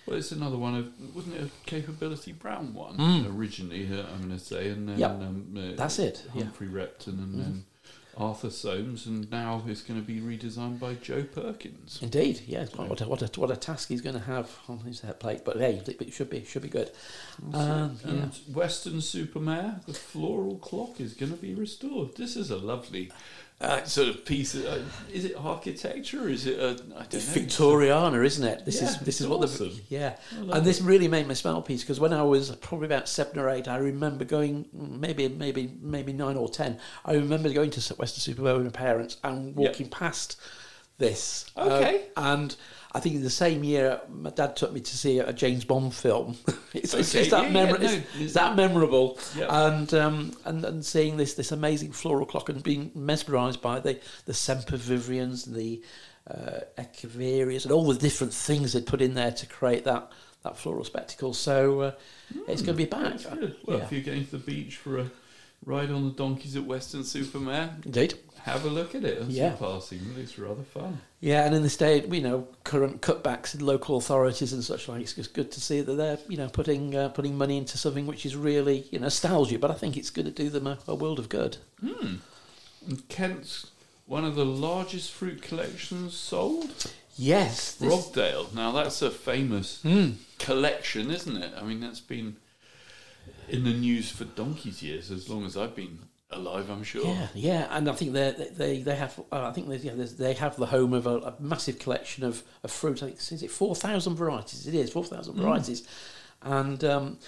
Well, 0.06 0.16
it's 0.18 0.32
another 0.32 0.56
one 0.58 0.74
of 0.74 1.14
wasn't 1.14 1.36
it 1.36 1.42
a 1.42 1.50
capability 1.70 2.32
brown 2.32 2.74
one 2.74 2.96
Mm. 2.96 3.36
originally? 3.38 3.86
Uh, 3.86 4.06
I'm 4.12 4.18
going 4.26 4.38
to 4.38 4.44
say, 4.44 4.68
and 4.70 4.88
then 4.88 4.98
Yep. 4.98 5.10
um, 5.10 5.54
uh, 5.56 5.76
That's 5.76 5.98
it, 5.98 6.24
yeah. 6.34 6.44
Humphry 6.44 6.66
Repton, 6.68 7.18
and 7.20 7.34
then 7.40 7.64
Arthur 8.16 8.50
Soames, 8.50 9.06
and 9.06 9.30
now 9.30 9.62
it's 9.68 9.82
going 9.82 10.00
to 10.00 10.04
be 10.04 10.18
redesigned 10.20 10.80
by 10.80 10.94
Joe 10.94 11.22
Perkins. 11.22 12.00
Indeed, 12.02 12.42
yes. 12.48 12.74
What 12.74 13.00
a, 13.00 13.06
what 13.08 13.22
a 13.22 13.40
what 13.40 13.50
a 13.52 13.56
task 13.56 13.88
he's 13.90 14.00
going 14.00 14.16
to 14.18 14.24
have 14.34 14.48
on 14.66 14.80
his 14.80 15.00
head 15.02 15.20
plate, 15.20 15.42
but 15.44 15.56
hey, 15.58 15.80
it 15.86 16.12
should 16.12 16.28
be 16.30 16.44
should 16.44 16.62
be 16.62 16.68
good. 16.68 16.90
Um, 17.52 18.00
yeah. 18.04 18.10
And 18.10 18.32
Weston-super-Mare, 18.52 19.80
the 19.86 19.94
floral 19.94 20.56
clock 20.58 21.00
is 21.00 21.14
going 21.14 21.30
to 21.32 21.38
be 21.38 21.54
restored. 21.54 22.16
This 22.16 22.34
is 22.36 22.50
a 22.50 22.56
lovely 22.56 23.12
uh, 23.60 23.82
sort 23.84 24.08
of 24.08 24.24
piece. 24.24 24.54
Of, 24.54 24.64
uh, 24.66 24.78
is 25.12 25.24
it 25.24 25.34
architecture? 25.36 26.24
Or 26.24 26.28
is 26.28 26.46
it? 26.46 26.58
A, 26.58 26.70
I 26.70 26.74
don't 26.74 27.14
It's 27.14 27.34
know. 27.34 27.42
Victoriana, 27.42 28.24
isn't 28.24 28.44
it? 28.46 28.64
This 28.64 28.80
Yeah, 28.80 28.88
is 28.88 28.98
this 29.00 29.20
is 29.20 29.26
what 29.26 29.42
awesome. 29.42 29.70
the 29.70 29.80
yeah, 29.88 30.16
and 30.36 30.64
this 30.64 30.80
really 30.80 31.08
made 31.08 31.26
me 31.26 31.34
smile, 31.34 31.60
piece 31.62 31.82
because 31.82 31.98
when 31.98 32.12
I 32.12 32.22
was 32.22 32.54
probably 32.56 32.86
about 32.86 33.08
seven 33.08 33.38
or 33.38 33.48
eight, 33.50 33.66
I 33.66 33.76
remember 33.78 34.24
going 34.24 34.66
maybe 34.72 35.28
maybe 35.28 35.74
maybe 35.80 36.12
nine 36.12 36.36
or 36.36 36.48
ten. 36.48 36.78
I 37.04 37.14
remember 37.14 37.48
going 37.52 37.70
to 37.70 37.94
Western 37.94 38.34
Superbowl 38.34 38.58
with 38.58 38.66
my 38.66 38.70
parents 38.70 39.16
and 39.24 39.56
walking 39.56 39.88
past 39.88 40.36
this. 40.98 41.46
Um, 41.56 41.68
Okay. 41.72 42.02
and 42.16 42.54
I 42.92 43.00
think 43.00 43.16
in 43.16 43.22
the 43.22 43.28
same 43.30 43.64
year, 43.64 44.00
my 44.10 44.30
dad 44.30 44.56
took 44.56 44.72
me 44.72 44.80
to 44.80 44.96
see 44.96 45.18
a 45.18 45.32
James 45.32 45.64
Bond 45.64 45.94
film. 45.94 46.36
it's, 46.72 46.94
it's, 46.94 47.10
Okay, 47.14 47.20
it's 47.20 47.30
that 47.30 47.44
yeah, 47.44 47.50
memor- 47.50 47.76
yeah, 47.76 47.78
no, 47.78 47.84
it's, 47.84 47.92
it's- 47.94 48.20
it's 48.20 48.32
that 48.34 48.56
memorable, 48.56 49.18
Yeah. 49.36 49.66
and 49.68 49.92
um, 49.94 50.32
and 50.46 50.64
and 50.64 50.84
seeing 50.84 51.16
this 51.18 51.34
this 51.34 51.52
amazing 51.52 51.92
floral 51.92 52.24
clock 52.26 52.48
and 52.48 52.62
being 52.62 52.90
mesmerised 52.94 53.60
by 53.60 53.80
the 53.80 54.00
the 54.24 54.32
sempervivrians, 54.32 55.44
the 55.52 55.82
uh, 56.30 56.60
echeverias, 56.78 57.64
and 57.64 57.72
all 57.72 57.86
the 57.86 57.98
different 57.98 58.32
things 58.32 58.72
they 58.72 58.80
put 58.80 59.00
in 59.02 59.14
there 59.14 59.32
to 59.32 59.46
create 59.46 59.84
that 59.84 60.10
that 60.44 60.56
floral 60.56 60.84
spectacle. 60.84 61.34
So 61.34 61.80
uh, 61.80 61.90
it's 62.46 62.62
going 62.62 62.76
to 62.78 62.84
be 62.84 62.84
back. 62.86 63.18
Well, 63.66 63.80
if 63.82 63.92
you're 63.92 64.02
going 64.02 64.24
to 64.24 64.30
the 64.30 64.38
beach 64.38 64.76
for 64.76 64.98
a 64.98 65.10
ride 65.66 65.90
on 65.90 66.04
the 66.04 66.12
donkeys 66.14 66.54
at 66.56 66.64
Weston-super-Mare, 66.64 67.76
Indeed. 67.84 68.14
Have 68.48 68.64
a 68.64 68.68
look 68.68 68.94
at 68.94 69.04
it. 69.04 69.18
As 69.18 69.28
Yeah. 69.28 69.48
you're 69.48 69.56
passing. 69.56 69.98
It 69.98 70.18
looks 70.18 70.38
rather 70.38 70.62
fun. 70.62 71.00
Yeah, 71.20 71.44
and 71.46 71.54
in 71.54 71.62
the 71.62 71.68
state, 71.70 72.06
you 72.12 72.20
know, 72.20 72.46
current 72.64 73.00
cutbacks 73.02 73.54
in 73.54 73.64
local 73.64 73.96
authorities 73.96 74.52
and 74.52 74.62
such 74.64 74.88
like, 74.88 75.00
it's 75.02 75.14
just 75.14 75.34
good 75.34 75.50
to 75.52 75.60
see 75.60 75.80
that 75.80 75.92
they're, 75.94 76.18
you 76.28 76.36
know, 76.36 76.48
putting 76.48 76.94
uh, 76.94 77.08
putting 77.10 77.36
money 77.36 77.56
into 77.58 77.76
something 77.78 78.06
which 78.06 78.24
is 78.26 78.36
really, 78.36 78.86
you 78.90 78.98
know, 78.98 79.04
nostalgia. 79.06 79.58
But 79.58 79.70
I 79.70 79.74
think 79.74 79.96
it's 79.96 80.10
going 80.10 80.26
to 80.26 80.32
do 80.32 80.48
them 80.50 80.66
a, 80.66 80.78
a 80.86 80.94
world 80.94 81.18
of 81.18 81.28
good. 81.28 81.56
And 81.82 82.20
Kent's 83.08 83.70
one 84.06 84.24
of 84.24 84.34
the 84.36 84.44
largest 84.46 85.12
fruit 85.12 85.42
collections 85.42 86.16
sold. 86.16 86.90
Yes, 87.16 87.72
this, 87.74 87.92
Brogdale. 87.92 88.54
Now 88.54 88.72
that's 88.72 89.02
a 89.02 89.10
famous 89.10 89.80
Mm. 89.84 90.14
collection, 90.38 91.10
isn't 91.10 91.36
it? 91.36 91.52
I 91.56 91.62
mean, 91.64 91.80
that's 91.80 92.00
been 92.00 92.36
in 93.48 93.64
the 93.64 93.72
news 93.72 94.10
for 94.10 94.24
donkey's 94.24 94.82
years, 94.82 95.10
as 95.10 95.28
long 95.28 95.44
as 95.44 95.56
I've 95.56 95.74
been 95.74 95.98
alive. 96.30 96.70
I'm 96.70 96.82
sure. 96.82 97.04
Yeah, 97.04 97.28
yeah, 97.34 97.66
and 97.70 97.88
I 97.88 97.92
think 97.92 98.12
they 98.12 98.48
they 98.56 98.82
they 98.82 98.96
have. 98.96 99.18
Uh, 99.32 99.46
I 99.48 99.52
think 99.52 99.68
they 99.68 99.76
yeah, 99.76 99.94
there's- 99.94 100.12
they 100.12 100.34
have 100.34 100.56
the 100.56 100.66
home 100.66 100.92
of 100.92 101.06
a, 101.06 101.16
a 101.18 101.34
massive 101.40 101.78
collection 101.78 102.24
of, 102.24 102.42
of 102.62 102.70
fruit. 102.70 103.02
I 103.02 103.06
think 103.06 103.18
is 103.18 103.42
it 103.42 103.50
four 103.50 103.74
thousand 103.74 104.16
varieties? 104.16 104.66
It 104.66 104.74
is 104.74 104.90
four 104.90 105.04
thousand 105.04 105.36
varieties, 105.36 105.86
and 106.42 106.82
um, 106.84 107.18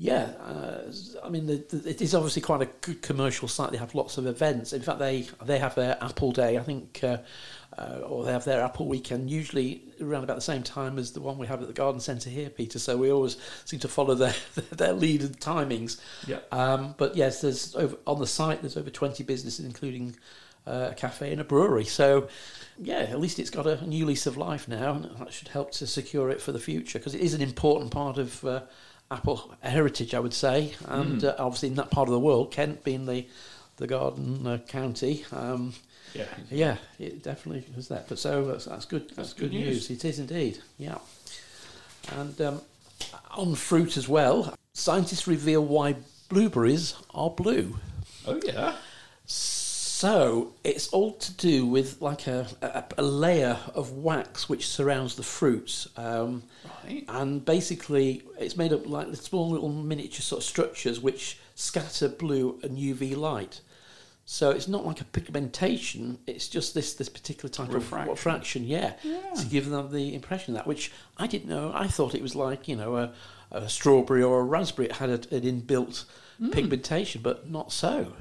yeah, 0.00 0.30
uh, 0.40 0.92
I 1.24 1.28
mean 1.28 1.46
the, 1.46 1.56
the, 1.56 1.90
it 1.90 2.00
is 2.00 2.14
obviously 2.14 2.40
quite 2.40 2.62
a 2.62 2.66
good 2.82 3.02
commercial 3.02 3.48
site. 3.48 3.72
They 3.72 3.78
have 3.78 3.96
lots 3.96 4.16
of 4.16 4.28
events. 4.28 4.72
In 4.72 4.80
fact, 4.80 5.00
they 5.00 5.26
they 5.44 5.58
have 5.58 5.74
their 5.74 5.98
Apple 6.02 6.30
Day. 6.32 6.56
I 6.56 6.62
think. 6.62 7.00
Uh, 7.02 7.18
uh, 7.76 8.00
or 8.08 8.24
they 8.24 8.32
have 8.32 8.44
their 8.44 8.62
Apple 8.62 8.88
Weekend, 8.88 9.30
usually 9.30 9.82
around 10.00 10.24
about 10.24 10.34
the 10.34 10.42
same 10.42 10.64
time 10.64 10.98
as 10.98 11.12
the 11.12 11.20
one 11.20 11.38
we 11.38 11.46
have 11.46 11.60
at 11.60 11.68
the 11.68 11.74
Garden 11.74 12.00
Centre 12.00 12.30
here, 12.30 12.50
Peter. 12.50 12.76
So 12.76 12.96
we 12.96 13.12
always 13.12 13.36
seem 13.66 13.78
to 13.80 13.88
follow 13.88 14.16
their 14.16 14.34
their 14.72 14.94
lead 14.94 15.22
and 15.22 15.38
timings. 15.38 16.00
Yeah. 16.26 16.38
Um, 16.50 16.94
but 16.96 17.14
yes, 17.14 17.40
there's 17.40 17.76
over 17.76 17.96
on 18.06 18.18
the 18.18 18.26
site. 18.26 18.62
There's 18.62 18.76
over 18.76 18.90
twenty 18.90 19.22
businesses, 19.22 19.64
including 19.64 20.16
uh, 20.66 20.88
a 20.90 20.94
cafe 20.94 21.30
and 21.30 21.40
a 21.40 21.44
brewery. 21.44 21.84
So, 21.84 22.28
yeah, 22.78 23.00
at 23.00 23.20
least 23.20 23.38
it's 23.38 23.50
got 23.50 23.66
a 23.66 23.86
new 23.86 24.06
lease 24.06 24.26
of 24.26 24.36
life 24.36 24.66
now, 24.66 24.94
and 24.94 25.04
that 25.18 25.32
should 25.32 25.48
help 25.48 25.70
to 25.72 25.86
secure 25.86 26.30
it 26.30 26.40
for 26.40 26.52
the 26.52 26.58
future 26.58 26.98
because 26.98 27.14
it 27.14 27.20
is 27.20 27.34
an 27.34 27.42
important 27.42 27.90
part 27.90 28.18
of 28.18 28.44
uh, 28.44 28.62
Apple 29.10 29.54
heritage, 29.60 30.14
I 30.14 30.20
would 30.20 30.34
say, 30.34 30.74
and 30.86 31.24
uh, 31.24 31.34
obviously 31.38 31.68
in 31.70 31.74
that 31.76 31.90
part 31.90 32.08
of 32.08 32.12
the 32.12 32.20
world, 32.20 32.50
Kent 32.52 32.84
being 32.84 33.06
the 33.06 33.26
the 33.76 33.86
garden 33.86 34.46
uh, 34.46 34.58
county. 34.66 35.24
Um, 35.32 35.72
Yeah. 36.14 36.24
yeah, 36.50 36.76
it 36.98 37.22
definitely 37.22 37.64
was 37.76 37.88
that. 37.88 38.08
But 38.08 38.18
so 38.18 38.44
that's, 38.46 38.64
that's 38.64 38.84
good. 38.86 39.02
That's, 39.10 39.16
That's 39.16 39.32
good, 39.34 39.50
good 39.52 39.60
news. 39.60 39.88
news. 39.88 39.90
It 39.90 40.04
is 40.04 40.18
indeed. 40.18 40.58
Yeah. 40.78 40.98
And 42.16 42.40
um, 42.40 42.60
on 43.30 43.54
fruit 43.54 43.96
as 43.96 44.08
well, 44.08 44.52
scientists 44.72 45.26
reveal 45.28 45.64
why 45.64 45.96
blueberries 46.28 46.94
are 47.14 47.30
blue. 47.30 47.76
Oh 48.26 48.40
yeah. 48.44 48.74
So 49.26 49.57
it's 50.64 50.88
all 50.88 51.12
to 51.14 51.32
do 51.34 51.66
with 51.66 52.00
like 52.02 52.26
a, 52.26 52.46
a, 52.62 52.84
a 52.98 53.02
layer 53.02 53.58
of 53.74 53.92
wax 53.92 54.48
which 54.48 54.68
surrounds 54.68 55.14
the 55.16 55.22
fruits. 55.22 55.88
Um, 55.96 56.42
Right. 56.84 57.04
and 57.08 57.44
basically, 57.44 58.22
it's 58.38 58.56
made 58.56 58.72
up 58.72 58.86
like 58.86 59.10
the 59.10 59.16
small 59.16 59.50
little 59.50 59.68
miniature 59.70 60.20
sort 60.20 60.40
of 60.42 60.44
structures 60.44 61.00
which 61.00 61.38
scatter 61.54 62.08
blue 62.08 62.58
and 62.62 62.76
UV 62.78 63.16
light. 63.16 63.60
So 64.26 64.50
it's 64.50 64.68
not 64.68 64.84
like 64.84 65.00
a 65.00 65.04
pigmentation; 65.04 66.18
it's 66.26 66.48
just 66.48 66.74
this 66.74 66.92
this 66.94 67.08
particular 67.08 67.48
type 67.48 67.72
Refraction. 67.72 68.02
of 68.12 68.16
refraction, 68.18 68.64
yeah, 68.64 68.92
to 69.36 69.46
give 69.46 69.70
them 69.70 69.90
the 69.90 70.14
impression 70.14 70.52
of 70.54 70.58
that. 70.58 70.66
Which 70.66 70.92
I 71.16 71.26
didn't 71.26 71.48
know. 71.48 71.72
I 71.74 71.86
thought 71.86 72.14
it 72.14 72.20
was 72.22 72.34
like 72.36 72.68
you 72.68 72.76
know 72.76 72.96
a, 72.96 73.12
a 73.50 73.68
strawberry 73.70 74.22
or 74.22 74.40
a 74.40 74.44
raspberry. 74.44 74.88
It 74.88 74.96
had 74.96 75.08
a, 75.10 75.34
an 75.34 75.42
inbuilt 75.42 76.04
pigmentation, 76.52 77.22
but 77.22 77.48
not 77.50 77.72
so. 77.72 78.12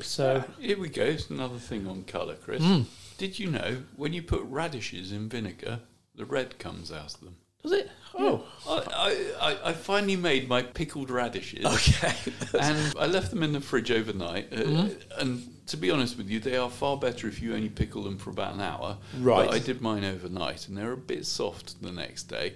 So 0.00 0.44
Here 0.58 0.78
we 0.78 0.88
go. 0.88 1.04
It's 1.04 1.30
another 1.30 1.58
thing 1.58 1.86
on 1.86 2.04
colour, 2.04 2.36
Chris. 2.36 2.62
Hmm. 2.62 2.82
Did 3.18 3.38
you 3.38 3.50
know 3.50 3.82
when 3.96 4.12
you 4.12 4.22
put 4.22 4.42
radishes 4.42 5.12
in 5.12 5.28
vinegar, 5.28 5.80
the 6.14 6.24
red 6.24 6.58
comes 6.58 6.90
out 6.92 7.14
of 7.14 7.20
them. 7.20 7.36
Does 7.66 7.80
it? 7.80 7.90
Oh, 8.18 8.44
I, 8.66 9.26
I, 9.40 9.68
I 9.70 9.72
finally 9.72 10.16
made 10.16 10.48
my 10.48 10.62
pickled 10.62 11.10
radishes. 11.10 11.64
okay. 11.66 12.14
and 12.58 12.94
I 12.98 13.06
left 13.06 13.30
them 13.30 13.42
in 13.42 13.52
the 13.52 13.60
fridge 13.60 13.90
overnight. 13.90 14.52
Uh, 14.52 14.56
Mm-hmm. 14.56 15.20
And 15.20 15.52
to 15.66 15.76
be 15.76 15.90
honest 15.90 16.16
with 16.16 16.28
you, 16.30 16.38
they 16.40 16.56
are 16.56 16.70
far 16.70 16.96
better 16.96 17.26
if 17.28 17.42
you 17.42 17.54
only 17.54 17.68
pickle 17.68 18.02
them 18.04 18.16
for 18.18 18.30
about 18.30 18.54
an 18.54 18.60
hour. 18.60 18.96
Right. 19.18 19.46
But 19.46 19.54
I 19.54 19.58
did 19.58 19.80
mine 19.82 20.04
overnight, 20.04 20.68
and 20.68 20.76
they're 20.78 20.92
a 20.92 20.96
bit 20.96 21.26
soft 21.26 21.82
the 21.82 21.92
next 21.92 22.24
day. 22.24 22.54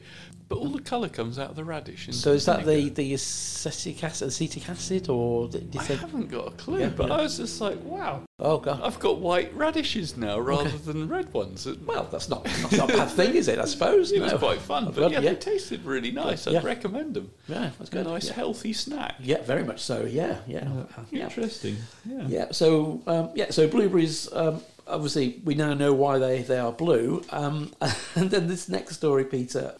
But 0.48 0.58
all 0.58 0.68
the 0.68 0.82
colour 0.82 1.08
comes 1.08 1.38
out 1.38 1.50
of 1.50 1.56
the 1.56 1.64
radish. 1.64 2.08
So 2.12 2.32
is 2.32 2.46
that 2.46 2.64
the, 2.64 2.76
vinegar. 2.76 2.94
the 2.94 3.14
acetic 3.14 4.02
acid, 4.02 4.28
acetic 4.28 4.68
acid, 4.68 5.08
or 5.08 5.48
I 5.78 5.82
haven't 5.82 6.30
got 6.30 6.48
a 6.48 6.50
clue, 6.52 6.80
Yeah, 6.80 6.88
but 6.88 7.08
yeah. 7.08 7.14
I 7.14 7.22
was 7.22 7.36
just 7.36 7.60
like, 7.60 7.82
wow, 7.84 8.22
Oh 8.42 8.56
god. 8.58 8.80
I've 8.82 8.98
got 8.98 9.18
white 9.18 9.54
radishes 9.54 10.16
now 10.16 10.38
rather 10.40 10.68
Okay. 10.70 10.78
than 10.78 11.08
red 11.08 11.32
ones. 11.34 11.68
Well, 11.84 12.08
that's 12.10 12.28
not 12.30 12.44
that's 12.44 12.72
not 12.72 12.90
a 12.90 12.96
bad 12.96 13.10
thing, 13.10 13.34
is 13.34 13.48
it? 13.48 13.58
I 13.58 13.66
suppose. 13.66 14.10
it 14.16 14.20
was 14.22 14.32
quite 14.32 14.60
fun, 14.60 14.84
Oh, 14.88 14.92
but 14.92 15.00
God, 15.00 15.12
yeah, 15.12 15.20
yeah. 15.20 15.30
they 15.30 15.36
tasted 15.36 15.84
really 15.84 16.10
nice. 16.10 16.46
I'd 16.46 16.54
Yeah. 16.54 16.62
recommend 16.64 17.14
them. 17.14 17.30
Yeah, 17.48 17.70
that's 17.78 17.90
A 17.92 18.02
nice, 18.02 18.26
Yeah. 18.28 18.32
healthy 18.34 18.72
snack. 18.72 19.16
yeah, 19.20 19.42
very 19.42 19.62
much 19.64 19.80
so. 19.80 20.06
Yeah, 20.06 20.38
yeah, 20.46 20.66
Uh, 20.68 21.02
yeah. 21.10 21.24
Interesting. 21.24 21.76
Yeah. 22.08 22.26
Yeah. 22.28 22.46
So 22.52 23.02
um, 23.06 23.28
yeah. 23.34 23.50
So 23.50 23.68
blueberries. 23.68 24.28
Um, 24.32 24.62
obviously, 24.86 25.40
we 25.44 25.54
now 25.54 25.74
know 25.74 25.92
why 25.92 26.18
they 26.18 26.42
they 26.42 26.58
are 26.58 26.72
blue. 26.72 27.22
Um, 27.30 27.72
and 28.14 28.30
then 28.30 28.46
this 28.48 28.68
next 28.68 28.96
story, 28.96 29.24
Peter. 29.24 29.74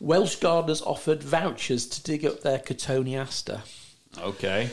Welsh 0.00 0.36
gardeners 0.36 0.82
offered 0.82 1.22
vouchers 1.22 1.86
to 1.86 2.02
dig 2.02 2.26
up 2.26 2.42
their 2.42 2.58
cotoneaster. 2.58 3.60
Okay. 4.18 4.68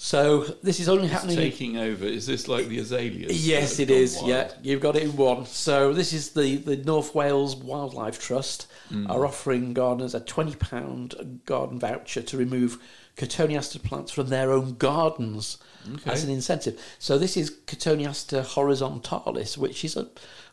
So 0.00 0.44
this 0.62 0.78
is 0.78 0.88
only 0.88 1.06
It's 1.06 1.12
happening. 1.12 1.36
taking 1.36 1.76
over. 1.76 2.04
Is 2.04 2.24
this 2.24 2.46
like 2.46 2.68
the 2.68 2.78
azaleas? 2.78 3.44
Yes, 3.44 3.80
it 3.80 3.90
is. 3.90 4.14
wild? 4.16 4.28
Yeah, 4.28 4.52
you've 4.62 4.80
got 4.80 4.94
it 4.94 5.02
in 5.02 5.16
one. 5.16 5.44
So 5.46 5.92
this 5.92 6.12
is 6.12 6.30
the 6.30 6.56
the 6.56 6.76
North 6.76 7.16
Wales 7.16 7.56
Wildlife 7.56 8.20
Trust 8.20 8.68
Mm. 8.92 9.10
are 9.10 9.26
offering 9.26 9.74
gardeners 9.74 10.14
a 10.14 10.20
twenty 10.20 10.54
pound 10.54 11.40
garden 11.46 11.80
voucher 11.80 12.22
to 12.22 12.36
remove 12.38 12.78
Cotoneaster 13.16 13.82
plants 13.82 14.12
from 14.12 14.28
their 14.28 14.52
own 14.52 14.76
gardens 14.76 15.58
Okay. 15.94 16.10
as 16.12 16.22
an 16.22 16.30
incentive. 16.30 16.80
So 17.00 17.18
this 17.18 17.36
is 17.36 17.50
Cotoneaster 17.66 18.44
horizontalis, 18.44 19.58
which 19.58 19.84
is 19.84 19.96
a 19.96 20.06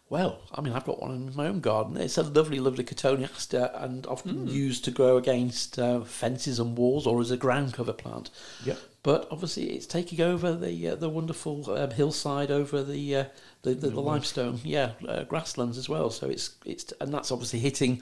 well, 0.09 0.39
I 0.53 0.61
mean, 0.61 0.73
I've 0.73 0.85
got 0.85 1.01
one 1.01 1.11
in 1.11 1.35
my 1.35 1.47
own 1.47 1.61
garden. 1.61 1.97
It's 1.97 2.17
a 2.17 2.23
lovely, 2.23 2.59
lovely 2.59 2.83
Cotoneaster, 2.83 3.71
and 3.83 4.05
often 4.05 4.47
Mm. 4.47 4.51
used 4.51 4.85
to 4.85 4.91
grow 4.91 5.17
against 5.17 5.79
uh, 5.79 6.01
fences 6.01 6.59
and 6.59 6.77
walls 6.77 7.07
or 7.07 7.19
as 7.21 7.31
a 7.31 7.37
ground 7.37 7.73
cover 7.73 7.93
plant. 7.93 8.29
Yep. 8.65 8.77
But 9.01 9.27
obviously, 9.31 9.71
it's 9.71 9.85
taking 9.85 10.21
over 10.21 10.53
the 10.53 10.89
uh, 10.89 10.95
the 10.95 11.09
wonderful 11.09 11.69
um, 11.77 11.91
hillside 11.91 12.49
over 12.51 12.83
the 12.83 13.15
uh, 13.15 13.25
the, 13.63 13.73
the, 13.73 13.89
the 13.89 13.99
limestone, 14.01 14.59
yeah, 14.63 14.91
uh, 15.07 15.23
grasslands 15.23 15.77
as 15.77 15.87
well. 15.89 16.09
So 16.11 16.27
it's 16.27 16.51
it's 16.65 16.91
and 17.01 17.13
that's 17.13 17.31
obviously 17.31 17.59
hitting 17.59 17.97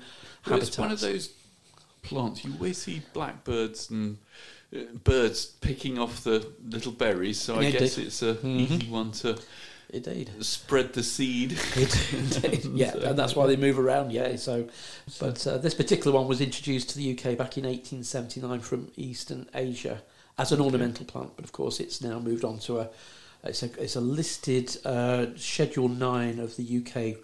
Well, 0.45 0.59
habitats. 0.59 0.67
it's 0.69 0.77
one 0.77 0.91
of 0.91 0.99
those 1.01 1.29
plants 2.03 2.43
you 2.43 2.53
always 2.53 2.77
see 2.77 3.01
blackbirds 3.13 3.89
and 3.89 4.17
uh, 4.75 4.79
birds 5.03 5.45
picking 5.45 5.97
off 5.99 6.23
the 6.23 6.45
little 6.69 6.91
berries. 6.91 7.39
So 7.39 7.55
I 7.55 7.63
Indeed. 7.63 7.79
guess 7.79 7.97
it's 7.97 8.21
a 8.21 8.35
Mhm. 8.35 8.59
easy 8.59 8.87
one 8.89 9.11
to 9.11 9.37
Indeed. 9.93 10.31
spread 10.41 10.93
the 10.93 11.03
seed. 11.03 11.51
Indeed. 12.11 12.65
yeah, 12.73 12.95
and 13.03 13.17
that's 13.17 13.35
why 13.35 13.47
they 13.47 13.55
move 13.55 13.77
around. 13.79 14.11
Yeah, 14.11 14.35
so, 14.35 14.67
but 15.19 15.45
uh, 15.47 15.57
this 15.59 15.73
particular 15.73 16.11
one 16.17 16.27
was 16.27 16.41
introduced 16.41 16.89
to 16.91 16.97
the 16.97 17.11
UK 17.11 17.37
back 17.37 17.57
in 17.57 17.63
1879 17.65 18.59
from 18.61 18.91
Eastern 18.95 19.47
Asia 19.53 20.01
as 20.37 20.51
an 20.51 20.59
ornamental 20.59 21.05
plant, 21.05 21.31
but 21.35 21.45
of 21.45 21.51
course 21.51 21.79
it's 21.79 22.01
now 22.01 22.19
moved 22.19 22.43
on 22.43 22.57
to 22.59 22.79
a 22.79 22.89
it's 23.43 23.61
a 23.61 23.69
it's 23.81 23.95
a 23.95 24.01
listed 24.01 24.75
uh, 24.85 25.27
Schedule 25.35 25.89
Nine 25.89 26.39
of 26.39 26.55
the 26.55 26.63
UK 26.85 27.17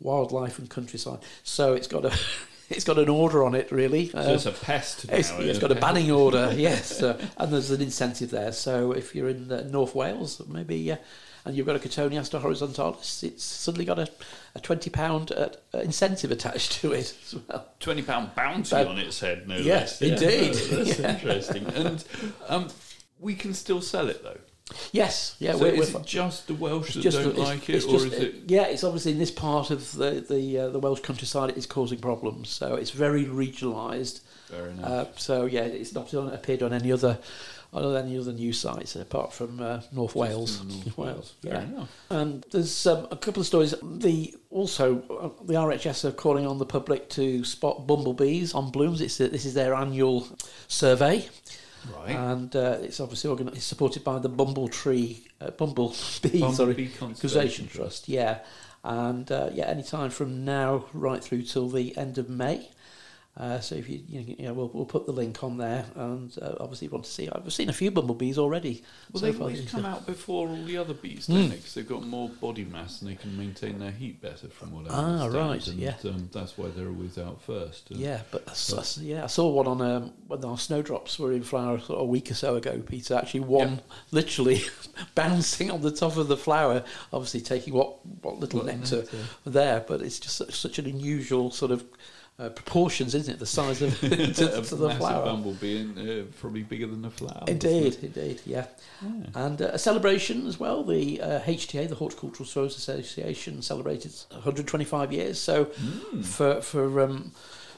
Wildlife 0.00 0.58
and 0.58 0.68
Countryside. 0.68 1.20
So 1.44 1.74
it's 1.74 1.86
got 1.86 2.04
a 2.04 2.12
it's 2.70 2.82
got 2.84 2.98
an 2.98 3.08
order 3.08 3.44
on 3.44 3.54
it 3.54 3.70
really. 3.70 4.08
So 4.08 4.18
Uh, 4.18 4.32
it's 4.34 4.46
a 4.46 4.52
pest 4.52 5.08
now. 5.08 5.16
it's, 5.16 5.30
it's 5.30 5.58
got 5.58 5.70
a 5.70 5.76
banning 5.76 6.10
order, 6.10 6.52
yes, 6.56 7.02
uh, 7.02 7.20
and 7.36 7.52
there's 7.52 7.70
an 7.70 7.80
incentive 7.82 8.30
there. 8.30 8.52
So 8.52 8.92
if 8.92 9.14
you're 9.14 9.28
in 9.28 9.52
uh, 9.52 9.68
North 9.70 9.94
Wales, 9.94 10.42
maybe, 10.48 10.90
uh, 10.90 10.96
and 11.46 11.56
you've 11.56 11.66
got 11.66 11.76
a 11.76 11.78
Cotoneaster 11.78 12.40
horizontalis, 12.40 13.22
it's 13.24 13.44
suddenly 13.44 13.84
got 13.84 13.98
a, 13.98 14.08
a 14.54 14.60
twenty 14.60 14.90
pound 14.90 15.32
uh, 15.32 15.48
uh, 15.72 15.78
incentive 15.78 16.30
attached 16.30 16.72
to 16.80 16.92
it 16.92 17.14
as 17.24 17.34
well. 17.48 17.66
Twenty 17.80 18.02
pound 18.02 18.34
bounty 18.34 18.70
But- 18.70 18.88
on 18.88 18.98
its 18.98 19.20
head, 19.20 19.46
no 19.48 19.56
Yes, 19.56 20.00
less. 20.00 20.10
indeed. 20.22 20.54
That's 20.86 20.98
Yeah. 20.98 21.14
interesting. 21.14 21.66
and 21.68 22.04
um, 22.48 22.68
we 23.20 23.34
can 23.34 23.54
still 23.54 23.80
sell 23.80 24.08
it 24.08 24.22
though. 24.22 24.38
Yes, 24.90 25.36
yeah, 25.38 25.52
so 25.52 25.58
we're, 25.60 25.74
is 25.80 25.94
we're, 25.94 26.00
it 26.00 26.06
just 26.06 26.48
the 26.48 26.54
Welsh 26.54 26.94
that 26.94 27.00
just 27.00 27.16
don't 27.18 27.38
like 27.38 27.70
it, 27.70 27.84
or 27.84 27.88
just- 27.92 28.06
is 28.06 28.12
it? 28.14 28.34
Yeah, 28.48 28.64
it's 28.66 28.82
obviously 28.82 29.12
in 29.12 29.18
this 29.18 29.30
part 29.30 29.70
of 29.70 29.92
the 29.92 30.24
the 30.28 30.58
uh, 30.58 30.68
the 30.70 30.80
Welsh 30.80 31.00
countryside 31.00 31.50
it 31.50 31.56
is 31.56 31.66
causing 31.66 32.00
problems. 32.00 32.48
So 32.48 32.74
it's 32.74 32.90
very 32.90 33.24
regionalised. 33.24 34.22
Fair 34.48 34.68
enough. 34.68 34.84
Uh, 34.90 35.04
so 35.16 35.44
yeah, 35.46 35.62
it's 35.62 35.92
not 35.94 36.12
on, 36.14 36.32
appeared 36.32 36.62
on 36.64 36.72
any 36.72 36.90
other 36.92 37.18
on 37.84 37.96
any 37.96 38.18
other 38.18 38.32
news 38.32 38.58
sites 38.58 38.96
apart 38.96 39.32
from 39.32 39.60
uh, 39.60 39.80
North 39.92 40.14
Wales. 40.14 40.64
North 40.64 40.96
Wales, 41.04 41.34
yeah. 41.42 41.62
enough. 41.62 41.90
And 42.10 42.44
there's 42.52 42.86
um, 42.86 43.06
a 43.10 43.16
couple 43.16 43.40
of 43.40 43.46
stories. 43.46 43.74
The 43.82 44.34
also 44.50 45.02
uh, 45.10 45.44
the 45.44 45.54
RHS 45.54 46.04
are 46.04 46.12
calling 46.12 46.46
on 46.46 46.58
the 46.58 46.66
public 46.66 47.10
to 47.10 47.44
spot 47.44 47.86
bumblebees 47.86 48.54
on 48.54 48.70
blooms. 48.70 49.00
It's 49.00 49.18
this 49.18 49.44
is 49.44 49.54
their 49.54 49.74
annual 49.74 50.26
survey, 50.68 51.28
Right. 51.94 52.16
and 52.16 52.54
uh, 52.56 52.78
it's 52.82 52.98
obviously 53.00 53.30
organ- 53.30 53.48
it's 53.48 53.64
supported 53.64 54.02
by 54.02 54.18
the 54.18 54.28
Bumble 54.28 54.68
Tree 54.68 55.26
uh, 55.40 55.50
Bumblebee 55.50 55.94
sorry 56.40 56.48
Bumblebee 56.56 56.88
Conservation 56.88 57.68
Trust. 57.68 58.08
Yeah, 58.08 58.38
and 58.82 59.30
uh, 59.30 59.50
yeah, 59.52 59.66
any 59.66 59.82
time 59.82 60.10
from 60.10 60.44
now 60.44 60.86
right 60.92 61.22
through 61.22 61.42
till 61.42 61.68
the 61.68 61.96
end 61.96 62.18
of 62.18 62.28
May. 62.28 62.68
Uh, 63.38 63.60
so 63.60 63.74
if 63.74 63.86
you, 63.86 64.00
you 64.08 64.34
know, 64.46 64.54
we'll, 64.54 64.70
we'll 64.72 64.86
put 64.86 65.04
the 65.04 65.12
link 65.12 65.44
on 65.44 65.58
there, 65.58 65.84
and 65.96 66.34
uh, 66.40 66.54
obviously 66.58 66.86
you 66.86 66.90
want 66.90 67.04
to 67.04 67.10
see. 67.10 67.28
I've 67.28 67.52
seen 67.52 67.68
a 67.68 67.72
few 67.74 67.90
bumblebees 67.90 68.38
already. 68.38 68.82
Well, 69.12 69.20
so 69.20 69.26
they 69.26 69.32
far 69.32 69.42
always 69.42 69.70
come 69.70 69.84
out 69.84 70.06
before 70.06 70.48
all 70.48 70.64
the 70.64 70.78
other 70.78 70.94
bees, 70.94 71.26
Mm. 71.26 71.34
don't 71.34 71.48
they? 71.50 71.56
Because 71.56 71.74
they've 71.74 71.86
got 71.86 72.02
more 72.06 72.30
body 72.30 72.64
mass 72.64 73.02
and 73.02 73.10
they 73.10 73.14
can 73.14 73.36
maintain 73.36 73.78
their 73.78 73.90
heat 73.90 74.22
better, 74.22 74.48
from 74.48 74.72
what 74.72 74.90
I 74.90 74.94
Ah, 74.94 75.04
understand. 75.24 75.34
right, 75.50 75.66
And, 75.66 75.78
yeah. 75.78 75.94
um, 76.04 76.30
that's 76.32 76.56
why 76.56 76.68
they're 76.74 76.88
always 76.88 77.18
out 77.18 77.42
first. 77.42 77.90
And 77.90 78.00
Yeah, 78.00 78.22
but 78.30 78.44
I 78.48 78.52
s- 78.52 78.72
I 78.72 78.78
s- 78.78 78.98
yeah, 78.98 79.24
I 79.24 79.26
saw 79.26 79.50
one 79.50 79.66
on 79.66 79.82
um, 79.82 80.12
when 80.28 80.42
our 80.42 80.56
snowdrops 80.56 81.18
were 81.18 81.32
in 81.34 81.42
flower 81.42 81.78
sort 81.78 81.98
of 81.98 82.04
a 82.04 82.04
week 82.06 82.30
or 82.30 82.34
so 82.34 82.56
ago. 82.56 82.80
Peter 82.86 83.16
actually 83.16 83.40
one 83.40 83.68
Yeah. 83.74 83.80
literally 84.12 84.62
bouncing 85.14 85.70
on 85.70 85.82
the 85.82 85.90
top 85.90 86.16
of 86.16 86.28
the 86.28 86.38
flower, 86.38 86.84
obviously 87.12 87.42
taking 87.42 87.74
what 87.74 87.98
what 88.22 88.40
little 88.40 88.60
What 88.60 88.66
nectar 88.74 88.96
nectar. 89.02 89.18
there. 89.44 89.84
But 89.86 90.00
it's 90.00 90.18
just 90.18 90.36
such, 90.36 90.54
such 90.58 90.78
an 90.78 90.86
unusual 90.86 91.50
sort 91.50 91.70
of 91.70 91.84
uh, 92.38 92.48
proportions, 92.50 93.14
isn't 93.14 93.34
it? 93.34 93.38
The 93.38 93.46
size 93.46 93.80
of 93.82 93.98
to, 94.00 94.32
to 94.62 94.74
the 94.76 94.90
flower. 94.94 95.24
bumblebee 95.24 95.78
and 95.80 95.98
uh, 95.98 96.24
probably 96.40 96.62
bigger 96.62 96.86
than 96.86 97.04
a 97.04 97.10
flower. 97.10 97.44
Indeed, 97.48 97.96
indeed, 98.02 98.40
yeah. 98.44 98.66
Yeah. 99.02 99.26
And 99.34 99.62
uh, 99.62 99.70
a 99.72 99.78
celebration 99.78 100.46
as 100.46 100.60
well. 100.60 100.84
The 100.84 101.20
uh, 101.22 101.40
HTA, 101.40 101.88
the 101.88 101.94
Horticultural 101.94 102.48
Growers 102.52 102.76
Association, 102.76 103.62
celebrated 103.62 104.12
125 104.30 105.12
years. 105.12 105.38
So 105.38 105.66
Mm. 105.66 106.24
for 106.24 106.60
for 106.60 107.00
um, 107.00 107.32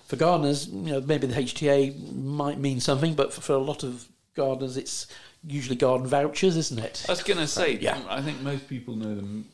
for 0.06 0.16
gardeners, 0.16 0.68
you 0.68 0.92
know, 0.92 1.00
maybe 1.02 1.26
the 1.26 1.34
HTA 1.40 2.14
might 2.14 2.58
mean 2.58 2.80
something, 2.80 3.14
but 3.14 3.32
for, 3.32 3.40
for 3.42 3.52
a 3.52 3.58
lot 3.58 3.82
of 3.84 4.06
gardeners, 4.34 4.76
it's 4.76 5.06
usually 5.48 5.76
garden 5.76 6.06
vouchers, 6.06 6.56
isn't 6.56 6.78
it? 6.78 7.04
I 7.08 7.12
was 7.12 7.22
going 7.22 7.38
to 7.38 7.46
say, 7.46 7.78
Yeah. 7.78 8.00
I 8.08 8.20
think 8.22 8.40
most 8.42 8.68
people 8.68 8.94
know 8.96 9.14
them 9.14 9.46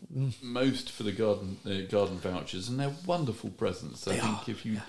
most 0.42 0.90
for 0.90 1.02
the 1.04 1.12
garden 1.12 1.58
uh, 1.64 1.88
garden 1.90 2.18
vouchers, 2.18 2.68
and 2.68 2.78
they're 2.80 2.94
wonderful 3.06 3.50
presents. 3.50 4.06
I 4.06 4.12
They 4.14 4.20
think 4.20 4.48
are, 4.48 4.50
if 4.50 4.66
you've 4.66 4.82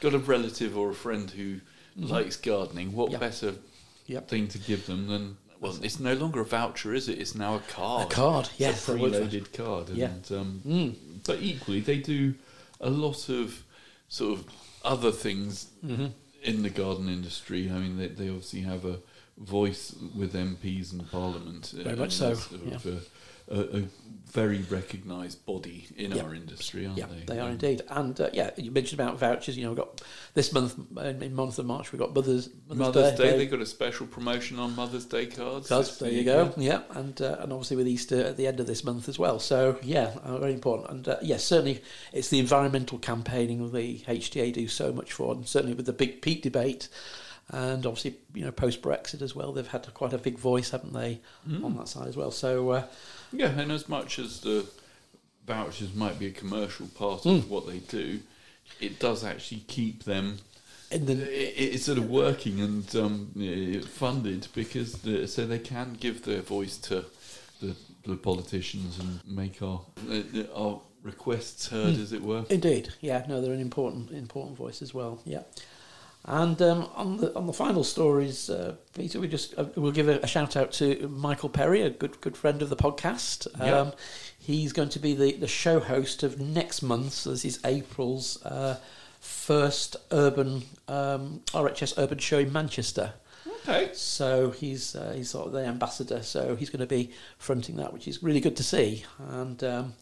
got 0.00 0.14
a 0.14 0.18
relative 0.18 0.76
or 0.76 0.90
a 0.90 0.94
friend 0.94 1.30
who 1.30 1.60
likes 1.96 2.36
gardening, 2.36 2.92
what 2.92 3.10
Yeah. 3.10 3.18
better 3.18 3.54
Yep. 4.06 4.28
thing 4.28 4.48
to 4.48 4.58
give 4.58 4.86
them 4.86 5.08
than 5.08 5.36
well, 5.60 5.76
it's 5.82 6.00
no 6.00 6.14
longer 6.14 6.40
a 6.40 6.44
voucher, 6.46 6.94
is 6.94 7.06
it? 7.08 7.18
It's 7.18 7.34
now 7.34 7.56
a 7.56 7.58
card. 7.60 8.10
A 8.10 8.14
card, 8.14 8.46
It's 8.46 8.60
yes, 8.60 8.88
a 8.88 8.92
preloaded 8.92 9.52
card. 9.52 9.90
And, 9.90 9.98
Yeah. 9.98 10.08
um, 10.30 10.62
Mm. 10.66 10.94
but 11.26 11.42
equally, 11.42 11.80
they 11.80 11.98
do 11.98 12.34
a 12.80 12.88
lot 12.88 13.28
of 13.28 13.62
sort 14.08 14.38
of 14.38 14.46
other 14.82 15.12
things 15.12 15.66
Mm-hmm. 15.84 16.06
in 16.42 16.62
the 16.62 16.70
garden 16.70 17.10
industry. 17.10 17.70
I 17.70 17.78
mean, 17.78 17.98
they, 17.98 18.08
they 18.08 18.28
obviously 18.30 18.60
have 18.62 18.86
a 18.86 19.00
voice 19.40 19.94
with 20.14 20.34
MPs 20.34 20.92
and 20.92 21.10
Parliament. 21.10 21.74
uh, 21.78 21.82
Very 21.82 21.96
much 21.96 22.12
so, 22.12 22.34
they're 22.34 22.74
of 22.74 22.86
a, 22.86 23.00
a, 23.48 23.78
a 23.80 23.84
very 24.30 24.58
recognised 24.70 25.44
body 25.44 25.88
in 25.96 26.12
Yeah. 26.12 26.22
our 26.22 26.34
industry, 26.36 26.86
aren't 26.86 26.98
Yeah, 26.98 27.06
they? 27.06 27.34
they 27.34 27.40
are 27.40 27.46
Um, 27.46 27.52
indeed. 27.52 27.82
And 27.88 28.20
uh, 28.20 28.30
yeah, 28.32 28.50
you 28.56 28.70
mentioned 28.70 29.00
about 29.00 29.18
vouchers. 29.18 29.56
You 29.56 29.64
know, 29.64 29.70
we've 29.70 29.78
got 29.78 30.02
this 30.34 30.52
month, 30.52 30.76
in 30.98 31.20
in 31.22 31.34
month 31.34 31.58
of 31.58 31.66
March, 31.66 31.90
we've 31.90 31.98
got 31.98 32.14
Mother's, 32.14 32.48
Mother's 32.68 33.18
Day, 33.18 33.36
they 33.36 33.46
got 33.46 33.60
a 33.60 33.66
special 33.66 34.06
promotion 34.06 34.60
on 34.60 34.76
Mother's 34.76 35.04
Day 35.06 35.26
cards. 35.26 35.66
Cards, 35.68 35.98
there 35.98 36.12
you 36.12 36.22
go. 36.22 36.52
Yeah, 36.56 36.82
and 36.90 37.20
uh, 37.20 37.38
and 37.40 37.52
obviously 37.52 37.76
with 37.76 37.88
Easter 37.88 38.22
at 38.26 38.36
the 38.36 38.46
end 38.46 38.60
of 38.60 38.68
this 38.68 38.84
month 38.84 39.08
as 39.08 39.18
well. 39.18 39.40
So 39.40 39.78
yeah, 39.82 40.12
uh, 40.22 40.38
very 40.38 40.52
important. 40.52 40.90
And 40.90 41.08
uh, 41.08 41.16
yes, 41.22 41.42
certainly 41.42 41.82
it's 42.12 42.28
the 42.28 42.38
environmental 42.38 42.98
campaigning 42.98 43.72
the 43.72 43.98
HTA 44.06 44.52
do 44.52 44.68
so 44.68 44.92
much 44.92 45.12
for, 45.12 45.34
and 45.34 45.48
certainly 45.48 45.74
with 45.74 45.86
the 45.86 45.92
big 45.92 46.22
peat 46.22 46.42
debate, 46.42 46.88
and 47.52 47.84
obviously 47.86 48.14
you 48.34 48.44
know 48.44 48.52
post 48.52 48.82
Brexit 48.82 49.22
as 49.22 49.34
well, 49.34 49.52
they've 49.52 49.66
had 49.66 49.92
quite 49.94 50.12
a 50.12 50.18
big 50.18 50.38
voice, 50.38 50.70
haven't 50.70 50.92
they, 50.92 51.20
Mm. 51.48 51.64
on 51.64 51.76
that 51.76 51.88
side 51.88 52.08
as 52.08 52.16
well. 52.16 52.30
So 52.30 52.70
uh, 52.70 52.84
Yeah, 53.32 53.48
and 53.60 53.70
as 53.72 53.88
much 53.88 54.18
as 54.18 54.40
the 54.40 54.66
vouchers 55.46 55.94
might 55.94 56.18
be 56.18 56.26
a 56.26 56.32
commercial 56.32 56.86
part 56.88 57.22
Mm. 57.22 57.38
of 57.38 57.50
what 57.50 57.66
they 57.66 57.78
do, 57.78 58.20
it 58.80 58.98
does 58.98 59.24
actually 59.24 59.64
keep 59.66 60.04
them 60.04 60.38
In 60.92 61.06
the 61.06 61.12
it, 61.14 61.74
it's 61.74 61.84
sort 61.84 61.98
of 61.98 62.08
working 62.10 62.60
and 62.60 62.96
um, 62.96 63.30
funded 63.86 64.48
because 64.54 64.92
the, 65.02 65.26
so 65.26 65.46
they 65.46 65.58
can 65.58 65.94
give 66.00 66.24
their 66.24 66.40
voice 66.42 66.76
to 66.78 67.04
the, 67.60 67.74
the 68.06 68.16
politicians 68.16 68.98
and 68.98 69.20
make 69.26 69.60
our 69.62 69.80
uh, 70.10 70.22
our 70.54 70.80
requests 71.02 71.68
heard, 71.68 71.96
as 71.96 72.12
it 72.12 72.22
were. 72.22 72.44
Indeed, 72.50 72.90
yeah. 73.00 73.24
No, 73.28 73.40
they're 73.40 73.52
an 73.54 73.60
important 73.60 74.10
important 74.10 74.56
voice 74.56 74.82
as 74.82 74.92
well. 74.92 75.20
Yeah. 75.24 75.42
And 76.24 76.60
um, 76.60 76.88
on 76.94 77.16
the 77.16 77.34
on 77.34 77.46
the 77.46 77.52
final 77.52 77.82
stories, 77.82 78.50
uh, 78.50 78.74
Peter, 78.94 79.18
we 79.18 79.26
just 79.26 79.58
uh, 79.58 79.64
we'll 79.74 79.90
give 79.90 80.08
a, 80.08 80.18
a 80.18 80.26
shout 80.26 80.54
out 80.54 80.70
to 80.72 81.08
Michael 81.08 81.48
Perry, 81.48 81.80
a 81.80 81.90
good 81.90 82.20
good 82.20 82.36
friend 82.36 82.60
of 82.60 82.68
the 82.68 82.76
podcast. 82.76 83.46
Um, 83.60 83.92
he's 84.38 84.72
going 84.72 84.90
to 84.90 84.98
be 84.98 85.14
the, 85.14 85.32
the 85.32 85.48
show 85.48 85.80
host 85.80 86.22
of 86.22 86.38
next 86.38 86.82
month. 86.82 87.14
So 87.14 87.30
this 87.30 87.46
is 87.46 87.58
April's 87.64 88.44
uh, 88.44 88.78
first 89.18 89.96
urban 90.10 90.62
um, 90.88 91.40
RHS 91.48 91.94
urban 91.96 92.18
show 92.18 92.40
in 92.40 92.52
Manchester. 92.52 93.14
Okay. 93.62 93.90
So 93.94 94.50
he's 94.50 94.94
uh, 94.94 95.12
he's 95.16 95.30
sort 95.30 95.46
of 95.46 95.52
the 95.52 95.64
ambassador. 95.64 96.22
So 96.22 96.54
he's 96.54 96.68
going 96.68 96.80
to 96.80 96.86
be 96.86 97.12
fronting 97.38 97.76
that, 97.76 97.94
which 97.94 98.06
is 98.06 98.22
really 98.22 98.40
good 98.40 98.56
to 98.56 98.62
see. 98.62 99.04
And 99.18 99.62
um, 99.64 99.94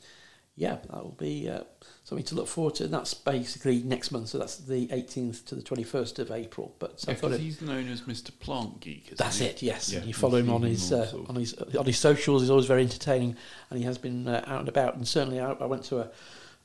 yeah, 0.57 0.79
that 0.91 1.05
will 1.05 1.16
be 1.19 1.49
uh, 1.49 1.62
something 2.09 2.25
to 2.25 2.35
look 2.35 2.49
forward 2.49 2.75
to. 2.77 2.85
And 2.85 2.95
that's 2.95 3.13
basically 3.13 3.83
next 3.83 4.11
month. 4.11 4.29
So 4.29 4.39
that's 4.39 4.57
the 4.57 4.87
18th 4.89 5.45
to 5.47 5.55
the 5.55 5.63
21st 5.63 6.19
of 6.21 6.31
April. 6.31 6.75
But 6.79 7.05
I 7.07 7.11
Yeah, 7.13 7.17
thought 7.19 7.31
'cause 7.33 7.39
it, 7.39 7.43
he's 7.43 7.61
known 7.61 7.89
as 7.89 8.01
Mr. 8.03 8.31
Plant 8.41 8.81
Geek. 8.81 9.05
Isn't 9.07 9.19
that's 9.19 9.39
he? 9.39 9.45
it. 9.47 9.63
Yes, 9.63 9.93
Yeah, 9.93 10.03
you 10.05 10.15
follow 10.15 10.39
him 10.39 10.49
on 10.51 10.63
his 10.63 10.91
uh, 10.91 11.13
on 11.29 11.35
his 11.37 11.53
on 11.55 11.85
his 11.85 11.99
socials. 11.99 12.43
He's 12.43 12.51
always 12.51 12.65
very 12.67 12.83
entertaining, 12.83 13.37
and 13.69 13.79
he 13.79 13.85
has 13.85 13.99
been 13.99 14.27
uh, 14.27 14.43
out 14.47 14.61
and 14.61 14.69
about. 14.69 14.97
And 14.97 15.07
certainly, 15.07 15.39
I, 15.39 15.53
I 15.53 15.67
went 15.67 15.85
to 15.85 15.99
a, 15.99 16.09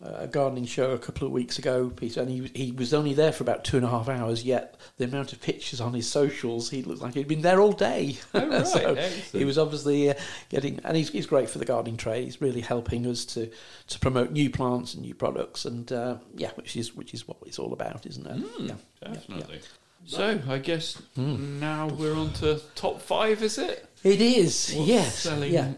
a 0.06 0.28
gardening 0.28 0.66
show 0.66 0.92
a 0.92 0.98
couple 0.98 1.26
of 1.26 1.32
weeks 1.34 1.58
ago, 1.58 1.90
Peter, 1.96 2.22
and 2.22 2.30
he 2.30 2.52
he 2.54 2.72
was 2.72 2.94
only 2.94 3.14
there 3.14 3.32
for 3.32 3.44
about 3.44 3.64
two 3.64 3.78
and 3.78 3.86
a 3.86 3.90
half 3.90 4.10
hours. 4.10 4.44
Yet 4.44 4.76
the 4.98 5.06
amount 5.06 5.32
of 5.34 5.42
pictures 5.42 5.80
on 5.80 5.94
his 5.94 6.10
socials, 6.12 6.70
he 6.70 6.82
looked 6.84 7.02
like 7.02 7.14
he'd 7.14 7.28
been 7.28 7.42
there 7.42 7.62
all 7.62 7.72
day. 7.72 8.18
Oh, 8.34 8.48
right. 8.50 8.68
So 8.68 8.96
he 9.32 9.46
was 9.46 9.58
obviously 9.58 10.10
uh, 10.10 10.14
getting, 10.50 10.80
and 10.84 10.98
he's, 10.98 11.10
he's 11.10 11.26
great 11.26 11.50
for 11.50 11.58
the 11.60 11.66
gardening 11.66 11.98
trade. 11.98 12.26
He's 12.26 12.42
really 12.42 12.62
helping 12.62 13.08
us 13.08 13.24
to, 13.26 13.50
to 13.88 14.00
promote 14.00 14.32
new 14.32 14.50
plants 14.50 14.94
and 14.94 15.04
new 15.04 15.16
products, 15.16 15.64
and 15.66 15.90
uh, 15.92 16.18
yeah, 16.36 16.52
which 16.56 16.76
is 16.76 16.94
which 16.96 17.14
is 17.14 17.28
what 17.28 17.38
it's 17.46 17.58
all 17.60 17.72
about, 17.74 18.06
isn't 18.06 18.28
it? 18.28 18.36
Mm, 18.38 18.68
yeah, 18.70 18.76
yeah, 19.02 19.14
Definitely. 19.14 19.62
So 20.06 20.38
I 20.50 20.58
guess 20.58 20.96
Hmm. 21.16 21.62
now 21.62 21.88
we're 21.88 22.14
on 22.16 22.34
to 22.34 22.60
top 22.76 23.02
five, 23.02 23.42
is 23.42 23.58
it? 23.58 23.88
It 24.04 24.20
is, 24.20 24.74
What's 24.76 24.90
yes, 24.90 25.20
selling 25.20 25.54
yeah. 25.54 25.76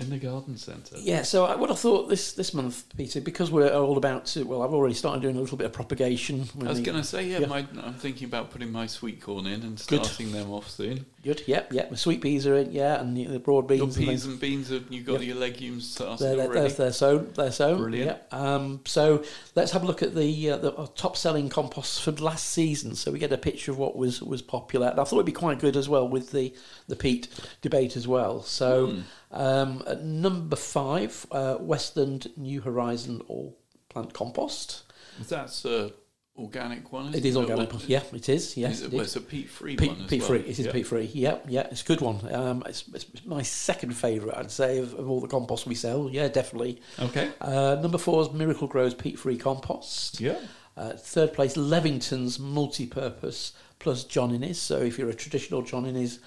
In 0.00 0.10
the 0.10 0.18
garden 0.18 0.56
centre. 0.56 0.96
Yeah, 0.98 1.22
so 1.22 1.44
I, 1.44 1.56
what 1.56 1.70
I 1.70 1.74
thought 1.74 2.08
this 2.08 2.32
this 2.32 2.54
month, 2.54 2.84
Peter, 2.96 3.20
because 3.20 3.50
we're 3.50 3.72
all 3.72 3.96
about 3.96 4.26
to, 4.26 4.44
well, 4.44 4.62
I've 4.62 4.72
already 4.72 4.94
started 4.94 5.22
doing 5.22 5.36
a 5.36 5.40
little 5.40 5.58
bit 5.58 5.66
of 5.66 5.72
propagation. 5.72 6.48
I 6.60 6.64
was 6.64 6.80
going 6.80 6.96
to 6.96 7.04
say, 7.04 7.26
yeah, 7.26 7.40
Yeah. 7.40 7.46
My, 7.46 7.66
I'm 7.82 7.94
thinking 7.94 8.26
about 8.26 8.50
putting 8.50 8.72
my 8.72 8.86
sweet 8.86 9.20
corn 9.20 9.46
in 9.46 9.62
and 9.62 9.76
Good. 9.86 10.04
starting 10.04 10.32
them 10.32 10.50
off 10.50 10.68
soon. 10.70 11.06
Good, 11.22 11.42
yep, 11.46 11.70
yep. 11.70 11.90
The 11.90 11.98
sweet 11.98 12.22
peas 12.22 12.46
are 12.46 12.54
in, 12.56 12.72
yeah, 12.72 12.98
and 12.98 13.14
the, 13.14 13.26
the 13.26 13.38
broad 13.38 13.68
beans. 13.68 13.78
Your 13.78 13.86
and 13.88 13.94
peas 13.94 14.06
things. 14.06 14.24
and 14.26 14.40
beans, 14.40 14.70
have 14.70 14.90
you 14.90 15.02
got 15.02 15.14
Yep. 15.20 15.22
your 15.22 15.36
legumes 15.36 15.94
They're, 15.94 16.16
they're, 16.16 16.38
already? 16.46 16.60
they're, 16.60 16.68
they're 16.70 16.92
sown. 16.92 17.30
They're 17.34 17.52
sown. 17.52 17.76
Brilliant. 17.78 18.06
Yep. 18.06 18.32
Um, 18.34 18.80
so 18.86 19.22
let's 19.54 19.72
have 19.72 19.82
a 19.82 19.86
look 19.86 20.02
at 20.02 20.14
the 20.14 20.50
uh, 20.50 20.56
the 20.56 20.72
uh, 20.72 20.86
top 20.96 21.18
selling 21.18 21.50
composts 21.50 22.00
from 22.00 22.14
last 22.16 22.46
season. 22.46 22.94
So 22.94 23.12
we 23.12 23.18
get 23.18 23.32
a 23.34 23.36
picture 23.36 23.70
of 23.70 23.76
what 23.76 23.96
was 23.96 24.22
was 24.22 24.40
popular. 24.40 24.88
And 24.88 24.98
I 24.98 25.04
thought 25.04 25.16
it'd 25.16 25.26
be 25.26 25.32
quite 25.32 25.58
good 25.58 25.76
as 25.76 25.90
well 25.90 26.08
with 26.08 26.30
the 26.32 26.54
the 26.88 26.96
peat 26.96 27.28
debate 27.60 27.96
as 27.98 28.08
well. 28.08 28.42
So 28.42 28.86
Hmm. 28.86 29.00
um, 29.32 29.82
at 29.86 30.02
number 30.02 30.56
five, 30.56 31.26
uh, 31.30 31.58
Westland 31.60 32.30
New 32.38 32.62
Horizon 32.62 33.20
All 33.28 33.58
Plant 33.90 34.14
Compost. 34.14 34.84
That's 35.28 35.66
a 35.66 35.92
organic 36.40 36.92
one. 36.92 37.14
It 37.14 37.24
isn't 37.24 37.40
organic. 37.42 37.74
Or- 37.74 37.78
Yeah, 37.86 38.02
it 38.12 38.28
is. 38.28 38.56
Yes, 38.56 38.74
Is 38.74 38.82
it, 38.82 38.86
it 38.86 38.92
well, 38.92 39.02
it's 39.02 39.16
a 39.16 39.20
peat-free 39.20 39.76
Peat, 39.76 39.90
one 39.90 40.00
as 40.02 40.06
peat 40.10 40.20
well. 40.20 40.28
free. 40.28 40.38
It 40.40 40.58
is 40.58 40.60
Yeah. 40.60 40.72
peat 40.72 40.86
free. 40.86 41.10
Yeah, 41.12 41.38
yeah, 41.48 41.66
it's 41.70 41.82
a 41.82 41.84
good 41.84 42.00
one. 42.00 42.32
Um, 42.32 42.62
it's, 42.66 42.84
it's 42.94 43.06
my 43.26 43.42
second 43.42 43.92
favourite, 43.94 44.36
I'd 44.38 44.50
say, 44.50 44.78
of, 44.78 44.94
of 44.94 45.08
all 45.10 45.20
the 45.20 45.28
compost 45.28 45.66
we 45.66 45.74
sell. 45.74 46.08
Yeah, 46.10 46.28
definitely. 46.28 46.80
Okay. 46.98 47.30
Uh, 47.40 47.76
number 47.80 47.98
four 47.98 48.22
is 48.22 48.32
Miracle-Gro's 48.32 48.94
peat 48.94 49.18
free 49.18 49.36
compost. 49.36 50.20
Yeah. 50.20 50.38
Uh, 50.76 50.92
third 50.92 51.32
place, 51.34 51.56
Levington's 51.56 52.38
multi-purpose 52.38 53.52
plus 53.78 54.04
John 54.04 54.34
Innes. 54.34 54.58
So 54.60 54.78
if 54.78 54.98
you're 54.98 55.10
a 55.10 55.14
traditional 55.14 55.62
John 55.62 55.84
Innes 55.86 56.20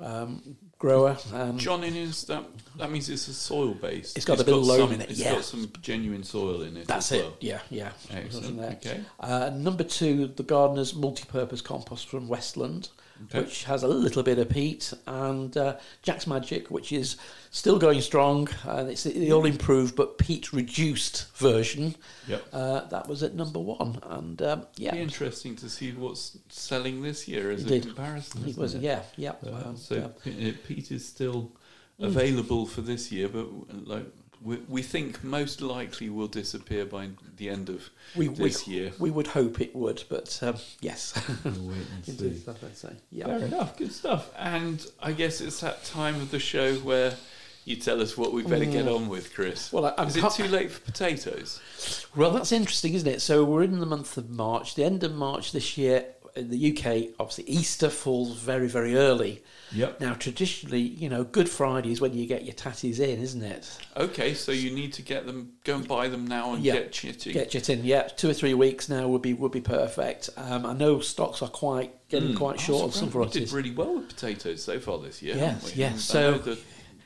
um, 0.00 0.56
grower, 0.78 1.16
um, 1.32 1.58
John 1.58 1.84
Innes, 1.84 2.24
that 2.24 2.44
that 2.78 2.90
means 2.90 3.08
it's 3.08 3.28
a 3.28 3.34
soil 3.34 3.74
base. 3.74 4.14
It's 4.16 4.24
got 4.24 4.40
a 4.40 4.44
bit 4.44 4.54
of 4.54 4.62
loam 4.64 4.80
some, 4.88 4.92
in 4.92 5.00
it, 5.02 5.10
It's 5.10 5.20
yeah. 5.20 5.32
got 5.32 5.44
some 5.44 5.70
genuine 5.82 6.22
soil 6.24 6.62
in 6.62 6.76
it. 6.76 6.86
that's 6.86 7.12
it. 7.12 7.22
well. 7.22 7.36
Yeah, 7.40 7.60
yeah. 7.70 7.92
Excellent. 8.10 8.60
Okay. 8.60 9.00
Uh, 9.18 9.50
number 9.50 9.84
two, 9.84 10.28
the 10.28 10.42
Gardener's 10.42 10.94
multi-purpose 10.94 11.60
compost 11.60 12.08
from 12.08 12.28
Westland, 12.28 12.88
Okay. 13.24 13.40
which 13.40 13.64
has 13.64 13.82
a 13.82 13.88
little 13.88 14.22
bit 14.22 14.38
of 14.38 14.48
peat, 14.48 14.92
and 15.06 15.56
uh, 15.56 15.76
Jack's 16.02 16.26
Magic, 16.26 16.70
which 16.70 16.90
is 16.92 17.16
still 17.50 17.78
going 17.78 18.00
strong. 18.00 18.48
And 18.64 18.88
it's 18.88 19.04
the 19.04 19.30
all 19.32 19.44
improved 19.44 19.94
but 19.94 20.16
peat 20.18 20.52
reduced 20.52 21.26
version. 21.36 21.96
Yep. 22.28 22.44
Uh, 22.52 22.80
that 22.88 23.08
was 23.08 23.22
at 23.22 23.34
number 23.34 23.58
one, 23.60 23.98
and 24.04 24.40
um, 24.42 24.66
yeah, 24.76 24.92
Be 24.92 25.00
interesting 25.00 25.54
to 25.56 25.68
see 25.68 25.92
what's 25.92 26.38
selling 26.48 27.02
this 27.02 27.28
year 27.28 27.50
as 27.50 27.62
Indeed. 27.62 27.84
a 27.84 27.86
comparison. 27.88 28.48
it 28.48 28.56
was. 28.56 28.74
it? 28.74 28.82
Yeah, 28.82 29.02
yeah. 29.16 29.32
Uh, 29.46 29.68
um, 29.68 29.76
so 29.76 30.10
yeah. 30.24 30.52
Peat 30.66 30.90
is 30.90 31.06
still 31.06 31.52
Mm. 32.00 32.06
available 32.06 32.64
for 32.64 32.80
this 32.80 33.12
year, 33.12 33.28
but 33.28 33.46
like 33.86 34.06
we, 34.42 34.56
we 34.68 34.82
think 34.82 35.22
most 35.22 35.60
likely 35.60 36.08
will 36.08 36.28
disappear 36.28 36.84
by 36.84 37.10
the 37.36 37.50
end 37.50 37.68
of 37.68 37.90
we, 38.16 38.28
we, 38.28 38.34
this 38.48 38.66
year. 38.66 38.92
we 38.98 39.10
would 39.10 39.26
hope 39.28 39.60
it 39.60 39.74
would, 39.76 40.02
but 40.08 40.38
um, 40.42 40.56
yes. 40.80 41.14
Wait 41.44 41.54
and 41.54 41.58
Indeed, 42.06 42.36
see. 42.36 42.42
that's 42.46 42.64
I'd 42.64 42.76
say. 42.76 42.92
Yeah. 43.12 43.26
Fair 43.26 43.38
enough, 43.38 43.76
good 43.76 43.92
stuff. 43.92 44.30
And 44.38 44.84
I 45.02 45.12
guess 45.12 45.40
it's 45.40 45.60
that 45.60 45.84
time 45.84 46.16
of 46.16 46.30
the 46.30 46.38
show 46.38 46.74
where 46.76 47.14
you 47.64 47.76
tell 47.76 48.00
us 48.00 48.16
what 48.16 48.32
we 48.32 48.42
better 48.42 48.64
get 48.64 48.88
on 48.88 49.08
with, 49.08 49.34
Chris. 49.34 49.72
Well, 49.72 49.86
I, 49.86 49.94
I'm 49.98 50.08
Is 50.08 50.16
it 50.16 50.20
co- 50.22 50.30
too 50.30 50.48
late 50.48 50.70
for 50.70 50.80
potatoes? 50.80 51.60
Well, 52.16 52.30
that's 52.30 52.52
interesting, 52.52 52.94
isn't 52.94 53.08
it? 53.08 53.20
So 53.20 53.44
we're 53.44 53.62
in 53.62 53.78
the 53.78 53.86
month 53.86 54.16
of 54.16 54.30
March. 54.30 54.74
The 54.74 54.84
end 54.84 55.04
of 55.04 55.14
March 55.14 55.52
this 55.52 55.76
year 55.76 56.06
in 56.34 56.48
the 56.50 56.70
UK, 56.72 57.14
obviously 57.20 57.44
Easter 57.44 57.90
falls 57.90 58.38
very, 58.38 58.68
very 58.68 58.96
early. 58.96 59.42
Yep. 59.72 60.00
Now, 60.00 60.14
traditionally, 60.14 60.80
you 60.80 61.08
know, 61.08 61.24
Good 61.24 61.48
Friday 61.48 61.92
is 61.92 62.00
when 62.00 62.12
you 62.14 62.26
get 62.26 62.44
your 62.44 62.54
tatties 62.54 62.98
in, 62.98 63.20
isn't 63.20 63.42
it? 63.42 63.70
Okay, 63.96 64.34
so 64.34 64.52
you 64.52 64.70
need 64.72 64.92
to 64.94 65.02
get 65.02 65.26
them, 65.26 65.52
go 65.64 65.76
and 65.76 65.86
buy 65.86 66.08
them 66.08 66.26
now 66.26 66.54
and 66.54 66.64
Yeah. 66.64 66.74
get 66.74 66.92
chitty. 66.92 67.32
Get 67.32 67.54
it 67.54 67.68
in, 67.70 67.84
yeah. 67.84 68.02
Two 68.02 68.30
or 68.30 68.34
three 68.34 68.54
weeks 68.54 68.88
now 68.88 69.06
would 69.08 69.22
be 69.22 69.32
would 69.34 69.52
be 69.52 69.60
perfect. 69.60 70.30
Um, 70.36 70.66
I 70.66 70.72
know 70.72 71.00
stocks 71.00 71.40
are 71.42 71.48
quite 71.48 71.92
getting 72.08 72.30
Mm. 72.34 72.36
quite 72.36 72.56
Oh, 72.56 72.62
short 72.62 72.84
of 72.88 72.94
some 72.94 73.08
surprised. 73.10 73.34
We 73.34 73.40
did 73.40 73.52
really 73.52 73.70
well 73.70 73.94
with 73.96 74.08
potatoes 74.08 74.62
so 74.64 74.80
far 74.80 74.98
this 74.98 75.22
year, 75.22 75.36
Yes, 75.36 75.72
yes, 75.76 76.04
so- 76.04 76.38
the 76.38 76.58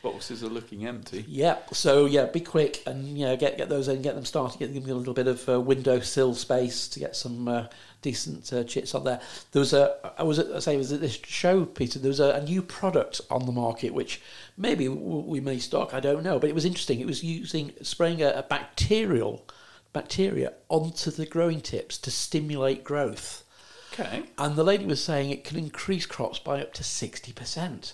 boxes 0.02 0.42
are 0.42 0.48
looking 0.48 0.86
empty. 0.86 1.24
Yeah, 1.28 1.56
so 1.72 2.04
yeah, 2.06 2.26
be 2.26 2.40
quick 2.40 2.82
and 2.86 3.18
you 3.18 3.24
know 3.26 3.36
get 3.36 3.56
get 3.58 3.68
those 3.68 3.88
in, 3.88 4.02
get 4.02 4.14
them 4.14 4.24
started, 4.24 4.58
get 4.58 4.74
them 4.74 4.90
a 4.90 4.94
little 4.94 5.14
bit 5.14 5.26
of 5.26 5.46
uh, 5.48 5.60
window 5.60 6.00
sill 6.00 6.34
space 6.34 6.88
to 6.88 7.00
get 7.00 7.16
some 7.16 7.48
uh, 7.48 7.66
decent 8.04 8.52
uh, 8.52 8.62
chits 8.62 8.94
on 8.94 9.02
there. 9.02 9.20
There 9.50 9.60
was 9.60 9.72
a 9.72 9.96
I 10.16 10.22
was 10.22 10.38
at, 10.38 10.52
I 10.54 10.60
say 10.60 10.76
was 10.76 10.92
at 10.92 11.00
this 11.00 11.18
show, 11.26 11.64
Peter. 11.64 11.98
There 11.98 12.10
was 12.10 12.20
a, 12.20 12.30
a 12.30 12.44
new 12.44 12.62
product 12.62 13.20
on 13.30 13.46
the 13.46 13.52
market 13.52 13.92
which 13.92 14.20
maybe 14.56 14.86
we 14.88 15.40
may 15.40 15.58
stock. 15.58 15.92
I 15.92 16.00
don't 16.00 16.22
know, 16.22 16.38
but 16.38 16.50
it 16.50 16.54
was 16.54 16.64
interesting. 16.64 17.00
It 17.00 17.06
was 17.06 17.24
using 17.24 17.72
spraying 17.82 18.22
a, 18.22 18.30
a 18.30 18.42
bacterial 18.42 19.44
bacteria 19.92 20.52
onto 20.68 21.10
the 21.10 21.26
growing 21.26 21.60
tips 21.60 21.98
to 21.98 22.10
stimulate 22.10 22.84
growth. 22.84 23.44
Okay. 23.92 24.24
And 24.36 24.56
the 24.56 24.64
lady 24.64 24.84
was 24.84 25.02
saying 25.02 25.30
it 25.30 25.44
can 25.44 25.56
increase 25.56 26.04
crops 26.04 26.38
by 26.38 26.60
up 26.60 26.74
to 26.74 26.82
60%. 26.82 27.92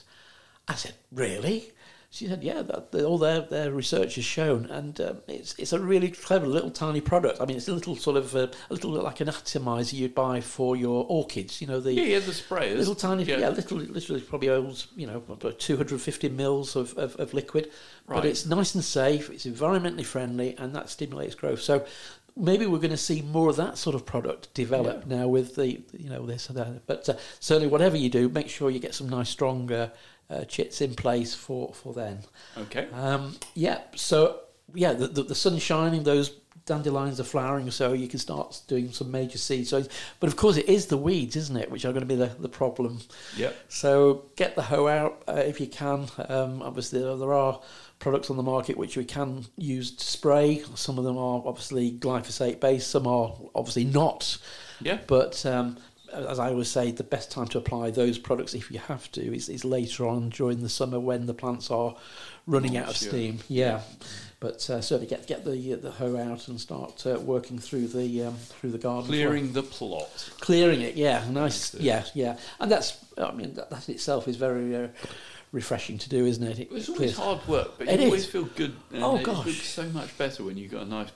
I 0.67 0.75
said, 0.75 0.95
really? 1.13 1.73
She 2.13 2.27
said, 2.27 2.43
yeah, 2.43 2.63
that, 2.63 2.91
that 2.91 3.05
all 3.05 3.19
their, 3.19 3.43
their 3.43 3.71
research 3.71 4.17
has 4.17 4.25
shown. 4.25 4.65
And 4.67 5.01
um, 5.01 5.19
it's, 5.29 5.55
it's 5.59 5.73
a 5.73 5.79
really 5.79 6.11
clever 6.11 6.45
little 6.45 6.73
tiny 6.73 7.01
product. 7.01 7.41
I 7.41 7.45
mean, 7.47 7.57
it's 7.57 7.69
a 7.69 7.73
little 7.73 7.95
sort 7.95 8.17
of, 8.17 8.35
uh, 8.35 8.49
a 8.69 8.73
little 8.75 8.91
like 8.91 9.21
an 9.21 9.29
atomizer 9.29 9.95
you'd 9.95 10.13
buy 10.15 10.41
for 10.41 10.75
your 10.75 11.07
orchids, 11.09 11.61
you 11.61 11.69
know, 11.69 11.79
the 11.79 11.93
Yeah, 11.93 12.03
yeah, 12.03 12.19
the 12.19 12.33
sprayers. 12.33 12.79
little 12.79 12.97
tiny, 12.97 13.23
yeah, 13.23 13.39
Yeah. 13.39 13.49
literally, 13.51 13.87
literally 13.87 14.21
probably 14.23 14.49
holds, 14.49 14.89
you 14.97 15.07
know, 15.07 15.23
about 15.29 15.61
250 15.61 16.29
mils 16.31 16.75
of, 16.75 16.99
of, 16.99 17.15
of 17.17 17.33
liquid. 17.33 17.71
Right. 18.09 18.17
But 18.17 18.27
it's 18.27 18.45
nice 18.45 18.75
and 18.75 18.83
safe, 18.83 19.31
it's 19.31 19.47
environmentally 19.47 20.05
friendly, 20.05 20.57
and 20.59 20.75
that 20.75 20.91
stimulates 20.91 21.37
growth. 21.37 21.61
So 21.61 21.87
maybe 22.37 22.67
we're 22.67 22.79
going 22.79 22.91
to 22.91 22.97
see 22.97 23.23
more 23.23 23.51
of 23.51 23.57
that 23.57 23.79
sort 23.79 23.95
of 23.95 24.05
product 24.05 24.53
develop 24.55 25.07
now 25.07 25.29
with 25.29 25.55
the, 25.55 25.81
you 25.93 26.09
know, 26.11 26.27
this 26.27 26.49
and 26.49 26.59
that. 26.59 26.87
But 26.89 27.09
uh, 27.09 27.15
certainly, 27.39 27.69
whatever 27.69 27.97
you 27.97 28.09
do, 28.11 28.29
make 28.29 28.49
sure 28.49 28.69
you 28.69 28.81
get 28.81 28.97
some 28.97 29.09
nice, 29.09 29.29
strong 29.29 29.71
uh, 29.71 29.91
uh, 30.31 30.45
chits 30.45 30.81
in 30.81 30.95
place 30.95 31.35
for, 31.35 31.75
for 31.75 31.93
then. 31.93 32.21
Okay. 32.57 32.89
Um, 32.93 33.37
yeah, 33.55 33.81
so 33.97 34.41
yeah, 34.75 34.93
the, 34.93 35.09
the, 35.09 35.23
the 35.25 35.35
sun 35.35 35.59
shining, 35.59 36.05
those 36.05 36.41
dandelions 36.67 37.19
are 37.19 37.25
flowering, 37.25 37.71
so 37.71 37.93
you 37.93 38.07
can 38.07 38.19
start 38.19 38.61
doing 38.69 38.93
some 38.93 39.11
major 39.11 39.39
seed. 39.39 39.69
But 40.21 40.29
of 40.29 40.37
course, 40.37 40.57
it 40.57 40.69
is 40.69 40.87
the 40.87 40.97
weeds, 40.97 41.35
isn't 41.37 41.57
it, 41.57 41.71
which 41.71 41.85
are 41.85 41.93
going 41.93 42.03
to 42.03 42.07
be 42.07 42.15
the, 42.15 42.31
the 42.39 42.49
problem. 42.49 43.01
Yep. 43.37 43.57
So 43.69 44.27
get 44.37 44.55
the 44.55 44.63
hoe 44.63 44.87
out 44.87 45.23
uh, 45.27 45.33
if 45.35 45.61
you 45.61 45.67
can. 45.67 46.07
Um, 46.29 46.63
obviously, 46.63 47.01
there 47.01 47.17
there 47.17 47.33
are 47.33 47.61
products 47.99 48.31
on 48.31 48.37
the 48.37 48.43
market 48.43 48.77
which 48.77 48.97
we 48.97 49.05
can 49.05 49.47
use 49.57 49.91
to 49.91 50.05
spray. 50.05 50.63
Some 50.75 50.99
of 50.99 51.05
them 51.05 51.19
are 51.19 51.43
obviously 51.45 51.93
glyphosate 51.93 52.61
based, 52.61 52.89
some 52.91 53.07
are 53.07 53.35
obviously 53.55 53.85
not. 53.85 54.39
Yeah. 54.81 54.99
But 55.07 55.45
um, 55.45 55.77
as 56.13 56.39
I 56.39 56.49
always 56.51 56.69
say, 56.69 56.91
the 56.91 57.05
best 57.05 57.31
time 57.31 57.47
to 57.49 57.59
apply 57.59 57.91
those 57.91 58.19
products, 58.19 58.55
if 58.55 58.71
you 58.71 58.79
have 58.81 59.11
to, 59.13 59.35
is, 59.35 59.49
is 59.49 59.65
later 59.65 60.07
on 60.07 60.31
during 60.31 60.63
the 60.63 60.69
summer 60.69 60.99
when 61.01 61.27
the 61.27 61.35
plants 61.35 61.71
are 61.71 61.95
running 62.47 62.77
Oh, 62.77 62.81
out 62.83 62.89
of 62.91 62.97
sure. 62.97 63.09
steam. 63.11 63.39
Yeah. 63.49 63.81
But 64.41 64.69
uh, 64.71 64.81
certainly 64.81 65.07
get 65.07 65.27
get 65.27 65.45
the 65.45 65.75
the 65.75 65.91
hoe 65.91 66.17
out 66.17 66.49
and 66.49 66.59
start 66.59 67.07
uh, 67.07 67.19
working 67.21 67.59
through 67.59 67.89
the 67.89 68.25
um, 68.25 68.35
through 68.37 68.71
the 68.71 68.79
garden. 68.79 69.05
as 69.05 69.11
well. 69.11 69.29
Clearing 69.29 69.53
the 69.53 69.63
plot. 69.63 70.31
clearing 70.41 70.81
it. 70.81 70.95
Yeah, 70.95 71.25
nice. 71.31 71.75
Yeah, 71.75 72.05
yeah, 72.15 72.39
and 72.59 72.73
that's 72.73 72.97
I 73.19 73.33
mean 73.33 73.53
that, 73.55 73.69
that 73.69 73.87
in 73.89 73.95
itself 73.97 74.29
is 74.29 74.37
very 74.37 74.75
uh, 74.75 74.89
refreshing 75.53 75.99
to 75.99 76.09
do, 76.09 76.25
isn't 76.25 76.43
it? 76.43 76.59
It 76.59 76.69
It's 76.73 76.87
clears- 76.87 77.19
always 77.19 77.39
hard 77.43 77.49
work, 77.49 77.73
but 77.77 77.89
It 77.89 78.01
you 78.01 78.07
always 78.07 78.25
is. 78.25 78.31
feel 78.31 78.45
good. 78.45 78.75
And 78.95 79.05
Oh, 79.05 79.17
it 79.19 79.25
gosh. 79.25 79.45
looks 79.45 79.69
so 79.69 79.83
much 79.91 80.17
better 80.17 80.43
when 80.43 80.57
you've 80.57 80.73
got 80.73 80.83
a 80.85 80.89
nice 80.89 81.09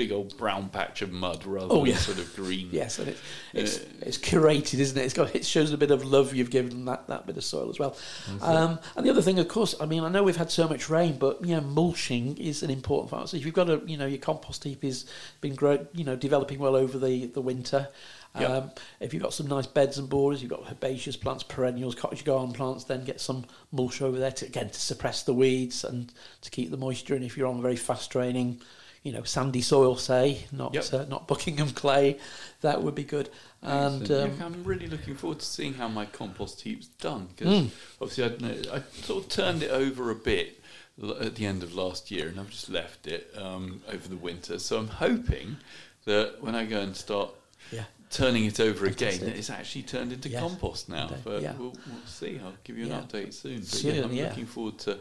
big 0.00 0.12
old 0.12 0.34
brown 0.38 0.68
patch 0.70 1.02
of 1.02 1.12
mud 1.12 1.44
rather 1.44 1.68
Oh, 1.74 1.78
than 1.84 1.92
yeah. 1.92 1.96
sort 1.98 2.18
of 2.18 2.34
green. 2.34 2.68
Yes, 2.80 2.98
and 2.98 3.08
it, 3.08 3.18
it's 3.52 3.78
Uh, 3.78 3.84
it's 4.08 4.16
curated, 4.18 4.78
isn't 4.78 4.96
it? 4.96 5.04
It's 5.04 5.14
got 5.20 5.34
it 5.34 5.44
shows 5.44 5.72
a 5.72 5.76
bit 5.76 5.90
of 5.90 6.04
love 6.04 6.34
you've 6.34 6.50
given 6.50 6.86
that, 6.86 7.06
that 7.08 7.26
bit 7.26 7.36
of 7.36 7.44
soil 7.44 7.68
as 7.68 7.78
well. 7.78 7.94
Um, 8.40 8.78
and 8.96 9.04
the 9.04 9.10
other 9.10 9.22
thing, 9.22 9.38
of 9.38 9.48
course, 9.48 9.74
I 9.78 9.86
mean, 9.86 10.02
I 10.04 10.08
know 10.08 10.22
we've 10.22 10.36
had 10.44 10.50
so 10.50 10.66
much 10.68 10.88
rain, 10.88 11.18
but 11.18 11.44
you 11.44 11.54
know, 11.56 11.60
mulching 11.60 12.36
is 12.38 12.62
an 12.62 12.70
important 12.70 13.10
part. 13.10 13.28
So 13.28 13.36
if 13.36 13.44
you've 13.44 13.54
got 13.62 13.68
a, 13.68 13.82
you 13.86 13.96
know, 13.98 14.06
your 14.06 14.18
compost 14.30 14.64
heap 14.64 14.82
has 14.84 15.04
been 15.42 15.54
grow, 15.54 15.86
you 15.92 16.04
know, 16.04 16.16
developing 16.16 16.58
well 16.58 16.76
over 16.76 16.98
the 16.98 17.26
the 17.26 17.42
winter. 17.42 17.88
Um, 18.32 18.70
If 19.00 19.12
you've 19.12 19.24
got 19.24 19.34
some 19.34 19.48
nice 19.48 19.66
beds 19.66 19.98
and 19.98 20.08
borders, 20.08 20.40
you've 20.40 20.52
got 20.56 20.64
herbaceous 20.70 21.16
plants, 21.16 21.42
perennials, 21.42 21.96
cottage 21.96 22.24
garden 22.24 22.52
plants, 22.54 22.84
then 22.84 23.04
get 23.04 23.20
some 23.20 23.44
mulch 23.72 24.00
over 24.00 24.18
there 24.20 24.30
to 24.38 24.46
again 24.46 24.70
to 24.70 24.80
suppress 24.80 25.24
the 25.24 25.34
weeds 25.34 25.82
and 25.84 26.12
to 26.42 26.48
keep 26.50 26.70
the 26.70 26.76
moisture. 26.76 27.16
And 27.16 27.24
if 27.24 27.36
you're 27.36 27.48
on 27.48 27.60
very 27.60 27.74
fast 27.76 28.08
draining, 28.10 28.60
you 29.02 29.12
know, 29.12 29.22
sandy 29.22 29.62
soil, 29.62 29.96
say, 29.96 30.44
not 30.52 30.74
Yep. 30.74 30.92
uh, 30.94 31.04
not 31.08 31.26
Buckingham 31.26 31.70
clay, 31.70 32.18
that 32.60 32.82
would 32.82 32.94
be 32.94 33.04
good. 33.04 33.30
And 33.62 34.10
um, 34.10 34.36
Yeah, 34.38 34.44
I'm 34.46 34.62
really 34.64 34.86
looking 34.86 35.16
forward 35.16 35.38
to 35.40 35.46
seeing 35.46 35.74
how 35.74 35.88
my 35.88 36.04
compost 36.06 36.60
heap's 36.62 36.86
done 37.00 37.28
because 37.34 37.62
Mm. 37.64 37.70
obviously 38.00 38.46
know- 38.46 38.72
I 38.74 38.82
sort 39.02 39.24
of 39.24 39.30
turned 39.30 39.62
it 39.62 39.70
over 39.70 40.10
a 40.10 40.14
bit 40.14 40.60
at 41.20 41.34
the 41.36 41.46
end 41.46 41.62
of 41.62 41.74
last 41.74 42.10
year 42.10 42.28
and 42.28 42.38
I've 42.38 42.50
just 42.50 42.68
left 42.68 43.06
it 43.06 43.32
um, 43.36 43.80
over 43.88 44.06
the 44.08 44.16
winter. 44.16 44.58
So 44.58 44.78
I'm 44.78 44.88
hoping 44.88 45.56
that 46.04 46.42
when 46.42 46.54
I 46.54 46.66
go 46.66 46.80
and 46.80 46.94
start 46.94 47.30
yeah, 47.72 47.84
turning 48.10 48.44
it 48.44 48.60
over 48.60 48.84
again, 48.84 49.12
Fantastic. 49.12 49.36
it's 49.38 49.50
actually 49.50 49.82
turned 49.84 50.12
into 50.12 50.28
Yes, 50.28 50.40
compost 50.42 50.88
now. 50.90 51.10
But 51.24 51.40
yeah. 51.40 51.54
we'll, 51.58 51.70
we'll 51.86 52.06
see. 52.06 52.38
I'll 52.42 52.52
give 52.64 52.76
you 52.76 52.84
an 52.84 52.90
Yeah. 52.90 53.00
update 53.00 53.32
soon. 53.32 53.60
But 53.60 53.66
Soon, 53.68 53.94
yeah, 53.94 54.02
I'm 54.24 54.28
looking 54.28 54.46
forward 54.46 54.78
to 54.80 54.98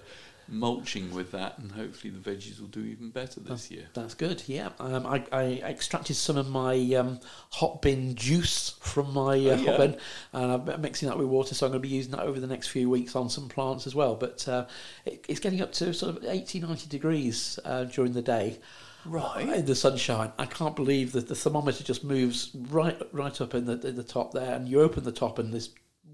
mulching 0.51 1.13
with 1.13 1.31
that 1.31 1.57
and 1.59 1.71
hopefully 1.71 2.11
the 2.11 2.19
veggies 2.31 2.59
will 2.59 2.67
do 2.67 2.81
even 2.81 3.09
better 3.09 3.39
this 3.39 3.69
year. 3.69 3.85
that's 3.93 4.13
good. 4.15 4.41
Yeah, 4.47 4.69
um, 4.79 5.05
I, 5.05 5.23
I 5.31 5.43
extracted 5.63 6.15
some 6.15 6.37
of 6.37 6.49
my 6.49 6.75
um, 6.95 7.19
hot 7.51 7.81
bin 7.81 8.15
juice 8.15 8.75
from 8.81 9.13
my 9.13 9.33
uh, 9.33 9.35
Oh, 9.35 9.55
yeah. 9.55 9.65
hot 9.71 9.77
bin, 9.77 9.97
and 10.33 10.51
I'm 10.69 10.81
mixing 10.81 11.07
that 11.09 11.17
with 11.17 11.27
water. 11.27 11.53
So 11.55 11.65
I'm 11.65 11.71
going 11.71 11.81
to 11.81 11.87
be 11.87 11.93
using 11.93 12.11
that 12.11 12.21
over 12.21 12.39
the 12.39 12.47
next 12.47 12.69
few 12.69 12.89
weeks 12.89 13.15
on 13.15 13.29
some 13.29 13.47
plants 13.47 13.85
as 13.87 13.93
well. 13.95 14.15
But 14.15 14.47
uh, 14.47 14.65
it, 15.05 15.25
it's 15.29 15.39
getting 15.39 15.61
up 15.61 15.71
to 15.73 15.93
sort 15.93 16.15
of 16.17 16.23
80, 16.23 16.61
90 16.61 16.87
degrees 16.89 17.59
uh, 17.65 17.83
during 17.85 18.13
the 18.13 18.21
day. 18.21 18.59
Right. 19.05 19.47
in 19.47 19.65
the 19.65 19.75
sunshine. 19.75 20.33
I 20.37 20.45
can't 20.45 20.75
believe 20.75 21.13
that 21.13 21.27
the 21.29 21.35
thermometer 21.35 21.83
just 21.85 22.03
moves 22.03 22.51
right 22.69 22.99
right 23.13 23.39
up 23.39 23.55
in 23.55 23.65
the 23.65 23.79
in 23.87 23.95
the 23.95 24.03
top 24.03 24.33
there, 24.33 24.53
and 24.53 24.67
you 24.67 24.81
open 24.81 25.03
the 25.05 25.11
top 25.13 25.39
and 25.39 25.53
this 25.53 25.69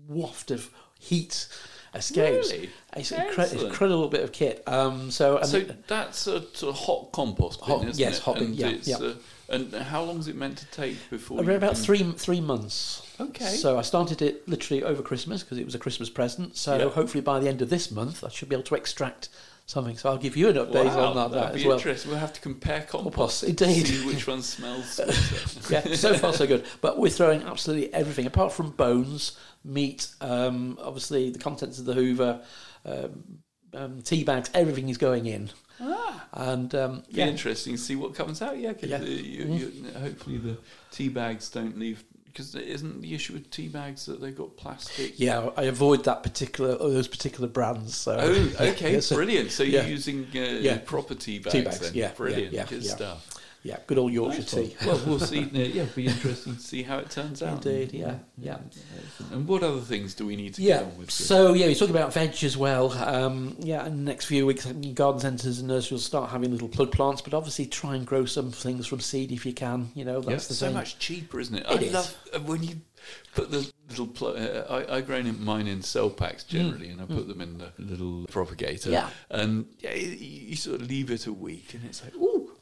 waft 0.07 0.51
of 0.51 0.69
heat 0.99 1.47
escapes. 1.96 2.52
Really? 2.52 2.70
It's 2.98 3.12
an 3.12 3.28
incre- 3.28 3.39
Excellent. 3.39 3.68
incredible 3.68 4.08
bit 4.08 4.22
of 4.24 4.32
kit. 4.32 4.64
Um, 4.68 5.12
so, 5.12 5.38
and 5.38 5.48
So 5.48 5.58
it- 5.58 5.88
that's 5.88 6.28
a 6.28 6.41
sort 6.54 6.76
of 6.76 6.82
hot 6.82 7.12
compost 7.12 7.60
bin, 7.66 7.70
Hot- 7.80 7.96
yes, 7.98 8.18
it? 8.18 8.24
hot 8.24 8.36
bin, 8.36 8.46
And 8.46 8.56
yeah, 8.56 8.68
it's, 8.70 8.88
yeah. 8.88 8.98
Uh, 8.98 9.14
and 9.48 9.74
how 9.74 10.04
long 10.04 10.18
is 10.20 10.28
it 10.28 10.36
meant 10.36 10.58
to 10.60 10.66
take 10.68 10.98
before? 11.10 11.39
around 11.39 11.50
about 11.58 11.78
three 11.78 12.02
three 12.14 12.41
months. 12.41 13.02
Okay. 13.20 13.46
So 13.56 13.78
I 13.78 13.82
started 13.84 14.22
it 14.22 14.48
literally 14.48 14.84
over 14.84 15.02
Christmas 15.02 15.43
because 15.43 15.58
it 15.58 15.66
was 15.66 15.76
a 15.76 15.80
Christmas 15.80 16.10
present. 16.10 16.58
So 16.58 16.89
hopefully 16.89 17.22
by 17.22 17.39
the 17.39 17.48
end 17.48 17.62
of 17.62 17.70
this 17.70 17.91
month, 17.91 18.24
I 18.24 18.30
should 18.30 18.50
be 18.50 18.56
able 18.56 18.64
to 18.64 18.76
extract 18.76 19.30
something. 19.66 19.97
So 19.97 20.09
I'll 20.09 20.18
give 20.18 20.38
you 20.38 20.49
an 20.49 20.55
update 20.55 20.86
Wow, 20.86 21.09
on 21.13 21.16
that, 21.16 21.32
that 21.32 21.55
as 21.55 21.66
well. 21.66 21.78
interesting. 21.78 22.11
We'll 22.11 22.20
have 22.20 22.34
to 22.34 22.41
compare 22.41 22.82
compost, 22.82 23.41
Compost, 23.41 23.43
indeed. 23.43 23.88
see 23.88 24.05
which 24.05 24.28
one 24.28 24.41
smells 24.41 24.99
yeah, 25.70 25.82
so 25.95 26.13
far 26.16 26.34
so 26.34 26.45
good. 26.47 26.66
But 26.82 26.99
we're 26.99 27.09
throwing 27.09 27.41
absolutely 27.43 27.93
everything, 27.93 28.26
apart 28.28 28.53
from 28.53 28.72
bones, 28.72 29.38
meat, 29.63 30.07
um, 30.22 30.78
obviously 30.82 31.32
the 31.32 31.39
contents 31.39 31.80
of 31.80 31.86
the 31.86 31.93
Hoover, 31.93 32.41
um, 32.86 33.39
um, 33.74 34.01
tea 34.01 34.24
bags, 34.24 34.49
everything 34.53 34.89
is 34.89 34.97
going 34.97 35.26
in. 35.26 35.49
ah, 35.82 36.28
And 36.34 36.74
um, 36.76 36.99
be 37.11 37.20
yeah, 37.20 37.28
interesting 37.28 37.74
to 37.76 37.82
see 37.82 37.95
what 37.95 38.13
comes 38.16 38.41
out. 38.41 38.57
Yeah, 38.57 38.74
Yeah. 38.82 38.97
uh, 38.97 39.03
you, 39.03 39.45
you, 39.45 39.86
hopefully 39.99 40.38
the 40.38 40.57
tea 40.91 41.09
bags 41.09 41.49
don't 41.49 41.78
leave. 41.80 42.03
Because 42.36 42.53
isn't 42.53 43.01
the 43.01 43.15
issue 43.15 43.31
with 43.31 43.49
tea 43.49 43.69
bags 43.69 44.05
that 44.07 44.19
they've 44.19 44.36
got 44.36 44.57
plastic? 44.57 45.17
yeah, 45.17 45.51
I 45.55 45.63
avoid 45.63 46.03
that 46.03 46.21
particular 46.21 46.77
those 46.77 47.07
particular 47.07 47.47
brands. 47.47 47.95
So 47.95 48.17
Oh, 48.19 48.65
okay, 48.71 48.93
yeah, 48.95 48.99
so- 48.99 49.15
brilliant. 49.15 49.51
So 49.51 49.63
yeah. 49.63 49.81
you're 49.83 49.91
using 49.91 50.27
uh, 50.36 50.39
Yeah. 50.59 50.79
proper 50.86 51.15
tea 51.15 51.39
bags, 51.39 51.53
Tea 51.53 51.61
bags, 51.61 51.79
then. 51.79 51.93
yeah, 51.93 52.11
brilliant, 52.11 52.51
yeah, 52.51 52.65
good 52.65 52.83
yeah. 52.83 52.93
stuff. 52.95 53.25
Yeah, 53.66 53.78
good 53.88 53.97
old 53.97 54.13
Yorkshire 54.13 54.41
Nice 54.41 54.51
tea. 54.51 54.76
Well, 54.86 55.01
we'll 55.07 55.20
see. 55.34 55.39
uh, 55.43 55.47
yeah, 55.51 55.82
it'll 55.84 55.95
be 55.95 56.05
interesting 56.05 56.55
to 56.55 56.61
see 56.61 56.84
how 56.84 56.99
it 56.99 57.09
turns 57.09 57.41
out. 57.41 57.66
Indeed, 57.66 57.93
yeah, 57.93 58.20
yeah. 58.38 58.57
And 59.32 59.47
what 59.47 59.63
other 59.63 59.82
things 59.82 60.13
do 60.13 60.26
we 60.28 60.36
need 60.36 60.53
to 60.53 60.61
Yeah. 60.61 60.78
get 60.80 60.84
on 60.86 60.97
with? 60.99 61.09
So 61.11 61.53
yeah, 61.53 61.66
we're 61.66 61.74
talking 61.74 61.95
about 61.95 62.13
veg 62.13 62.43
as 62.43 62.55
well. 62.55 62.91
Um, 62.91 63.55
yeah, 63.59 63.86
in 63.88 63.97
the 63.97 64.03
next 64.11 64.26
few 64.26 64.45
weeks, 64.45 64.66
garden 64.93 65.20
centres 65.20 65.59
and 65.59 65.68
nurseries 65.68 65.91
will 65.91 65.99
start 65.99 66.30
having 66.30 66.51
little 66.51 66.68
plug 66.70 66.91
plants, 66.91 67.22
but 67.22 67.34
obviously 67.34 67.66
try 67.66 67.95
and 67.95 68.05
grow 68.05 68.26
some 68.26 68.51
things 68.51 68.86
from 68.86 68.99
seed 68.99 69.32
if 69.32 69.45
you 69.45 69.53
can. 69.53 69.89
You 69.95 70.05
know, 70.05 70.22
Yeah, 70.22 70.30
that's 70.30 70.47
the 70.47 70.53
so 70.53 70.68
thing. 70.68 70.76
much 70.76 70.99
cheaper, 70.99 71.39
isn't 71.39 71.55
it? 71.55 71.66
It 71.66 71.68
I 71.68 71.76
is. 71.82 71.93
love 71.93 72.16
uh, 72.36 72.39
when 72.41 72.61
you 72.61 72.76
put 73.34 73.49
the 73.51 73.70
little. 73.89 74.07
Pl- 74.07 74.36
uh, 74.38 74.66
I 74.88 74.97
I 74.97 75.01
grown 75.01 75.26
in 75.28 75.43
mine 75.43 75.68
in 75.68 75.82
cell 75.82 76.09
packs 76.09 76.43
generally, 76.43 76.89
and 76.89 77.01
I 77.01 77.05
put 77.05 77.28
them 77.28 77.41
in 77.41 77.57
the 77.59 77.72
little 77.78 78.26
propagator. 78.28 78.89
Mm. 78.89 78.93
Yeah. 78.93 79.09
and 79.32 79.66
yeah, 79.80 79.93
you, 79.93 80.09
you 80.49 80.55
sort 80.55 80.82
of 80.82 80.88
leave 80.89 81.09
it 81.11 81.26
a 81.28 81.34
week, 81.34 81.74
and 81.74 81.84
it's 81.86 82.03
like, 82.03 82.13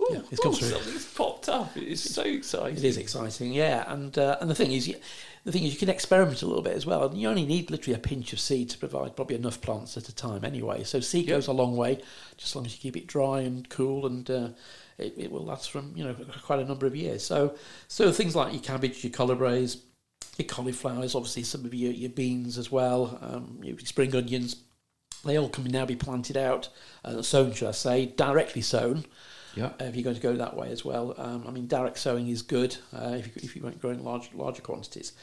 ooh, 0.04 0.14
Yeah, 0.16 0.22
it's 0.32 0.45
ooh, 0.45 0.51
through. 0.51 0.70
something's 0.70 1.06
popped 1.14 1.49
up. 1.49 1.76
It's 1.78 2.01
so 2.01 2.24
exciting. 2.24 2.78
It 2.78 2.84
is 2.84 2.97
exciting, 2.97 3.54
yeah. 3.54 3.91
And 3.91 4.18
uh, 4.18 4.38
and 4.41 4.49
the 4.49 4.56
thing 4.56 4.72
is, 4.72 4.88
you- 4.88 4.99
the 5.45 5.51
thing 5.51 5.64
is, 5.66 5.74
you 5.74 5.80
can 5.80 5.89
experiment 5.89 6.41
a 6.41 6.45
little 6.45 6.62
bit 6.62 6.74
as 6.78 6.86
well. 6.86 7.04
And 7.06 7.20
you 7.20 7.28
only 7.28 7.45
need 7.45 7.70
literally 7.70 7.95
a 7.95 7.99
pinch 8.01 8.32
of 8.32 8.39
seed 8.39 8.70
to 8.70 8.78
provide 8.78 9.16
probably 9.18 9.36
enough 9.36 9.60
plants 9.60 9.97
at 9.97 10.08
a 10.08 10.16
time, 10.16 10.45
anyway. 10.45 10.84
So 10.86 11.01
seed 11.01 11.26
Yeah. 11.28 11.36
goes 11.36 11.47
a 11.47 11.51
long 11.51 11.76
way, 11.76 11.95
just 12.38 12.51
as 12.51 12.56
long 12.56 12.66
as 12.66 12.74
you 12.74 12.80
keep 12.80 12.95
it 12.95 13.08
dry 13.08 13.41
and 13.41 13.68
cool, 13.70 14.06
and 14.06 14.30
uh, 14.32 14.49
it, 14.97 15.14
it 15.18 15.32
will 15.32 15.43
last 15.43 15.70
from 15.72 15.91
you 15.95 16.04
know 16.06 16.16
quite 16.43 16.60
a 16.60 16.66
number 16.66 16.86
of 16.86 16.95
years. 16.95 17.24
So 17.26 17.56
so 17.88 18.12
things 18.12 18.36
like 18.36 18.54
your 18.54 18.62
cabbage, 18.62 19.04
your 19.04 19.12
collar 19.12 19.36
your 20.38 20.47
cauliflowers, 20.47 21.14
obviously 21.14 21.43
some 21.43 21.66
of 21.66 21.74
your 21.74 21.91
your 21.91 22.10
beans 22.10 22.58
as 22.58 22.72
well, 22.72 23.20
um, 23.22 23.60
your 23.62 23.78
spring 23.80 24.16
onions. 24.16 24.56
They 25.26 25.38
all 25.38 25.47
can 25.49 25.64
now 25.66 25.86
be 25.86 25.95
planted 25.95 26.36
out, 26.36 26.68
uh, 27.06 27.22
sown, 27.22 27.54
should 27.54 27.70
I 27.70 27.72
say, 27.72 28.08
directly 28.08 28.62
sown 28.62 29.06
Yeah. 29.56 29.68
uh, 29.68 29.86
if 29.86 29.95
you're 29.95 30.04
going 30.04 30.16
to 30.16 30.22
go 30.22 30.36
that 30.36 30.56
way 30.56 30.72
as 30.72 30.84
well. 30.84 31.14
Um, 31.18 31.45
I 31.47 31.51
mean, 31.51 31.68
direct 31.68 31.97
sowing 31.99 32.28
is 32.28 32.41
good 32.41 32.76
uh, 32.93 33.16
if, 33.20 33.28
you, 33.28 33.34
if 33.38 33.56
you 33.56 33.62
weren't 33.62 33.80
growing 33.82 34.04
large, 34.04 34.32
larger 34.34 34.62
quantities. 34.62 35.14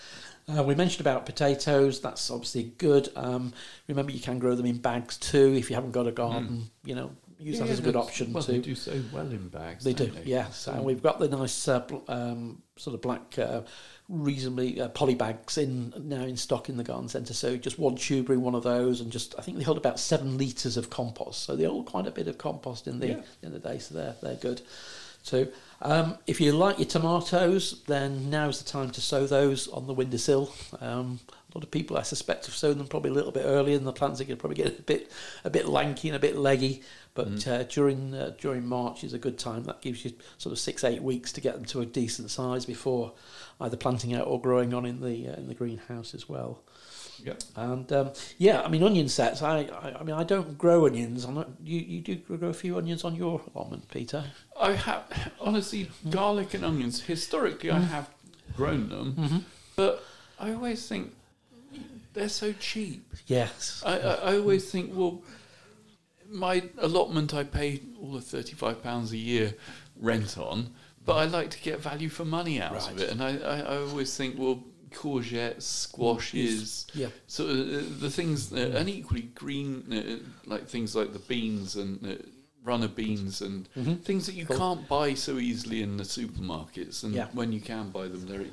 Uh, 0.48 0.62
we 0.62 0.74
mentioned 0.74 1.00
about 1.00 1.26
potatoes. 1.26 2.00
That's 2.00 2.30
obviously 2.30 2.72
good. 2.78 3.08
Um, 3.16 3.52
remember, 3.88 4.12
you 4.12 4.20
can 4.20 4.38
grow 4.38 4.54
them 4.54 4.66
in 4.66 4.78
bags 4.78 5.16
too 5.16 5.54
if 5.56 5.70
you 5.70 5.74
haven't 5.74 5.92
got 5.92 6.06
a 6.06 6.12
garden. 6.12 6.70
You 6.84 6.94
know, 6.94 7.10
use 7.38 7.58
that 7.58 7.68
as 7.68 7.78
a 7.78 7.82
good 7.82 7.96
option 7.96 8.32
well, 8.32 8.42
too. 8.42 8.52
They 8.52 8.58
do 8.58 8.74
so 8.74 9.00
well 9.12 9.26
in 9.26 9.48
bags. 9.48 9.84
They 9.84 9.92
do, 9.92 10.06
don't 10.06 10.26
yeah. 10.26 10.48
So 10.50 10.72
and 10.72 10.84
we've 10.84 11.02
got 11.02 11.18
the 11.18 11.28
nice 11.28 11.68
uh, 11.68 11.80
bl- 11.80 11.98
um, 12.08 12.62
sort 12.76 12.94
of 12.94 13.02
black, 13.02 13.38
uh, 13.38 13.62
reasonably 14.10 14.80
uh, 14.80 14.88
poly 14.88 15.14
bags 15.14 15.56
in 15.56 15.94
now 15.96 16.22
in 16.22 16.36
stock 16.36 16.68
in 16.68 16.76
the 16.76 16.84
garden 16.84 17.08
centre. 17.08 17.32
So 17.32 17.56
just 17.56 17.78
one 17.78 17.94
tuber 17.94 18.32
in 18.34 18.42
one 18.42 18.54
of 18.54 18.64
those, 18.64 19.00
and 19.00 19.10
just 19.10 19.34
I 19.38 19.42
think 19.42 19.56
they 19.56 19.62
hold 19.64 19.78
about 19.78 19.98
seven 20.00 20.36
litres 20.36 20.76
of 20.76 20.90
compost. 20.90 21.44
So 21.44 21.56
they 21.56 21.64
hold 21.64 21.86
quite 21.86 22.06
a 22.06 22.10
bit 22.10 22.28
of 22.28 22.36
compost 22.36 22.86
in 22.88 22.98
the 22.98 23.06
Yeah. 23.08 23.20
in 23.42 23.52
the 23.52 23.58
day. 23.60 23.78
So 23.78 23.94
they're 23.94 24.16
they're 24.20 24.34
good. 24.34 24.60
So 25.22 25.46
um, 25.82 26.16
if 26.26 26.40
you 26.40 26.52
like 26.52 26.78
your 26.78 26.88
tomatoes, 26.88 27.82
then 27.86 28.30
now's 28.30 28.62
the 28.62 28.70
time 28.70 28.90
to 28.90 29.00
sow 29.00 29.26
those 29.26 29.68
on 29.68 29.86
the 29.86 29.92
windowsill. 29.94 30.52
Um, 30.80 31.20
a 31.52 31.58
lot 31.58 31.64
of 31.64 31.70
people, 31.70 31.98
I 31.98 32.02
suspect, 32.02 32.46
have 32.46 32.54
sown 32.54 32.78
them 32.78 32.86
probably 32.86 33.10
a 33.10 33.14
little 33.14 33.32
bit 33.32 33.42
earlier, 33.44 33.76
and 33.76 33.86
the 33.86 33.92
plants 33.92 34.20
are 34.20 34.24
going 34.24 34.36
to 34.36 34.40
probably 34.40 34.56
get 34.62 34.78
a 34.78 34.82
bit 34.82 35.10
a 35.44 35.50
bit 35.50 35.66
lanky 35.68 36.08
and 36.08 36.16
a 36.16 36.20
bit 36.20 36.36
leggy. 36.36 36.82
But 37.24 37.48
uh, 37.48 37.62
during 37.64 38.14
uh, 38.14 38.34
during 38.38 38.66
March 38.66 39.04
is 39.04 39.12
a 39.12 39.18
good 39.18 39.38
time. 39.38 39.64
That 39.64 39.80
gives 39.82 40.04
you 40.04 40.12
sort 40.38 40.52
of 40.52 40.58
six 40.58 40.84
eight 40.84 41.02
weeks 41.02 41.32
to 41.32 41.40
get 41.40 41.54
them 41.54 41.64
to 41.66 41.80
a 41.80 41.86
decent 41.86 42.30
size 42.30 42.64
before 42.64 43.12
either 43.60 43.76
planting 43.76 44.14
out 44.14 44.26
or 44.26 44.40
growing 44.40 44.72
on 44.74 44.86
in 44.86 45.00
the 45.00 45.28
uh, 45.28 45.34
in 45.34 45.48
the 45.48 45.54
greenhouse 45.54 46.14
as 46.14 46.28
well. 46.28 46.62
Yep. 47.24 47.42
And 47.56 47.92
um, 47.92 48.12
yeah, 48.38 48.62
I 48.62 48.68
mean 48.68 48.82
onion 48.82 49.08
sets. 49.08 49.42
I, 49.42 49.60
I 49.60 49.96
I 50.00 50.02
mean 50.02 50.16
I 50.16 50.24
don't 50.24 50.56
grow 50.56 50.86
onions. 50.86 51.24
I'm 51.24 51.34
not, 51.34 51.48
you 51.62 51.78
you 51.80 52.00
do 52.00 52.16
grow 52.16 52.48
a 52.48 52.54
few 52.54 52.78
onions 52.78 53.04
on 53.04 53.14
your 53.14 53.42
allotment, 53.54 53.90
Peter. 53.90 54.24
I 54.58 54.72
have 54.72 55.32
honestly 55.40 55.90
garlic 56.08 56.54
and 56.54 56.64
onions. 56.64 57.02
Historically, 57.02 57.70
I 57.70 57.80
have 57.80 58.08
grown 58.56 58.88
them, 58.88 59.44
but 59.76 60.02
I 60.38 60.52
always 60.52 60.88
think 60.88 61.12
they're 62.14 62.28
so 62.28 62.52
cheap. 62.54 63.04
Yes. 63.26 63.82
I, 63.86 63.98
I, 63.98 64.14
I 64.14 64.36
always 64.38 64.70
think, 64.70 64.90
well, 64.94 65.22
my 66.30 66.62
allotment 66.78 67.34
I 67.34 67.44
pay 67.44 67.80
all 68.00 68.16
of 68.16 68.24
thirty-five 68.24 68.82
pounds 68.82 69.12
a 69.12 69.16
year 69.16 69.54
rent 69.96 70.38
on, 70.38 70.70
but 71.04 71.14
I 71.16 71.24
like 71.26 71.50
to 71.50 71.60
get 71.60 71.80
value 71.80 72.08
for 72.08 72.24
money 72.24 72.60
out 72.60 72.90
of 72.90 72.98
it, 73.00 73.10
and 73.10 73.22
I, 73.22 73.36
I, 73.38 73.58
I 73.60 73.76
always 73.78 74.16
think, 74.16 74.38
well, 74.38 74.62
courgettes, 74.90 75.62
squashes, 75.62 76.86
Yeah. 76.94 77.08
so 77.26 77.44
uh, 77.46 77.82
the 78.00 78.10
things, 78.10 78.52
uh, 78.52 78.74
and 78.76 78.88
equally 78.88 79.22
green, 79.22 79.84
uh, 79.92 80.48
like 80.48 80.66
things 80.68 80.94
like 80.94 81.12
the 81.12 81.18
beans 81.20 81.76
and. 81.76 82.04
Uh, 82.06 82.14
Runner 82.62 82.88
beans 82.88 83.40
and 83.40 83.66
Mm-hmm. 83.74 83.94
things 84.04 84.26
that 84.26 84.34
you 84.34 84.44
can't 84.44 84.86
buy 84.86 85.14
so 85.14 85.38
easily 85.38 85.82
in 85.82 85.96
the 85.96 86.04
supermarkets, 86.04 87.02
and 87.02 87.14
Yeah. 87.14 87.28
when 87.32 87.52
you 87.52 87.60
can 87.60 87.88
buy 87.88 88.06
them, 88.06 88.26
they're 88.26 88.44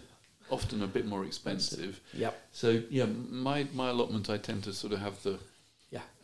often 0.50 0.82
a 0.82 0.88
bit 0.88 1.06
more 1.06 1.26
expensive. 1.26 2.00
Yep. 2.14 2.34
So 2.54 2.84
yeah, 2.90 3.08
my 3.30 3.68
my 3.74 3.90
allotment, 3.90 4.30
I 4.30 4.38
tend 4.38 4.64
to 4.64 4.72
sort 4.72 4.94
of 4.94 5.00
have 5.00 5.22
the. 5.24 5.40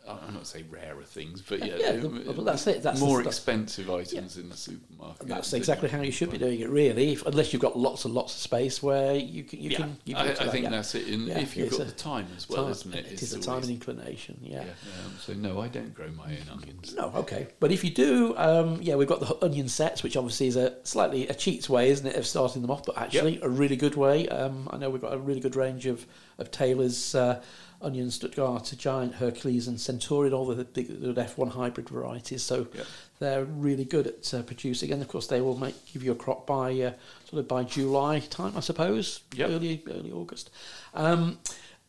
I'm 0.06 0.34
not 0.34 0.46
saying 0.46 0.66
rarer 0.70 1.02
things, 1.02 1.42
but 1.42 1.60
yeah, 1.60 1.76
Yeah, 1.78 1.92
the- 1.92 2.08
but 2.08 2.44
that's 2.44 2.66
it, 2.66 2.82
that's 2.82 3.00
more 3.00 3.22
expensive 3.22 3.90
items 3.90 4.36
in 4.36 4.48
the 4.48 4.56
supermarket. 4.56 5.22
And 5.22 5.30
that's 5.30 5.52
exactly 5.52 5.88
how 5.88 6.02
you 6.02 6.12
should 6.12 6.30
be 6.30 6.38
doing 6.38 6.60
it, 6.60 6.68
really. 6.68 7.12
If, 7.12 7.24
unless 7.26 7.52
you've 7.52 7.62
got 7.62 7.78
lots 7.78 8.04
and 8.04 8.12
lots 8.12 8.34
of 8.34 8.40
space 8.40 8.82
where 8.82 9.14
you 9.14 9.44
can, 9.44 9.60
you 9.60 9.70
yeah, 9.70 9.76
can. 9.78 9.96
You 10.04 10.16
I, 10.16 10.24
I 10.24 10.48
think 10.48 10.64
yeah. 10.64 10.70
that's 10.70 10.94
it. 10.94 11.06
And 11.08 11.26
Yeah, 11.26 11.38
if 11.38 11.56
you've 11.56 11.70
got 11.70 11.86
the 11.86 11.92
time 11.92 12.26
as 12.36 12.48
well, 12.48 12.64
time, 12.64 12.72
isn't 12.72 12.94
it? 12.94 13.06
It 13.12 13.22
is 13.22 13.32
a 13.32 13.40
time 13.40 13.62
and 13.62 13.70
inclination. 13.70 14.38
Yeah. 14.42 14.64
yeah, 14.64 14.70
um, 15.06 15.16
so 15.18 15.32
no, 15.32 15.60
I 15.60 15.68
don't 15.68 15.94
grow 15.94 16.08
my 16.08 16.26
own 16.26 16.48
onions. 16.52 16.94
No, 16.94 17.10
okay. 17.16 17.48
But 17.58 17.72
if 17.72 17.82
you 17.82 17.90
do, 17.90 18.36
um, 18.36 18.80
yeah, 18.82 18.96
we've 18.96 19.08
got 19.08 19.20
the 19.20 19.42
onion 19.44 19.68
sets, 19.68 20.02
which 20.02 20.16
obviously 20.16 20.48
is 20.48 20.56
a 20.56 20.74
slightly 20.84 21.28
a 21.28 21.34
cheats 21.34 21.70
way, 21.70 21.88
isn't 21.88 22.06
it, 22.06 22.16
of 22.16 22.26
starting 22.26 22.62
them 22.62 22.70
off, 22.70 22.84
but 22.84 22.98
actually 22.98 23.40
a 23.40 23.48
really 23.48 23.76
good 23.76 23.94
way. 23.94 24.28
Um, 24.28 24.68
I 24.70 24.76
know 24.76 24.90
we've 24.90 25.00
got 25.00 25.14
a 25.14 25.18
really 25.18 25.40
good 25.40 25.56
range 25.56 25.86
of 25.86 26.06
of 26.38 26.50
Taylor's 26.50 27.14
uh, 27.14 27.40
onions, 27.84 28.18
Stuttgarter, 28.18 28.76
Giant, 28.76 29.14
Hercules, 29.14 29.68
and 29.68 29.78
Centurion, 29.80 30.32
all 30.32 30.46
the 30.46 30.64
big 30.64 30.88
the 31.00 31.12
F1 31.14 31.50
hybrid 31.50 31.88
varieties. 31.88 32.42
So 32.42 32.66
Yep. 32.74 32.86
they're 33.20 33.44
really 33.44 33.84
good 33.84 34.06
at 34.06 34.34
uh, 34.34 34.42
producing, 34.42 34.90
and 34.92 35.02
of 35.02 35.08
course 35.08 35.26
they 35.26 35.40
will 35.40 35.56
make 35.56 35.74
give 35.92 36.02
you 36.02 36.12
a 36.12 36.16
crop 36.16 36.46
by 36.46 36.72
uh, 36.80 36.92
sort 37.28 37.40
of 37.40 37.48
by 37.48 37.62
July 37.64 38.20
time, 38.20 38.54
I 38.56 38.60
suppose, 38.60 39.20
Yep. 39.36 39.50
early 39.50 39.82
early 39.88 40.10
August. 40.10 40.50
Um, 40.94 41.38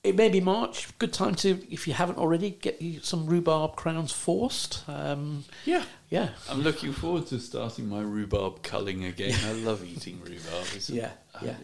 it 0.04 0.16
may 0.16 0.30
be 0.30 0.39
March. 0.39 0.96
Good 1.00 1.14
time 1.14 1.34
to, 1.36 1.50
if 1.74 1.88
you 1.88 1.93
haven't 1.96 2.20
already, 2.20 2.52
get 2.52 2.80
you 2.80 3.00
some 3.02 3.26
rhubarb 3.26 3.76
crowns 3.76 4.12
forced. 4.12 4.84
Um, 4.88 5.46
Yeah, 5.66 5.84
yeah, 6.12 6.30
I'm 6.48 6.62
looking 6.62 6.93
forward 6.93 7.26
to 7.28 7.39
starting 7.39 7.89
my 7.89 8.02
rhubarb 8.02 8.62
culling 8.62 9.06
again. 9.06 9.34
I 9.46 9.54
love 9.54 9.84
eating 9.84 10.22
rhubarb. 10.22 10.68
It's 10.76 10.91
Yeah, 10.91 11.10
uh, 11.34 11.39
yeah. 11.46 11.56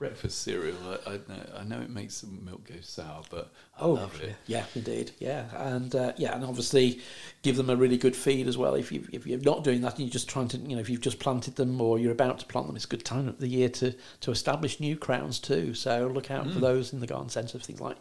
Breakfast 0.00 0.40
cereal. 0.42 0.76
I, 1.06 1.10
I, 1.10 1.16
know, 1.28 1.46
I 1.58 1.64
know 1.64 1.80
it 1.82 1.90
makes 1.90 2.22
the 2.22 2.28
milk 2.28 2.64
go 2.66 2.74
sour, 2.80 3.22
but 3.30 3.52
I 3.78 3.82
Oh, 3.82 3.92
love 3.92 4.18
it. 4.22 4.34
yeah, 4.46 4.64
indeed, 4.74 5.12
yeah, 5.18 5.44
and 5.54 5.94
uh, 5.94 6.14
yeah, 6.16 6.34
and 6.34 6.42
obviously 6.42 7.00
give 7.42 7.56
them 7.56 7.68
a 7.68 7.76
really 7.76 7.98
good 7.98 8.16
feed 8.16 8.48
as 8.48 8.56
well. 8.56 8.74
If 8.76 8.90
you 8.90 9.06
if 9.12 9.26
you're 9.26 9.38
not 9.40 9.62
doing 9.62 9.82
that, 9.82 9.92
and 9.98 10.00
you're 10.06 10.10
just 10.10 10.28
trying 10.28 10.48
to, 10.48 10.56
you 10.56 10.74
know, 10.74 10.80
if 10.80 10.88
you've 10.88 11.02
just 11.02 11.18
planted 11.20 11.56
them 11.56 11.78
or 11.82 11.98
you're 11.98 12.12
about 12.12 12.38
to 12.38 12.46
plant 12.46 12.66
them, 12.66 12.76
it's 12.76 12.86
a 12.86 12.88
good 12.88 13.04
time 13.04 13.28
of 13.28 13.38
the 13.40 13.46
year 13.48 13.68
to 13.68 13.94
to 14.22 14.30
establish 14.30 14.80
new 14.80 14.96
crowns 14.96 15.38
too. 15.38 15.74
So 15.74 16.06
look 16.06 16.30
out 16.30 16.46
Mm. 16.46 16.54
for 16.54 16.60
those 16.60 16.94
in 16.94 17.00
the 17.00 17.06
garden 17.06 17.28
centre. 17.28 17.58
Things 17.58 17.80
like 17.82 17.98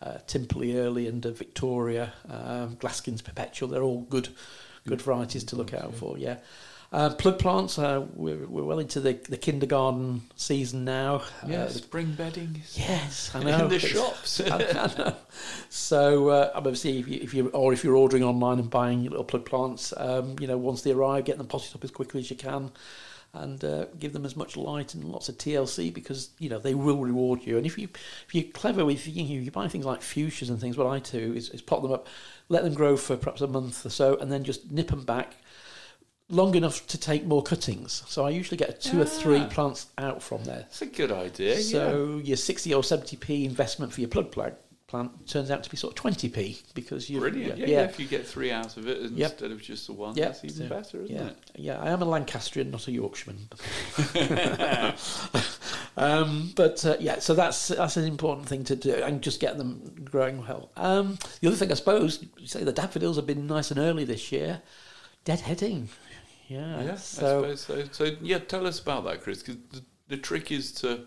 uh, 0.00 0.18
Timperley 0.26 0.74
Early 0.76 1.06
and 1.08 1.24
uh, 1.26 1.30
Victoria, 1.32 2.14
um, 2.30 2.76
Glaskin's 2.76 3.20
Perpetual. 3.20 3.68
They're 3.68 3.82
all 3.82 4.00
good 4.08 4.28
good 4.86 5.02
varieties 5.02 5.44
to 5.44 5.56
look 5.56 5.74
out 5.74 5.94
for. 5.94 6.16
Yeah. 6.18 6.38
Uh, 6.94 7.12
plug 7.12 7.40
plants, 7.40 7.76
uh, 7.76 8.06
we're, 8.14 8.46
we're 8.46 8.62
well 8.62 8.78
into 8.78 9.00
the, 9.00 9.14
the 9.28 9.36
kindergarten 9.36 10.22
season 10.36 10.84
now. 10.84 11.22
Yeah, 11.44 11.64
Uh, 11.64 11.68
spring 11.68 12.12
bedding 12.12 12.62
Yes, 12.74 13.32
I 13.34 13.40
in 13.40 13.68
the 13.68 13.80
shops. 13.80 14.40
I, 14.40 14.46
I 14.58 14.94
know. 14.96 15.16
So 15.70 16.28
uh, 16.28 16.52
obviously, 16.54 17.00
if 17.00 17.08
you, 17.08 17.18
if 17.20 17.34
you 17.34 17.48
or 17.48 17.72
if 17.72 17.82
you're 17.82 17.96
ordering 17.96 18.22
online 18.22 18.60
and 18.60 18.70
buying 18.70 19.00
your 19.00 19.10
little 19.10 19.24
plug 19.24 19.44
plants, 19.44 19.92
um, 19.96 20.36
you 20.38 20.46
know, 20.46 20.56
once 20.56 20.82
they 20.82 20.92
arrive, 20.92 21.24
get 21.24 21.36
them 21.36 21.48
potted 21.48 21.74
up 21.74 21.82
as 21.82 21.90
quickly 21.90 22.20
as 22.20 22.30
you 22.30 22.36
can, 22.36 22.70
and 23.32 23.64
uh, 23.64 23.86
give 23.98 24.12
them 24.12 24.24
as 24.24 24.36
much 24.36 24.56
light 24.56 24.94
and 24.94 25.02
lots 25.02 25.28
of 25.28 25.36
TLC 25.36 25.92
because 25.92 26.30
you 26.38 26.48
know 26.48 26.60
they 26.60 26.74
will 26.74 26.98
reward 26.98 27.40
you. 27.44 27.56
And 27.56 27.66
if 27.66 27.76
you 27.76 27.88
if 28.28 28.32
you're 28.32 28.44
clever 28.52 28.84
with 28.84 29.08
you, 29.08 29.24
know, 29.24 29.42
you 29.42 29.50
buy 29.50 29.66
things 29.66 29.84
like 29.84 30.00
fuchsias 30.00 30.48
and 30.48 30.60
things, 30.60 30.76
what 30.76 30.86
I 30.86 31.00
do 31.00 31.34
is, 31.34 31.48
is 31.50 31.60
pot 31.60 31.82
them 31.82 31.90
up, 31.90 32.06
let 32.48 32.62
them 32.62 32.74
grow 32.74 32.96
for 32.96 33.16
perhaps 33.16 33.40
a 33.40 33.48
month 33.48 33.84
or 33.84 33.90
so, 33.90 34.16
and 34.18 34.30
then 34.30 34.44
just 34.44 34.70
nip 34.70 34.86
them 34.86 35.04
back. 35.04 35.34
Long 36.30 36.54
enough 36.54 36.86
to 36.86 36.96
take 36.98 37.26
more 37.26 37.42
cuttings, 37.42 38.02
so 38.06 38.24
I 38.24 38.30
usually 38.30 38.56
get 38.56 38.80
two 38.80 38.98
or 39.00 39.04
three 39.04 39.40
Ah. 39.40 39.48
plants 39.48 39.88
out 39.98 40.22
from 40.22 40.42
there. 40.44 40.64
It's 40.70 40.80
a 40.80 40.86
good 40.86 41.12
idea. 41.12 41.56
yeah. 41.56 41.60
So 41.60 42.20
your 42.24 42.38
60 42.38 42.72
or 42.72 42.82
70p 42.82 43.44
investment 43.44 43.92
for 43.92 44.00
your 44.00 44.08
plug 44.08 44.32
plant 44.32 44.54
plant 44.86 45.26
turns 45.26 45.50
out 45.50 45.62
to 45.64 45.70
be 45.70 45.76
sort 45.76 45.92
of 45.92 45.96
20p 46.02 46.62
because 46.74 47.10
you 47.10 47.18
Brilliant. 47.20 47.58
Yeah, 47.58 47.66
yeah, 47.66 47.82
If 47.84 47.98
you 47.98 48.06
get 48.06 48.26
three 48.26 48.50
out 48.52 48.76
of 48.76 48.86
it 48.86 49.10
Yep. 49.10 49.32
instead 49.32 49.50
of 49.50 49.60
just 49.60 49.86
the 49.86 49.92
one, 49.92 50.14
Yep. 50.16 50.26
that's 50.28 50.44
even 50.44 50.56
So, 50.56 50.68
better, 50.68 51.02
isn't 51.02 51.14
yeah, 51.16 51.26
it? 51.28 51.36
yeah. 51.56 51.80
I 51.82 51.90
am 51.90 52.00
a 52.00 52.04
Lancastrian, 52.04 52.70
not 52.70 52.86
a 52.88 52.92
Yorkshireman. 52.92 53.48
um, 55.96 56.52
but 56.54 56.84
uh, 56.86 56.96
yeah, 57.00 57.18
so 57.18 57.34
that's 57.34 57.68
that's 57.68 57.96
an 57.96 58.04
important 58.04 58.48
thing 58.48 58.64
to 58.64 58.76
do, 58.76 58.94
and 58.94 59.20
just 59.22 59.40
get 59.40 59.58
them 59.58 59.94
growing 60.04 60.38
well. 60.46 60.70
Um, 60.76 61.18
the 61.40 61.48
other 61.48 61.56
thing, 61.56 61.70
I 61.70 61.74
suppose, 61.74 62.24
you 62.38 62.46
say 62.46 62.64
the 62.64 62.72
daffodils 62.72 63.16
have 63.16 63.26
been 63.26 63.46
nice 63.46 63.70
and 63.70 63.78
early 63.78 64.04
this 64.04 64.32
year. 64.32 64.62
Deadheading, 65.24 65.86
yeah. 66.48 66.82
Yeah, 66.82 66.94
so 66.96 67.44
I 67.44 67.54
suppose 67.54 67.60
so. 67.92 68.04
So, 68.06 68.16
yeah, 68.22 68.38
tell 68.38 68.66
us 68.66 68.80
about 68.80 69.04
that, 69.04 69.22
Chris, 69.22 69.42
because 69.42 69.56
the, 69.72 69.82
the 70.08 70.16
trick 70.16 70.50
is 70.52 70.72
to 70.72 71.04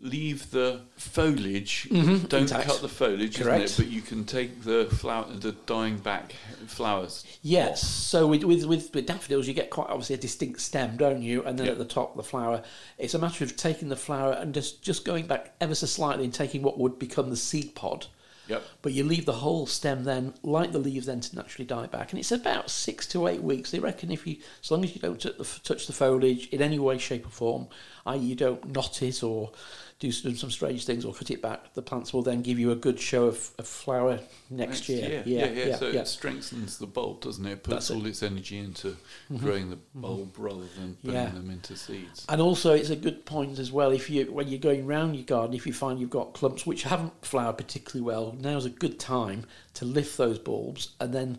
leave 0.00 0.50
the 0.50 0.80
foliage, 0.96 1.88
Mhm, 1.90 2.28
don't 2.28 2.42
intact. 2.42 2.66
cut 2.66 2.82
the 2.82 2.88
foliage, 2.88 3.38
Correct. 3.38 3.64
isn't 3.64 3.84
it? 3.84 3.86
But 3.86 3.92
you 3.94 4.02
can 4.02 4.24
take 4.24 4.62
the 4.64 4.86
flower, 4.86 5.26
the 5.32 5.52
dying 5.52 5.96
back 5.98 6.34
flowers. 6.66 7.24
Yes. 7.42 7.80
So 7.86 8.26
with, 8.26 8.44
with 8.44 8.64
with 8.66 8.92
with 8.92 9.06
daffodils, 9.06 9.46
you 9.46 9.54
get 9.54 9.70
quite 9.70 9.88
obviously 9.88 10.16
a 10.16 10.18
distinct 10.18 10.60
stem, 10.60 10.96
don't 10.96 11.22
you? 11.22 11.42
And 11.44 11.58
then 11.58 11.66
Yeah. 11.66 11.72
at 11.72 11.78
the 11.78 11.84
top, 11.84 12.16
the 12.16 12.22
flower. 12.22 12.62
It's 12.98 13.14
a 13.14 13.18
matter 13.18 13.44
of 13.44 13.56
taking 13.56 13.88
the 13.88 13.96
flower 13.96 14.32
and 14.32 14.52
just 14.52 14.82
just 14.82 15.04
going 15.04 15.26
back 15.26 15.54
ever 15.60 15.74
so 15.74 15.86
slightly 15.86 16.24
and 16.24 16.34
taking 16.34 16.62
what 16.62 16.78
would 16.78 16.98
become 16.98 17.30
the 17.30 17.36
seed 17.36 17.74
pod. 17.74 18.06
Yep. 18.48 18.62
But 18.82 18.92
you 18.92 19.04
leave 19.04 19.26
the 19.26 19.32
whole 19.32 19.66
stem 19.66 20.04
then, 20.04 20.34
like 20.42 20.72
the 20.72 20.78
leaves, 20.78 21.06
then 21.06 21.20
to 21.20 21.36
naturally 21.36 21.66
die 21.66 21.86
back, 21.86 22.12
and 22.12 22.18
it's 22.18 22.32
about 22.32 22.70
six 22.70 23.06
to 23.08 23.26
eight 23.26 23.42
weeks. 23.42 23.70
They 23.70 23.78
reckon 23.78 24.10
if 24.10 24.26
you, 24.26 24.36
as 24.62 24.70
long 24.70 24.84
as 24.84 24.94
you 24.94 25.00
don't 25.00 25.20
touch 25.20 25.36
the, 25.38 25.60
touch 25.62 25.86
the 25.86 25.92
foliage 25.92 26.48
in 26.48 26.60
any 26.60 26.78
way, 26.78 26.98
shape, 26.98 27.26
or 27.26 27.30
form, 27.30 27.68
i.e., 28.06 28.18
you 28.18 28.34
don't 28.34 28.72
knot 28.72 29.02
it 29.02 29.22
or 29.22 29.50
do 29.98 30.10
some, 30.12 30.36
some 30.36 30.50
strange 30.50 30.84
things 30.84 31.04
or 31.04 31.14
cut 31.14 31.30
it 31.30 31.40
back, 31.40 31.72
the 31.74 31.82
plants 31.82 32.12
will 32.12 32.22
then 32.22 32.42
give 32.42 32.58
you 32.58 32.72
a 32.72 32.76
good 32.76 32.98
show 32.98 33.26
of, 33.26 33.50
of 33.58 33.66
flower 33.66 34.18
next, 34.50 34.88
year. 34.88 35.22
Yeah, 35.24 35.46
yeah, 35.46 35.76
So 35.76 35.88
yeah. 35.88 36.00
it 36.00 36.08
strengthens 36.08 36.78
the 36.78 36.86
bulb, 36.86 37.22
doesn't 37.22 37.46
it? 37.46 37.52
It 37.52 37.62
puts 37.62 37.74
That's 37.74 37.90
it. 37.90 37.94
all 37.94 38.06
its 38.06 38.22
energy 38.22 38.58
into 38.58 38.88
mm-hmm. 38.88 39.36
growing 39.36 39.70
the 39.70 39.76
mm-hmm. 39.76 40.00
bulb 40.02 40.34
rather 40.36 40.66
than 40.78 40.96
putting 40.96 41.14
Yeah. 41.14 41.30
them 41.30 41.50
into 41.50 41.76
seeds. 41.76 42.26
And 42.28 42.40
also, 42.40 42.74
it's 42.74 42.90
a 42.90 42.96
good 42.96 43.24
point 43.24 43.58
as 43.58 43.70
well. 43.72 43.92
If 43.92 44.10
you, 44.10 44.30
when 44.32 44.48
you're 44.48 44.58
going 44.58 44.86
round 44.86 45.16
your 45.16 45.24
garden, 45.24 45.54
if 45.54 45.66
you 45.66 45.72
find 45.72 45.98
you've 46.00 46.10
got 46.10 46.34
clumps 46.34 46.66
which 46.66 46.82
haven't 46.82 47.24
flowered 47.24 47.56
particularly 47.56 48.04
well, 48.04 48.36
now's 48.38 48.66
a 48.66 48.70
good 48.70 48.98
time 48.98 49.46
to 49.74 49.84
lift 49.84 50.18
those 50.18 50.38
bulbs 50.38 50.94
and 51.00 51.14
then 51.14 51.38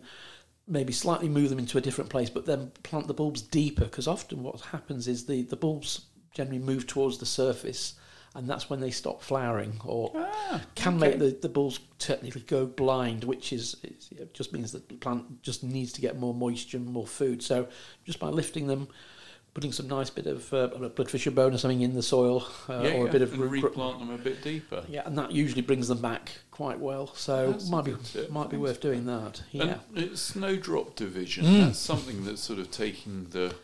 maybe 0.66 0.92
slightly 0.92 1.28
move 1.28 1.50
them 1.50 1.58
into 1.58 1.78
a 1.78 1.80
different 1.80 2.10
place, 2.10 2.30
but 2.30 2.46
then 2.46 2.72
plant 2.82 3.06
the 3.06 3.14
bulbs 3.14 3.42
deeper. 3.42 3.84
Because 3.84 4.08
often 4.08 4.42
what 4.42 4.60
happens 4.60 5.06
is 5.06 5.26
the 5.26 5.42
the 5.42 5.56
bulbs 5.56 6.06
generally 6.36 6.58
move 6.58 6.86
towards 6.86 7.18
the 7.18 7.26
surface, 7.26 7.94
and 8.34 8.48
that's 8.48 8.68
when 8.68 8.80
they 8.80 8.90
stop 8.90 9.22
flowering 9.22 9.80
or 9.84 10.12
Ah, 10.14 10.60
can 10.74 10.96
okay. 10.96 11.08
make 11.10 11.18
the, 11.18 11.30
the 11.40 11.48
bulbs 11.48 11.80
technically 11.98 12.42
go 12.42 12.66
blind, 12.66 13.24
which 13.24 13.52
is 13.52 13.76
it 13.82 14.34
just 14.34 14.52
means 14.52 14.72
that 14.72 14.88
the 14.88 14.94
plant 14.96 15.42
just 15.42 15.64
needs 15.64 15.92
to 15.94 16.00
get 16.02 16.18
more 16.18 16.34
moisture 16.34 16.76
and 16.76 16.86
more 16.86 17.06
food. 17.06 17.42
So 17.42 17.66
just 18.04 18.18
by 18.20 18.28
lifting 18.28 18.66
them, 18.66 18.88
putting 19.54 19.72
some 19.72 19.88
nice 19.88 20.10
bit 20.10 20.26
of 20.26 20.52
uh, 20.52 20.66
blood 20.66 21.10
fish 21.10 21.26
and 21.26 21.34
bone 21.34 21.54
or 21.54 21.58
something 21.58 21.80
in 21.80 21.94
the 21.94 22.02
soil, 22.02 22.46
uh, 22.68 22.82
yeah, 22.84 22.90
or 22.90 23.04
yeah, 23.04 23.08
a 23.08 23.12
bit 23.12 23.22
of 23.22 23.32
and 23.32 23.40
root- 23.40 23.64
replant 23.64 23.98
them 24.00 24.10
a 24.10 24.18
bit 24.18 24.42
deeper. 24.42 24.84
yeah, 24.86 25.00
and 25.06 25.16
that 25.16 25.32
usually 25.32 25.62
brings 25.62 25.88
them 25.88 26.02
back 26.02 26.30
quite 26.50 26.78
well. 26.78 27.06
So 27.14 27.52
That's 27.52 27.70
might 27.70 27.86
be 27.86 27.94
tip. 28.04 28.30
might 28.30 28.50
be 28.50 28.58
worth 28.58 28.82
doing 28.82 29.06
that. 29.06 29.42
Yeah. 29.52 29.78
And 29.94 30.04
it's 30.04 30.20
snowdrop 30.20 30.94
division. 30.94 31.46
Mm. 31.46 31.60
That's 31.68 31.78
something 31.78 32.26
that's 32.26 32.42
sort 32.42 32.58
of 32.58 32.70
taking 32.70 33.28
the 33.30 33.54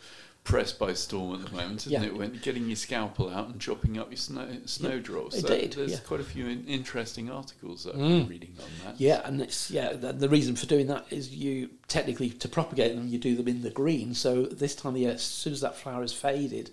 press 0.44 0.72
by 0.72 0.92
storm 0.92 1.40
at 1.40 1.46
the 1.50 1.56
moment, 1.56 1.86
isn't 1.86 1.92
Yeah. 1.92 2.02
it? 2.04 2.16
When 2.16 2.38
getting 2.42 2.66
your 2.66 2.74
scalpel 2.76 3.30
out 3.30 3.48
and 3.48 3.60
chopping 3.60 3.96
up 3.96 4.10
your 4.10 4.16
snow 4.16 4.48
snowdrops. 4.66 5.36
it 5.36 5.42
So 5.42 5.48
did, 5.48 5.72
There's 5.74 5.92
yeah. 5.92 5.98
quite 5.98 6.18
a 6.20 6.24
few 6.24 6.46
in, 6.46 6.66
interesting 6.66 7.30
articles 7.30 7.84
that 7.84 7.94
I've 7.94 8.00
Mm. 8.00 8.18
been 8.22 8.28
reading 8.28 8.54
on 8.58 8.70
that. 8.84 9.00
Yeah, 9.00 9.22
and 9.24 9.40
it's 9.40 9.70
yeah. 9.70 9.92
The, 9.92 10.12
the 10.12 10.28
reason 10.28 10.56
for 10.56 10.66
doing 10.66 10.88
that 10.88 11.06
is 11.10 11.30
you 11.30 11.70
technically 11.86 12.30
to 12.30 12.48
propagate 12.48 12.96
them, 12.96 13.06
you 13.06 13.18
do 13.18 13.36
them 13.36 13.46
in 13.46 13.62
the 13.62 13.70
green. 13.70 14.14
So 14.14 14.42
this 14.46 14.74
time 14.74 14.94
of 14.94 15.00
year, 15.00 15.12
as 15.12 15.22
soon 15.22 15.52
as 15.52 15.60
that 15.60 15.76
flower 15.76 16.00
has 16.02 16.12
faded, 16.12 16.70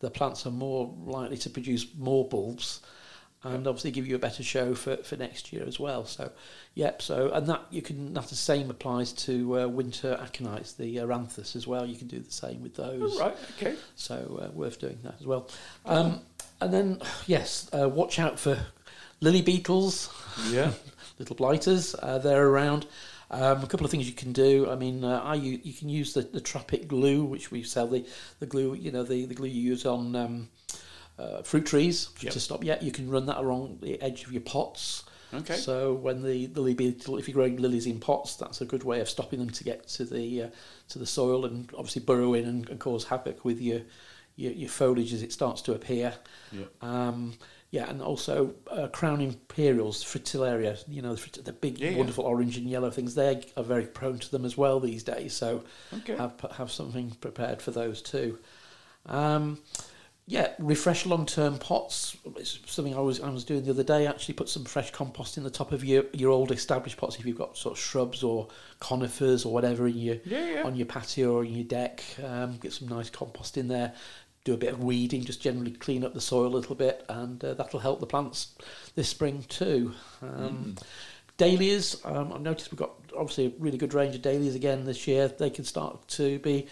the 0.00 0.10
plants 0.10 0.44
are 0.44 0.50
more 0.50 0.92
likely 1.04 1.36
to 1.38 1.50
produce 1.50 1.86
more 1.96 2.26
bulbs, 2.28 2.80
and 3.44 3.66
obviously 3.66 3.90
give 3.90 4.06
you 4.06 4.14
a 4.14 4.18
better 4.20 4.42
show 4.42 4.74
for, 4.74 4.96
for 4.98 5.16
next 5.16 5.52
year 5.52 5.64
as 5.66 5.80
well. 5.80 6.04
So, 6.04 6.30
yep. 6.74 7.02
So, 7.02 7.30
and 7.32 7.46
that 7.48 7.62
you 7.70 7.82
can 7.82 8.14
that 8.14 8.28
the 8.28 8.34
same 8.36 8.70
applies 8.70 9.12
to 9.14 9.60
uh, 9.62 9.66
winter 9.68 10.16
aconites, 10.22 10.76
the 10.76 10.96
Eranthis 10.96 11.56
as 11.56 11.66
well. 11.66 11.84
You 11.84 11.96
can 11.96 12.06
do 12.08 12.18
the 12.20 12.30
same 12.30 12.62
with 12.62 12.76
those. 12.76 13.16
Oh, 13.16 13.20
right. 13.20 13.36
Okay. 13.58 13.74
So 13.96 14.40
uh, 14.48 14.52
worth 14.52 14.78
doing 14.80 14.98
that 15.02 15.16
as 15.20 15.26
well. 15.26 15.48
Um, 15.84 16.20
and 16.60 16.72
then 16.72 17.00
yes, 17.26 17.68
uh, 17.76 17.88
watch 17.88 18.18
out 18.18 18.38
for 18.38 18.58
lily 19.20 19.42
beetles, 19.42 20.08
Yeah. 20.50 20.72
little 21.18 21.36
blighters. 21.36 21.94
Uh, 22.00 22.18
they're 22.18 22.46
around. 22.46 22.86
Um, 23.30 23.62
a 23.62 23.66
couple 23.66 23.86
of 23.86 23.90
things 23.90 24.06
you 24.06 24.14
can 24.14 24.32
do. 24.32 24.68
I 24.70 24.74
mean, 24.76 25.02
uh, 25.04 25.20
I 25.24 25.36
u- 25.36 25.58
you 25.62 25.72
can 25.72 25.88
use 25.88 26.12
the, 26.12 26.20
the 26.20 26.40
Tropic 26.40 26.86
glue, 26.86 27.24
which 27.24 27.50
we 27.50 27.62
sell 27.62 27.86
the, 27.86 28.04
the 28.40 28.46
glue. 28.46 28.74
You 28.74 28.92
know, 28.92 29.04
the, 29.04 29.24
the 29.24 29.34
glue 29.34 29.48
you 29.48 29.62
use 29.70 29.86
on 29.86 30.14
um, 30.14 30.48
uh, 31.18 31.42
fruit 31.42 31.66
trees 31.66 32.08
Yep. 32.20 32.32
to 32.32 32.40
stop. 32.40 32.64
Yeah, 32.64 32.78
you 32.82 32.92
can 32.92 33.08
run 33.10 33.26
that 33.26 33.38
along 33.38 33.78
the 33.82 34.00
edge 34.02 34.24
of 34.24 34.32
your 34.32 34.42
pots. 34.42 35.04
Okay. 35.34 35.56
So 35.56 35.94
when 35.94 36.22
the 36.22 36.48
lily 36.48 36.74
beetle, 36.74 37.16
if 37.16 37.26
you're 37.26 37.34
growing 37.34 37.56
lilies 37.56 37.86
in 37.86 38.00
pots, 38.00 38.36
that's 38.36 38.60
a 38.60 38.66
good 38.66 38.84
way 38.84 39.00
of 39.00 39.08
stopping 39.08 39.38
them 39.38 39.48
to 39.50 39.64
get 39.64 39.88
to 39.88 40.04
the 40.04 40.42
uh, 40.42 40.48
to 40.90 40.98
the 40.98 41.06
soil 41.06 41.46
and 41.46 41.70
obviously 41.74 42.02
burrow 42.02 42.34
in 42.34 42.44
and, 42.44 42.68
and 42.68 42.78
cause 42.78 43.04
havoc 43.04 43.42
with 43.44 43.58
your, 43.60 43.80
your 44.36 44.52
your 44.52 44.68
foliage 44.68 45.12
as 45.14 45.22
it 45.22 45.32
starts 45.32 45.62
to 45.62 45.72
appear. 45.72 46.12
Yeah. 46.52 46.64
Um, 46.82 47.32
yeah, 47.70 47.88
and 47.88 48.02
also 48.02 48.52
uh, 48.70 48.88
crown 48.88 49.22
imperials, 49.22 50.04
fritillaria, 50.04 50.76
you 50.86 51.00
know, 51.00 51.12
the, 51.14 51.20
frit- 51.20 51.42
the 51.46 51.54
big, 51.54 51.78
Yeah, 51.78 51.88
yeah. 51.92 51.96
wonderful 51.96 52.24
orange 52.24 52.58
and 52.58 52.68
yellow 52.68 52.90
things. 52.90 53.14
They 53.14 53.42
are 53.56 53.62
very 53.64 53.86
prone 53.86 54.18
to 54.18 54.30
them 54.30 54.44
as 54.44 54.58
well 54.58 54.78
these 54.80 55.02
days. 55.02 55.32
So 55.32 55.64
Okay. 55.94 56.14
have 56.16 56.34
have 56.58 56.70
something 56.70 57.12
prepared 57.22 57.62
for 57.62 57.70
those 57.70 58.02
too. 58.02 58.38
Um, 59.06 59.58
yeah, 60.26 60.52
refresh 60.58 61.04
long-term 61.04 61.58
pots. 61.58 62.16
It's 62.36 62.60
something 62.66 62.94
I 62.94 63.00
was 63.00 63.20
I 63.20 63.28
was 63.28 63.44
doing 63.44 63.64
the 63.64 63.70
other 63.70 63.82
day. 63.82 64.06
Actually, 64.06 64.34
put 64.34 64.48
some 64.48 64.64
fresh 64.64 64.90
compost 64.90 65.36
in 65.36 65.42
the 65.42 65.50
top 65.50 65.72
of 65.72 65.84
your, 65.84 66.04
your 66.12 66.30
old 66.30 66.52
established 66.52 66.96
pots. 66.96 67.18
If 67.18 67.26
you've 67.26 67.38
got 67.38 67.56
sort 67.56 67.76
of 67.76 67.82
shrubs 67.82 68.22
or 68.22 68.48
conifers 68.78 69.44
or 69.44 69.52
whatever 69.52 69.88
in 69.88 69.98
your 69.98 70.16
Yeah, 70.24 70.54
yeah. 70.54 70.62
on 70.62 70.76
your 70.76 70.86
patio 70.86 71.34
or 71.34 71.44
in 71.44 71.54
your 71.54 71.64
deck, 71.64 72.04
um, 72.24 72.56
get 72.58 72.72
some 72.72 72.88
nice 72.88 73.10
compost 73.10 73.58
in 73.58 73.68
there. 73.68 73.94
Do 74.44 74.54
a 74.54 74.56
bit 74.56 74.72
of 74.72 74.82
weeding, 74.82 75.24
just 75.24 75.40
generally 75.40 75.70
clean 75.70 76.04
up 76.04 76.14
the 76.14 76.20
soil 76.20 76.46
a 76.46 76.56
little 76.56 76.74
bit, 76.74 77.04
and 77.08 77.44
uh, 77.44 77.54
that'll 77.54 77.78
help 77.78 78.00
the 78.00 78.06
plants 78.06 78.54
this 78.94 79.08
spring 79.08 79.44
too. 79.48 79.92
Um, 80.20 80.76
Dahlias, 81.38 82.04
um, 82.04 82.32
I've 82.32 82.40
noticed 82.42 82.70
we've 82.70 82.78
got 82.78 82.92
obviously 83.16 83.46
a 83.46 83.52
really 83.58 83.78
good 83.78 83.94
range 83.94 84.14
of 84.14 84.22
dahlias 84.22 84.54
again 84.54 84.84
this 84.84 85.06
year. 85.06 85.28
They 85.28 85.50
can 85.50 85.64
start 85.64 86.06
to 86.08 86.38
be 86.40 86.66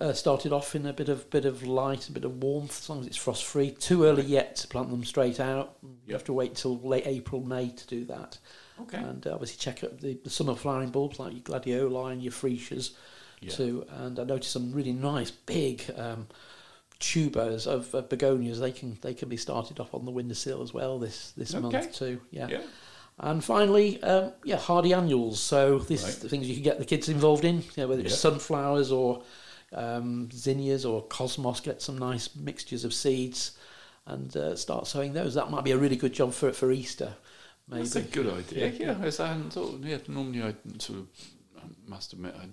uh, 0.00 0.12
started 0.12 0.52
off 0.52 0.74
in 0.74 0.86
a 0.86 0.92
bit 0.92 1.08
of 1.08 1.28
bit 1.30 1.44
of 1.44 1.62
light, 1.62 2.08
a 2.08 2.12
bit 2.12 2.24
of 2.24 2.42
warmth, 2.42 2.80
as 2.82 2.88
long 2.88 3.00
as 3.00 3.06
it's 3.06 3.16
frost 3.16 3.44
free. 3.44 3.70
Too 3.70 4.04
early 4.04 4.24
yet 4.24 4.56
to 4.56 4.68
plant 4.68 4.90
them 4.90 5.04
straight 5.04 5.40
out. 5.40 5.76
You 6.06 6.14
have 6.14 6.24
to 6.24 6.32
wait 6.32 6.54
till 6.54 6.78
late 6.80 7.06
April, 7.06 7.40
May 7.42 7.68
to 7.70 7.86
do 7.86 8.04
that. 8.06 8.38
Okay. 8.82 8.98
And 8.98 9.26
uh, 9.26 9.32
obviously 9.34 9.56
check 9.58 9.84
out 9.84 10.00
the, 10.00 10.18
the 10.24 10.30
summer 10.30 10.54
flowering 10.54 10.90
bulbs 10.90 11.18
like 11.20 11.32
your 11.32 11.42
gladioli 11.42 12.12
and 12.12 12.22
your 12.22 12.32
freesias 12.32 12.90
Yeah. 13.40 13.50
too. 13.50 13.84
And 13.88 14.18
I 14.18 14.24
noticed 14.24 14.50
some 14.52 14.72
really 14.72 14.92
nice 14.92 15.30
big 15.30 15.84
um, 15.96 16.26
tubers 16.98 17.66
of, 17.66 17.94
of 17.94 18.08
begonias. 18.08 18.60
They 18.60 18.72
can 18.72 18.98
they 19.02 19.14
can 19.14 19.28
be 19.28 19.36
started 19.36 19.80
off 19.80 19.94
on 19.94 20.04
the 20.04 20.10
windowsill 20.10 20.62
as 20.62 20.72
well 20.72 20.98
this 20.98 21.32
this 21.36 21.54
Okay. 21.54 21.62
month 21.62 21.92
too. 21.94 22.20
Yeah. 22.30 22.48
Yeah. 22.48 22.62
And 23.20 23.44
finally, 23.44 24.02
um, 24.02 24.32
yeah, 24.42 24.56
hardy 24.56 24.92
annuals. 24.92 25.38
So 25.38 25.78
this 25.78 26.00
is 26.02 26.14
Right. 26.14 26.22
the 26.22 26.28
things 26.28 26.48
you 26.48 26.54
can 26.54 26.64
get 26.64 26.78
the 26.80 26.84
kids 26.84 27.08
involved 27.08 27.44
in, 27.44 27.58
you 27.58 27.68
know, 27.76 27.86
whether 27.88 28.02
it's 28.02 28.10
Yeah. 28.12 28.16
sunflowers 28.30 28.90
or 28.90 29.22
um, 29.74 30.30
zinnias 30.32 30.84
or 30.84 31.02
cosmos. 31.02 31.60
Get 31.60 31.82
some 31.82 31.98
nice 31.98 32.34
mixtures 32.34 32.84
of 32.84 32.94
seeds 32.94 33.58
and 34.06 34.36
uh, 34.36 34.56
start 34.56 34.86
sowing 34.86 35.12
those. 35.12 35.34
That 35.34 35.50
might 35.50 35.64
be 35.64 35.72
a 35.72 35.78
really 35.78 35.96
good 35.96 36.12
job 36.12 36.32
for 36.32 36.52
for 36.52 36.72
Easter. 36.72 37.14
Maybe. 37.68 37.82
That's 37.82 37.96
a 37.96 38.02
good 38.02 38.32
idea. 38.32 38.68
Yeah. 38.68 38.86
Yeah, 38.86 39.04
as 39.04 39.20
I 39.20 39.28
hadn't 39.28 39.52
thought. 39.52 39.80
Yeah, 39.80 39.98
normally 40.08 40.42
I 40.42 40.54
sort 40.78 41.00
of 41.00 41.06
I 41.56 41.62
must 41.86 42.12
admit 42.12 42.34
I 42.38 42.46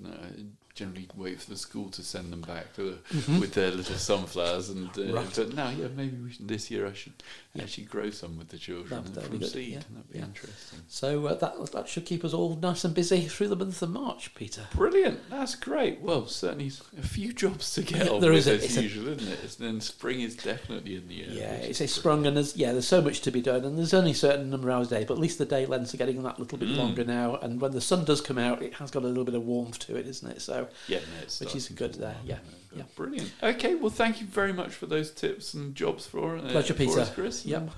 generally 0.74 1.08
wait 1.16 1.42
for 1.42 1.50
the 1.50 1.58
school 1.58 1.90
to 1.90 2.02
send 2.04 2.32
them 2.32 2.42
back 2.42 2.74
to 2.76 2.98
the, 3.12 3.40
with 3.40 3.54
their 3.54 3.72
little 3.72 3.96
sunflowers, 3.96 4.70
and 4.70 4.88
uh, 4.90 4.92
Mm-hmm. 4.94 5.14
Right. 5.16 5.34
but 5.36 5.54
now 5.54 5.70
yeah 5.70 5.88
maybe 5.96 6.16
we 6.18 6.32
should, 6.32 6.48
this 6.48 6.72
year 6.72 6.88
I 6.88 6.94
should 6.94 7.14
actually 7.60 7.84
grow 7.86 8.10
some 8.10 8.38
with 8.38 8.50
the 8.50 8.58
children 8.58 9.04
That'd- 9.04 9.16
that'd 9.16 9.30
from 9.30 9.44
seed. 9.44 9.74
yeah, 9.74 9.80
That'd 9.94 10.12
be 10.12 10.20
yeah. 10.20 10.26
interesting. 10.26 10.80
So 10.88 11.26
uh, 11.28 11.34
that 11.36 11.72
that 11.74 11.88
should 11.90 12.06
keep 12.06 12.24
us 12.24 12.34
all 12.34 12.56
nice 12.56 12.84
and 12.86 12.94
busy 12.96 13.22
through 13.28 13.50
the 13.50 13.56
month 13.56 13.82
of 13.82 13.90
March, 13.90 14.34
Peter. 14.36 14.62
Brilliant. 14.74 15.30
That's 15.30 15.56
great. 15.56 16.00
Well, 16.02 16.28
certainly 16.28 16.72
a 16.98 17.02
few 17.02 17.34
jobs 17.34 17.74
to 17.74 17.82
get 17.82 18.06
Yeah, 18.06 18.12
on 18.14 18.22
there 18.22 18.32
with 18.32 18.40
is 18.40 18.48
a- 18.48 18.54
as 18.56 18.64
it's 18.64 18.78
a- 18.78 18.84
usual, 18.84 19.08
isn't 19.10 19.28
it? 19.28 19.40
It's, 19.44 19.56
then 19.56 19.82
spring 19.82 20.22
is 20.22 20.36
definitely 20.38 20.96
in 20.96 21.08
the 21.08 21.24
air. 21.26 21.30
Yeah, 21.32 21.54
it's 21.56 21.82
a 21.82 21.88
sprung 21.88 22.26
and 22.26 22.38
there's 22.38 22.56
yeah, 22.56 22.72
there's 22.72 22.88
so 22.88 23.02
much 23.02 23.22
to 23.22 23.32
be 23.32 23.42
done 23.42 23.66
and 23.66 23.78
there's 23.78 23.94
only 23.94 24.12
a 24.12 24.16
certain 24.16 24.50
number 24.50 24.70
of 24.70 24.76
hours 24.78 24.92
a 24.92 25.00
day, 25.00 25.04
but 25.06 25.16
at 25.16 25.20
least 25.20 25.38
the 25.38 25.46
day 25.46 25.66
lengths 25.66 25.94
are 25.94 25.98
getting 25.98 26.24
that 26.24 26.40
little 26.40 26.58
bit 26.58 26.70
Mm. 26.70 26.78
longer 26.78 27.04
now. 27.04 27.36
And 27.36 27.60
when 27.60 27.72
the 27.74 27.82
sun 27.82 28.06
does 28.06 28.22
come 28.22 28.38
out, 28.38 28.62
it 28.62 28.76
has 28.76 28.92
got 28.92 29.04
a 29.04 29.08
little 29.08 29.26
bit 29.26 29.36
of 29.36 29.44
warmth 29.44 29.80
to 29.80 29.98
it, 29.98 30.08
isn't 30.08 30.30
it? 30.32 30.42
So 30.42 30.61
great. 30.64 30.74
Yeah, 30.88 31.00
no, 31.00 31.24
it's 31.24 31.40
Which 31.40 31.56
is 31.56 31.70
good 31.70 31.94
there, 31.96 32.16
yeah, 32.26 32.36
up, 32.36 32.42
yeah. 32.76 32.84
Brilliant. 32.96 33.32
Okay, 33.44 33.76
well, 33.76 33.90
thank 33.90 34.22
you 34.22 34.28
very 34.28 34.54
much 34.54 34.72
for 34.74 34.86
those 34.86 35.12
tips 35.12 35.54
and 35.54 35.76
jobs 35.76 36.06
for, 36.06 36.38
uh, 36.38 36.42
Pleasure, 36.50 36.74
for 36.74 36.80
Peter. 36.80 37.00
us, 37.02 37.10
Chris. 37.14 37.46
Yep. 37.46 37.62
and 37.62 37.72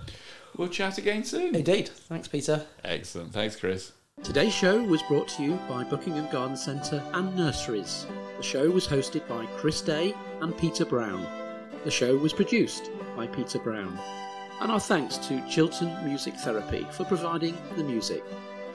We'll 0.56 0.68
chat 0.68 0.98
again 1.00 1.24
soon. 1.24 1.56
indeed. 1.56 1.90
Thanks, 1.90 2.28
Peter. 2.28 2.66
Excellent. 2.84 3.34
Thanks, 3.34 3.56
Chris. 3.56 3.92
Today's 4.22 4.54
show 4.54 4.84
was 4.84 5.02
brought 5.04 5.28
to 5.30 5.44
you 5.44 5.56
by 5.68 5.84
Buckingham 5.84 6.30
Garden 6.32 6.56
Centre 6.56 7.04
and 7.14 7.36
Nurseries. 7.36 8.06
The 8.38 8.44
show 8.44 8.70
was 8.70 8.88
hosted 8.88 9.28
by 9.28 9.48
Chris 9.58 9.82
Day 9.82 10.14
and 10.42 10.56
Peter 10.58 10.86
Brown. 10.86 11.26
The 11.84 11.90
show 11.92 12.16
was 12.16 12.32
produced 12.34 12.92
by 13.18 13.26
Peter 13.28 13.58
Brown. 13.58 13.98
And 14.62 14.72
our 14.72 14.80
thanks 14.80 15.18
to 15.28 15.44
Chiltern 15.50 16.06
Music 16.06 16.36
Therapy 16.36 16.86
for 16.92 17.04
providing 17.06 17.58
the 17.76 17.84
music. 17.84 18.24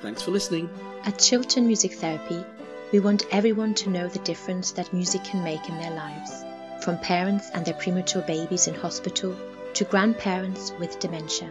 Thanks 0.02 0.20
for 0.22 0.32
listening. 0.32 0.68
At 1.04 1.18
Chiltern 1.20 1.66
Music 1.68 1.92
Therapy, 1.94 2.44
we 2.92 3.00
want 3.00 3.26
everyone 3.30 3.74
to 3.74 3.90
know 3.90 4.08
the 4.08 4.18
difference 4.20 4.72
that 4.72 4.92
music 4.92 5.24
can 5.24 5.44
make 5.44 5.68
in 5.68 5.78
their 5.78 5.90
lives. 5.90 6.44
From 6.80 6.98
parents 6.98 7.50
and 7.52 7.64
their 7.64 7.74
premature 7.74 8.22
babies 8.22 8.66
in 8.66 8.74
hospital 8.74 9.36
to 9.74 9.84
grandparents 9.84 10.72
with 10.78 10.98
dementia. 10.98 11.50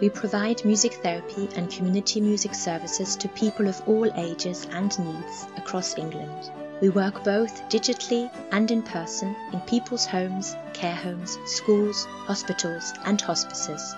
We 0.00 0.08
provide 0.08 0.64
music 0.64 0.94
therapy 0.94 1.48
and 1.54 1.70
community 1.70 2.20
music 2.20 2.54
services 2.54 3.14
to 3.16 3.28
people 3.28 3.68
of 3.68 3.80
all 3.86 4.10
ages 4.18 4.66
and 4.72 4.98
needs 4.98 5.46
across 5.56 5.96
England. 5.96 6.50
We 6.80 6.88
work 6.88 7.22
both 7.22 7.62
digitally 7.68 8.28
and 8.50 8.68
in 8.70 8.82
person 8.82 9.36
in 9.52 9.60
people's 9.60 10.06
homes, 10.06 10.56
care 10.72 10.96
homes, 10.96 11.38
schools, 11.46 12.04
hospitals, 12.26 12.92
and 13.04 13.20
hospices. 13.20 13.94